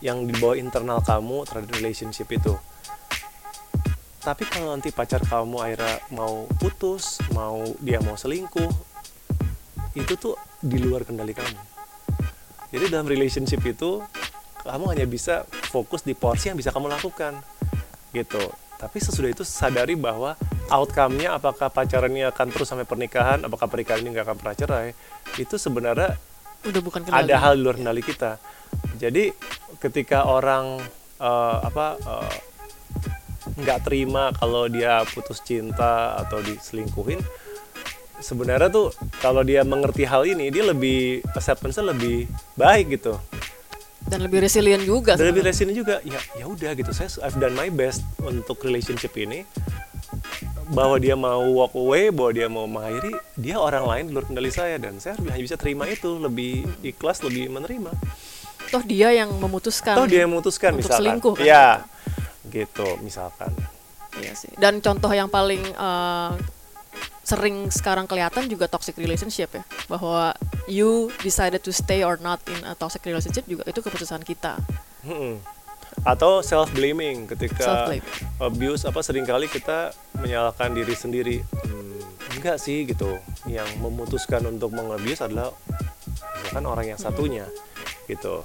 yang 0.01 0.25
di 0.25 0.33
bawah 0.37 0.57
internal 0.57 0.99
kamu 1.05 1.45
terhadap 1.45 1.69
relationship 1.77 2.25
itu. 2.33 2.57
Tapi 4.25 4.43
kalau 4.49 4.73
nanti 4.73 4.89
pacar 4.89 5.21
kamu 5.21 5.57
akhirnya 5.61 6.01
mau 6.09 6.49
putus 6.57 7.21
mau 7.29 7.61
dia 7.77 8.01
mau 8.01 8.17
selingkuh 8.17 8.73
itu 9.93 10.13
tuh 10.17 10.33
di 10.57 10.81
luar 10.81 11.05
kendali 11.05 11.37
kamu. 11.37 11.61
Jadi 12.73 12.85
dalam 12.89 13.05
relationship 13.05 13.61
itu 13.61 14.01
kamu 14.65 14.97
hanya 14.97 15.05
bisa 15.05 15.45
fokus 15.69 16.01
di 16.01 16.17
porsi 16.17 16.49
yang 16.49 16.57
bisa 16.57 16.73
kamu 16.73 16.89
lakukan 16.89 17.37
gitu. 18.15 18.39
Tapi 18.75 18.97
sesudah 18.99 19.31
itu 19.31 19.43
sadari 19.43 19.99
bahwa 19.99 20.35
outcome-nya 20.71 21.35
apakah 21.35 21.67
pacarannya 21.71 22.31
akan 22.31 22.47
terus 22.51 22.67
sampai 22.67 22.83
pernikahan 22.87 23.43
apakah 23.43 23.69
pernikahan 23.69 24.01
ini 24.03 24.17
nggak 24.17 24.25
akan 24.25 24.37
pernah 24.41 24.55
cerai 24.57 24.87
itu 25.37 25.55
sebenarnya 25.55 26.17
Udah 26.65 26.81
bukan 26.81 27.05
kendali. 27.05 27.29
ada 27.29 27.35
hal 27.37 27.53
di 27.55 27.61
luar 27.61 27.75
kendali 27.77 28.01
kita. 28.01 28.41
Jadi 28.97 29.31
ketika 29.79 30.25
orang 30.25 30.81
eh, 31.21 31.57
apa 31.63 31.95
nggak 33.55 33.79
terima 33.87 34.33
kalau 34.35 34.67
dia 34.67 35.05
putus 35.07 35.39
cinta 35.45 36.17
atau 36.19 36.41
diselingkuhin 36.41 37.21
sebenarnya 38.19 38.67
tuh 38.73 38.89
kalau 39.21 39.45
dia 39.45 39.61
mengerti 39.61 40.03
hal 40.07 40.25
ini 40.25 40.49
dia 40.49 40.65
lebih 40.65 41.21
acceptance-nya 41.31 41.93
lebih 41.93 42.25
baik 42.57 42.99
gitu 42.99 43.15
Dan 44.05 44.21
lebih 44.21 44.45
resilient 44.45 44.85
juga. 44.85 45.17
dan 45.17 45.33
lebih 45.33 45.49
resin 45.49 45.73
juga 45.73 45.97
ya 46.05 46.21
ya 46.37 46.45
udah 46.45 46.77
gitu 46.77 46.93
saya 46.93 47.09
I've 47.25 47.41
done 47.41 47.57
my 47.57 47.73
best 47.73 48.05
untuk 48.21 48.61
relationship 48.61 49.17
ini 49.17 49.49
bahwa 50.69 50.97
dia 51.01 51.17
mau 51.17 51.41
walk 51.41 51.73
away 51.73 52.13
bahwa 52.13 52.31
dia 52.33 52.47
mau 52.49 52.69
mengakhiri 52.69 53.17
dia 53.33 53.57
orang 53.57 53.85
lain 53.85 54.03
di 54.09 54.11
luar 54.13 54.25
kendali 54.29 54.51
saya 54.53 54.77
dan 54.77 55.01
saya 55.01 55.17
hanya 55.17 55.41
bisa 55.41 55.57
terima 55.57 55.89
itu 55.89 56.21
lebih 56.21 56.69
ikhlas 56.85 57.25
lebih 57.25 57.49
menerima 57.49 57.89
Toh 58.71 58.83
dia 58.83 59.13
yang 59.13 59.29
memutuskan. 59.37 59.93
Toh 59.93 60.07
dia 60.09 60.25
yang 60.25 60.31
memutuskan 60.33 60.73
untuk 60.73 60.89
misalkan. 60.89 60.99
selingkuh 61.05 61.33
kan? 61.37 61.45
Ya. 61.45 61.67
Gitu, 62.49 62.87
misalkan. 63.05 63.51
Iya 64.17 64.33
sih. 64.33 64.51
Dan 64.55 64.79
contoh 64.79 65.11
yang 65.11 65.27
paling 65.29 65.61
eh, 65.61 66.29
sering 67.21 67.69
sekarang 67.69 68.05
kelihatan 68.05 68.45
juga 68.45 68.65
toxic 68.65 68.95
relationship 68.95 69.49
ya, 69.51 69.63
bahwa 69.87 70.33
you 70.65 71.09
decided 71.21 71.61
to 71.61 71.73
stay 71.73 72.01
or 72.01 72.17
not 72.17 72.37
in 72.45 72.59
a 72.63 72.73
toxic 72.73 73.01
relationship 73.03 73.45
juga 73.45 73.65
itu 73.65 73.81
keputusan 73.81 74.21
kita. 74.21 74.57
Mm-mm. 75.03 75.37
Atau 76.03 76.43
self 76.43 76.69
blaming 76.69 77.25
ketika 77.25 77.63
Self-blame. 77.63 78.05
abuse 78.37 78.83
apa 78.85 78.99
sering 79.01 79.23
kali 79.23 79.47
kita 79.47 79.95
menyalahkan 80.19 80.75
diri 80.75 80.93
sendiri. 80.93 81.37
Hmm, 81.65 81.97
enggak 82.37 82.59
sih 82.59 82.83
gitu. 82.85 83.17
Yang 83.47 83.69
memutuskan 83.79 84.43
untuk 84.45 84.75
mengabuse 84.75 85.23
adalah 85.23 85.49
misalkan 86.37 86.65
orang 86.67 86.85
yang 86.93 86.99
satunya 86.99 87.47
gitu. 88.05 88.43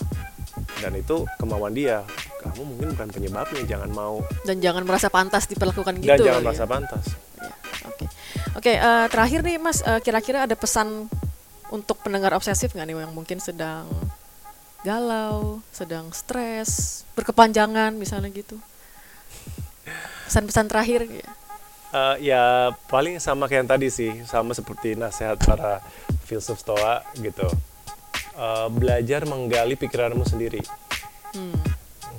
Dan 0.81 0.97
itu 0.97 1.29
kemauan 1.37 1.77
dia. 1.77 2.01
Kamu 2.41 2.65
mungkin 2.65 2.97
bukan 2.97 3.09
penyebabnya, 3.13 3.63
jangan 3.69 3.91
mau 3.93 4.25
Dan 4.49 4.65
jangan 4.65 4.89
merasa 4.89 5.13
pantas 5.13 5.45
diperlakukan 5.45 6.01
gitu. 6.01 6.09
dan 6.09 6.19
jangan 6.25 6.41
kali 6.41 6.47
merasa 6.49 6.65
ya. 6.65 6.71
pantas. 6.73 7.05
Oke, 8.61 8.77
oke. 8.77 8.77
eh, 8.77 9.07
terakhir 9.09 9.41
nih 9.41 9.57
Mas, 9.57 9.81
eh, 9.81 10.05
kira-kira 10.05 10.45
ada 10.45 10.53
pesan 10.53 11.09
untuk 11.73 11.97
pendengar 12.05 12.37
obsesif 12.37 12.77
nggak 12.77 12.85
nih 12.85 12.97
yang 13.09 13.17
mungkin 13.17 13.41
sedang 13.41 13.89
galau, 14.85 15.65
sedang 15.73 16.13
stres, 16.13 17.03
berkepanjangan 17.17 17.97
misalnya 17.97 18.29
gitu. 18.29 18.61
Pesan-pesan 20.29 20.69
terakhir 20.69 21.09
ya. 21.09 21.31
Eh, 21.91 22.29
ya 22.29 22.45
paling 22.93 23.17
sama 23.17 23.49
kayak 23.49 23.65
yang 23.65 23.71
tadi 23.73 23.89
sih, 23.89 24.13
sama 24.29 24.53
seperti 24.53 24.93
nasihat 24.93 25.41
para 25.41 25.81
filsuf 26.29 26.61
stoa 26.61 27.01
gitu. 27.17 27.49
Eh, 28.37 28.69
belajar 28.77 29.25
menggali 29.25 29.73
pikiranmu 29.73 30.29
sendiri, 30.29 30.61
Hmm. 31.33 31.57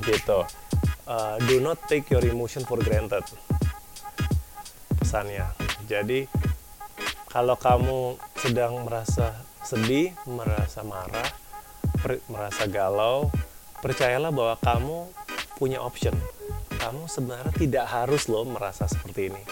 gitu. 0.01 0.41
Eh, 1.05 1.35
do 1.45 1.61
not 1.61 1.77
take 1.85 2.09
your 2.09 2.25
emotion 2.25 2.65
for 2.65 2.81
granted. 2.81 3.21
Pesannya. 4.97 5.61
Jadi 5.91 6.23
kalau 7.27 7.59
kamu 7.59 8.15
sedang 8.39 8.87
merasa 8.87 9.35
sedih, 9.59 10.15
merasa 10.23 10.87
marah, 10.87 11.27
per- 11.99 12.23
merasa 12.31 12.63
galau, 12.71 13.27
percayalah 13.83 14.31
bahwa 14.31 14.55
kamu 14.63 14.97
punya 15.59 15.83
option. 15.83 16.15
Kamu 16.79 17.11
sebenarnya 17.11 17.53
tidak 17.59 17.85
harus 17.91 18.31
loh 18.31 18.47
merasa 18.47 18.87
seperti 18.87 19.35
ini. 19.35 19.43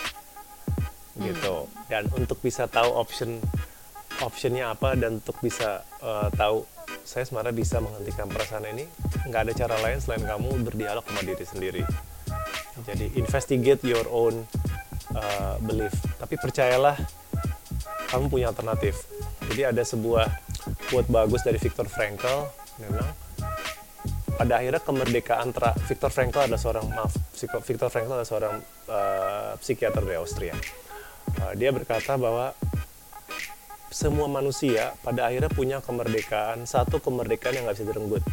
Gitu. 1.20 1.68
Dan 1.92 2.08
untuk 2.16 2.40
bisa 2.40 2.72
tahu 2.72 2.96
option 2.96 3.44
optionnya 4.24 4.72
apa 4.72 4.96
dan 5.00 5.20
untuk 5.20 5.36
bisa 5.44 5.84
eh, 6.00 6.28
tahu 6.36 6.64
saya 7.08 7.24
sebenarnya 7.24 7.56
bisa 7.56 7.80
menghentikan 7.80 8.28
perasaan 8.28 8.68
ini 8.68 8.84
nggak 9.32 9.42
ada 9.48 9.54
cara 9.56 9.76
lain 9.80 10.00
selain 10.04 10.24
kamu 10.28 10.50
berdialog 10.68 11.04
sama 11.04 11.22
diri 11.24 11.46
sendiri. 11.48 11.84
Jadi 12.88 13.12
investigate 13.20 13.84
your 13.84 14.08
own 14.08 14.48
uh, 15.16 15.56
belief 15.64 15.94
tapi 16.18 16.36
percayalah 16.38 16.98
kamu 18.10 18.26
punya 18.26 18.50
alternatif. 18.50 19.06
Jadi 19.50 19.62
ada 19.70 19.84
sebuah 19.86 20.26
quote 20.90 21.10
bagus 21.10 21.46
dari 21.46 21.62
Viktor 21.62 21.86
Frankl, 21.86 22.50
bilang 22.82 23.14
pada 24.40 24.54
akhirnya 24.58 24.82
kemerdekaan 24.82 25.52
tra 25.52 25.76
Viktor 25.76 26.10
Frankl 26.10 26.48
adalah 26.48 26.62
seorang 26.62 26.86
maaf 26.90 27.14
Viktor 27.38 27.92
Frankl 27.92 28.14
adalah 28.18 28.30
seorang 28.30 28.56
uh, 28.88 29.54
psikiater 29.60 30.02
dari 30.02 30.18
Austria. 30.18 30.56
Uh, 31.38 31.54
dia 31.54 31.70
berkata 31.70 32.18
bahwa 32.18 32.56
semua 33.90 34.30
manusia 34.30 34.94
pada 35.02 35.28
akhirnya 35.28 35.50
punya 35.50 35.78
kemerdekaan 35.82 36.64
satu 36.70 37.02
kemerdekaan 37.02 37.58
yang 37.58 37.64
nggak 37.66 37.78
bisa 37.78 37.90
direnggut 37.90 38.24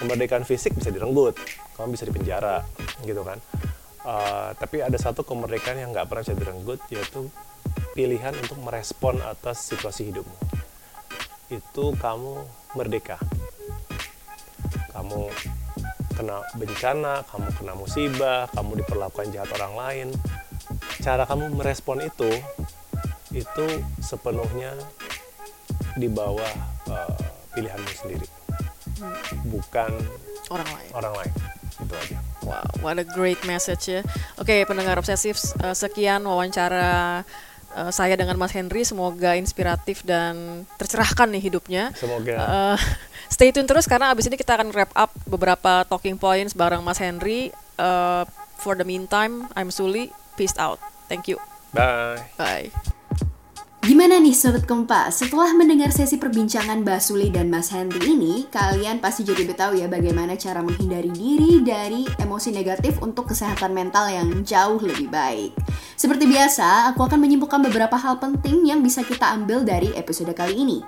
kemerdekaan 0.00 0.44
fisik 0.48 0.72
bisa 0.74 0.90
direnggut 0.90 1.36
kamu 1.76 1.94
bisa 1.94 2.08
dipenjara 2.08 2.64
gitu 3.04 3.20
kan 3.20 3.38
uh, 4.04 4.52
tapi 4.54 4.84
ada 4.84 4.96
satu 5.00 5.24
kemerdekaan 5.24 5.80
yang 5.80 5.90
nggak 5.90 6.06
pernah 6.06 6.22
bisa 6.22 6.36
direnggut 6.36 6.80
yaitu 6.92 7.28
pilihan 7.96 8.36
untuk 8.38 8.60
merespon 8.60 9.18
atas 9.24 9.64
situasi 9.64 10.12
hidupmu. 10.12 10.36
Itu 11.50 11.96
kamu 11.98 12.44
merdeka. 12.76 13.18
Kamu 14.94 15.28
kena 16.14 16.46
bencana 16.54 17.26
kamu 17.26 17.48
kena 17.58 17.74
musibah 17.74 18.46
kamu 18.54 18.84
diperlakukan 18.84 19.34
jahat 19.34 19.50
orang 19.58 19.74
lain. 19.74 20.08
Cara 21.02 21.26
kamu 21.26 21.50
merespon 21.58 22.04
itu 22.04 22.30
itu 23.34 23.66
sepenuhnya 23.98 24.78
di 25.98 26.06
bawah 26.06 26.54
uh, 26.90 27.18
pilihanmu 27.56 27.92
sendiri. 27.98 28.28
Hmm. 28.94 29.10
bukan 29.50 29.90
orang 30.54 30.70
lain. 30.70 30.90
orang 30.94 31.14
lain. 31.18 31.32
Itu 31.82 31.94
aja 31.98 32.23
wow 32.44 32.64
what 32.84 33.00
a 33.00 33.06
great 33.06 33.40
message 33.48 33.88
ya. 33.88 34.00
Oke 34.40 34.52
okay, 34.52 34.60
pendengar 34.68 35.00
obsesif 35.00 35.40
uh, 35.64 35.72
sekian 35.74 36.22
wawancara 36.24 37.24
uh, 37.74 37.90
saya 37.90 38.14
dengan 38.14 38.38
Mas 38.38 38.54
Henry. 38.54 38.86
Semoga 38.86 39.34
inspiratif 39.34 40.06
dan 40.06 40.64
tercerahkan 40.78 41.28
nih 41.34 41.42
hidupnya. 41.50 41.90
Semoga. 41.98 42.34
Uh, 42.38 42.78
stay 43.34 43.50
tune 43.50 43.66
terus 43.66 43.90
karena 43.90 44.14
abis 44.14 44.30
ini 44.30 44.38
kita 44.38 44.54
akan 44.54 44.70
wrap 44.70 44.94
up 44.94 45.10
beberapa 45.26 45.82
talking 45.88 46.14
points 46.14 46.54
bareng 46.54 46.80
Mas 46.80 47.02
Henry. 47.02 47.50
Uh, 47.74 48.22
for 48.54 48.78
the 48.78 48.86
meantime 48.86 49.50
I'm 49.58 49.74
Suli. 49.74 50.14
Peace 50.38 50.54
out. 50.56 50.78
Thank 51.10 51.26
you. 51.26 51.42
Bye. 51.74 52.22
Bye 52.38 52.94
Gimana 53.84 54.16
nih 54.16 54.32
Sobat 54.32 54.64
Kompas? 54.64 55.20
Setelah 55.20 55.52
mendengar 55.52 55.92
sesi 55.92 56.16
perbincangan 56.16 56.80
Mbak 56.80 57.00
Suli 57.04 57.28
dan 57.28 57.52
Mas 57.52 57.68
Henry 57.68 58.16
ini, 58.16 58.48
kalian 58.48 58.96
pasti 58.96 59.28
jadi 59.28 59.44
tahu 59.44 59.76
ya 59.76 59.92
bagaimana 59.92 60.40
cara 60.40 60.64
menghindari 60.64 61.12
diri 61.12 61.60
dari 61.60 62.08
emosi 62.16 62.48
negatif 62.48 62.96
untuk 63.04 63.28
kesehatan 63.28 63.76
mental 63.76 64.08
yang 64.08 64.40
jauh 64.40 64.80
lebih 64.80 65.12
baik. 65.12 65.52
Seperti 66.00 66.24
biasa, 66.24 66.96
aku 66.96 67.04
akan 67.04 67.28
menyimpulkan 67.28 67.60
beberapa 67.60 68.00
hal 68.00 68.16
penting 68.16 68.64
yang 68.64 68.80
bisa 68.80 69.04
kita 69.04 69.36
ambil 69.36 69.60
dari 69.68 69.92
episode 70.00 70.32
kali 70.32 70.64
ini. 70.64 70.80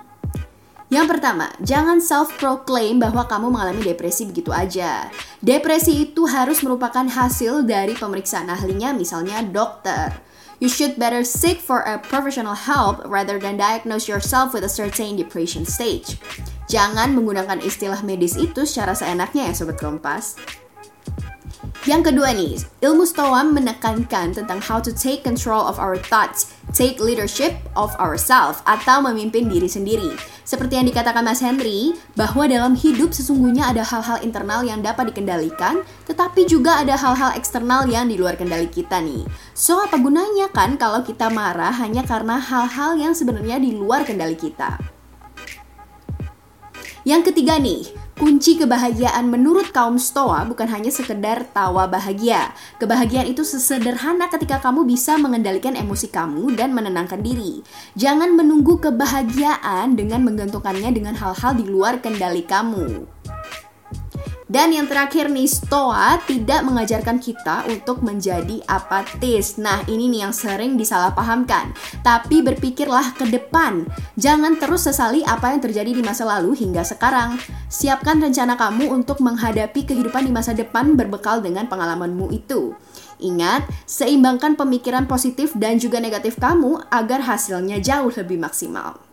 Yang 0.89 1.05
pertama, 1.13 1.53
jangan 1.61 2.01
self-proclaim 2.01 2.97
bahwa 2.97 3.29
kamu 3.29 3.53
mengalami 3.53 3.93
depresi 3.93 4.25
begitu 4.25 4.49
aja. 4.49 5.05
Depresi 5.37 6.01
itu 6.01 6.25
harus 6.25 6.65
merupakan 6.65 7.05
hasil 7.05 7.61
dari 7.61 7.93
pemeriksaan 7.93 8.49
ahlinya, 8.49 8.89
misalnya 8.97 9.45
dokter. 9.45 10.25
You 10.57 10.73
should 10.73 10.97
better 10.97 11.21
seek 11.21 11.61
for 11.61 11.85
a 11.85 12.01
professional 12.01 12.57
help 12.57 13.05
rather 13.05 13.37
than 13.37 13.61
diagnose 13.61 14.09
yourself 14.09 14.57
with 14.57 14.65
a 14.65 14.71
certain 14.73 15.13
depression 15.13 15.69
stage. 15.69 16.17
Jangan 16.65 17.13
menggunakan 17.13 17.61
istilah 17.61 18.01
medis 18.01 18.33
itu 18.33 18.65
secara 18.65 18.97
seenaknya 18.97 19.47
ya 19.47 19.53
Sobat 19.53 19.77
Kompas. 19.77 20.33
Yang 21.85 22.11
kedua 22.11 22.33
nih, 22.33 22.57
ilmu 22.81 23.05
Stoa 23.05 23.45
menekankan 23.45 24.33
tentang 24.33 24.59
how 24.59 24.81
to 24.81 24.89
take 24.89 25.21
control 25.21 25.61
of 25.61 25.77
our 25.77 25.93
thoughts, 25.93 26.56
take 26.75 26.99
leadership 26.99 27.55
of 27.75 27.93
ourselves, 27.99 28.59
atau 28.67 28.99
memimpin 29.03 29.47
diri 29.47 29.67
sendiri. 29.67 30.15
Seperti 30.47 30.79
yang 30.79 30.87
dikatakan 30.87 31.27
Mas 31.27 31.43
Henry, 31.43 31.91
bahwa 32.15 32.47
dalam 32.47 32.73
hidup 32.75 33.11
sesungguhnya 33.11 33.67
ada 33.67 33.83
hal-hal 33.83 34.23
internal 34.23 34.63
yang 34.63 34.79
dapat 34.79 35.11
dikendalikan, 35.11 35.83
tetapi 36.07 36.47
juga 36.47 36.79
ada 36.79 36.95
hal-hal 36.95 37.35
eksternal 37.35 37.83
yang 37.91 38.07
di 38.07 38.15
luar 38.15 38.39
kendali 38.39 38.71
kita 38.71 39.03
nih. 39.03 39.27
So, 39.51 39.83
apa 39.83 39.99
gunanya 39.99 40.47
kan 40.55 40.79
kalau 40.79 41.03
kita 41.03 41.27
marah 41.27 41.75
hanya 41.83 42.07
karena 42.07 42.39
hal-hal 42.39 42.95
yang 42.95 43.11
sebenarnya 43.11 43.59
di 43.59 43.75
luar 43.75 44.07
kendali 44.07 44.39
kita? 44.39 44.79
Yang 47.07 47.31
ketiga 47.31 47.55
nih, 47.55 48.06
Kunci 48.17 48.57
kebahagiaan 48.57 49.29
menurut 49.29 49.69
kaum 49.69 50.01
Stoa 50.01 50.41
bukan 50.49 50.65
hanya 50.73 50.89
sekedar 50.89 51.45
tawa 51.53 51.85
bahagia. 51.85 52.49
Kebahagiaan 52.81 53.29
itu 53.29 53.45
sesederhana 53.45 54.25
ketika 54.33 54.57
kamu 54.57 54.89
bisa 54.89 55.21
mengendalikan 55.21 55.77
emosi 55.77 56.09
kamu 56.09 56.57
dan 56.57 56.73
menenangkan 56.73 57.21
diri. 57.21 57.61
Jangan 57.93 58.33
menunggu 58.33 58.81
kebahagiaan 58.81 59.93
dengan 59.93 60.25
menggantungkannya 60.25 60.89
dengan 60.97 61.13
hal-hal 61.13 61.61
di 61.61 61.69
luar 61.69 62.01
kendali 62.01 62.41
kamu. 62.41 63.16
Dan 64.47 64.71
yang 64.71 64.87
terakhir 64.87 65.27
nih, 65.27 65.43
Stoa 65.43 66.23
tidak 66.23 66.63
mengajarkan 66.63 67.19
kita 67.19 67.67
untuk 67.67 67.99
menjadi 67.99 68.63
apatis. 68.63 69.59
Nah, 69.59 69.83
ini 69.91 70.07
nih 70.07 70.23
yang 70.23 70.31
sering 70.31 70.79
disalahpahamkan. 70.79 71.75
Tapi 71.99 72.39
berpikirlah 72.39 73.11
ke 73.19 73.27
depan. 73.27 73.83
Jangan 74.15 74.55
terus 74.55 74.87
sesali 74.87 75.19
apa 75.27 75.51
yang 75.51 75.59
terjadi 75.59 75.91
di 75.91 75.99
masa 75.99 76.23
lalu 76.23 76.55
hingga 76.55 76.87
sekarang. 76.87 77.35
Siapkan 77.67 78.23
rencana 78.23 78.55
kamu 78.55 78.87
untuk 78.87 79.19
menghadapi 79.19 79.83
kehidupan 79.83 80.23
di 80.23 80.31
masa 80.31 80.55
depan 80.55 80.95
berbekal 80.95 81.43
dengan 81.43 81.67
pengalamanmu 81.67 82.31
itu. 82.31 82.71
Ingat, 83.17 83.67
seimbangkan 83.83 84.55
pemikiran 84.55 85.09
positif 85.09 85.51
dan 85.57 85.75
juga 85.81 85.97
negatif 85.97 86.39
kamu 86.39 86.87
agar 86.87 87.25
hasilnya 87.25 87.83
jauh 87.83 88.13
lebih 88.13 88.37
maksimal. 88.39 89.06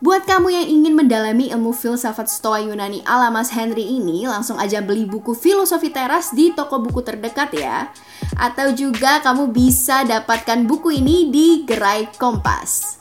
Buat 0.00 0.24
kamu 0.24 0.48
yang 0.48 0.64
ingin 0.64 0.96
mendalami 0.96 1.52
ilmu 1.52 1.76
filsafat 1.76 2.24
Stoa 2.32 2.56
Yunani 2.64 3.04
ala 3.04 3.28
Mas 3.28 3.52
Henry 3.52 3.84
ini, 3.84 4.24
langsung 4.24 4.56
aja 4.56 4.80
beli 4.80 5.04
buku 5.04 5.36
Filosofi 5.36 5.92
Teras 5.92 6.32
di 6.32 6.56
toko 6.56 6.80
buku 6.80 7.04
terdekat 7.04 7.52
ya. 7.52 7.92
Atau 8.32 8.72
juga 8.72 9.20
kamu 9.20 9.52
bisa 9.52 10.08
dapatkan 10.08 10.64
buku 10.64 11.04
ini 11.04 11.28
di 11.28 11.68
Gerai 11.68 12.08
Kompas. 12.16 12.96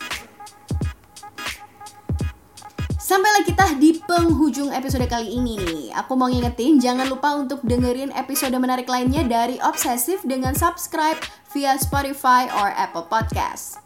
Sampailah 2.99 3.47
kita 3.47 3.79
di 3.79 3.95
penghujung 4.03 4.75
episode 4.75 5.07
kali 5.07 5.39
ini 5.39 5.55
nih. 5.55 5.95
Aku 6.03 6.19
mau 6.19 6.27
ngingetin 6.27 6.83
jangan 6.83 7.07
lupa 7.07 7.31
untuk 7.31 7.63
dengerin 7.63 8.11
episode 8.11 8.51
menarik 8.59 8.91
lainnya 8.91 9.23
dari 9.23 9.55
Obsesif 9.63 10.19
dengan 10.27 10.51
subscribe 10.51 11.15
via 11.55 11.79
Spotify 11.79 12.51
or 12.59 12.75
Apple 12.75 13.07
Podcast. 13.07 13.79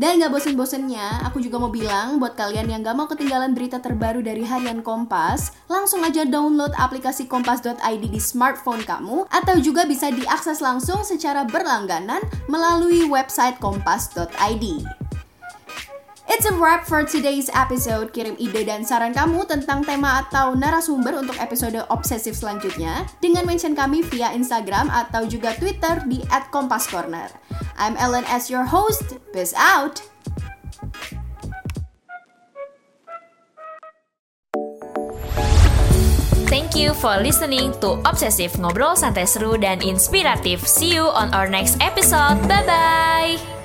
Dan 0.00 0.16
gak 0.16 0.32
bosen-bosennya, 0.32 1.28
aku 1.28 1.44
juga 1.44 1.60
mau 1.60 1.68
bilang 1.68 2.16
buat 2.16 2.32
kalian 2.32 2.72
yang 2.72 2.80
gak 2.80 2.96
mau 2.96 3.04
ketinggalan 3.04 3.52
berita 3.52 3.84
terbaru 3.84 4.24
dari 4.24 4.40
Harian 4.40 4.80
Kompas, 4.80 5.52
langsung 5.68 6.00
aja 6.00 6.24
download 6.24 6.72
aplikasi 6.72 7.28
kompas.id 7.28 8.08
di 8.08 8.16
smartphone 8.16 8.80
kamu, 8.80 9.28
atau 9.28 9.60
juga 9.60 9.84
bisa 9.84 10.08
diakses 10.08 10.64
langsung 10.64 11.04
secara 11.04 11.44
berlangganan 11.44 12.24
melalui 12.48 13.04
website 13.12 13.60
kompas.id. 13.60 14.64
It's 16.30 16.46
a 16.46 16.54
wrap 16.54 16.86
for 16.86 17.02
today's 17.02 17.50
episode. 17.50 18.14
Kirim 18.14 18.38
ide 18.38 18.62
dan 18.62 18.86
saran 18.86 19.10
kamu 19.10 19.50
tentang 19.50 19.82
tema 19.82 20.22
atau 20.22 20.54
narasumber 20.54 21.18
untuk 21.18 21.34
episode 21.42 21.74
obsesif 21.90 22.38
selanjutnya 22.38 23.02
dengan 23.18 23.42
mention 23.42 23.74
kami 23.74 24.06
via 24.06 24.30
Instagram 24.30 24.86
atau 24.94 25.26
juga 25.26 25.50
Twitter 25.58 26.06
di 26.06 26.22
@kompascorner. 26.54 27.34
I'm 27.74 27.98
Ellen 27.98 28.22
as 28.30 28.46
your 28.46 28.62
host. 28.62 29.18
Peace 29.34 29.50
out. 29.58 30.06
Thank 36.46 36.78
you 36.78 36.94
for 36.94 37.18
listening 37.18 37.74
to 37.82 37.98
Obsessive 38.06 38.54
Ngobrol 38.54 38.94
Santai 38.94 39.26
Seru 39.26 39.58
dan 39.58 39.82
Inspiratif. 39.82 40.62
See 40.62 40.94
you 40.94 41.10
on 41.10 41.34
our 41.34 41.50
next 41.50 41.82
episode. 41.82 42.38
Bye-bye. 42.46 43.59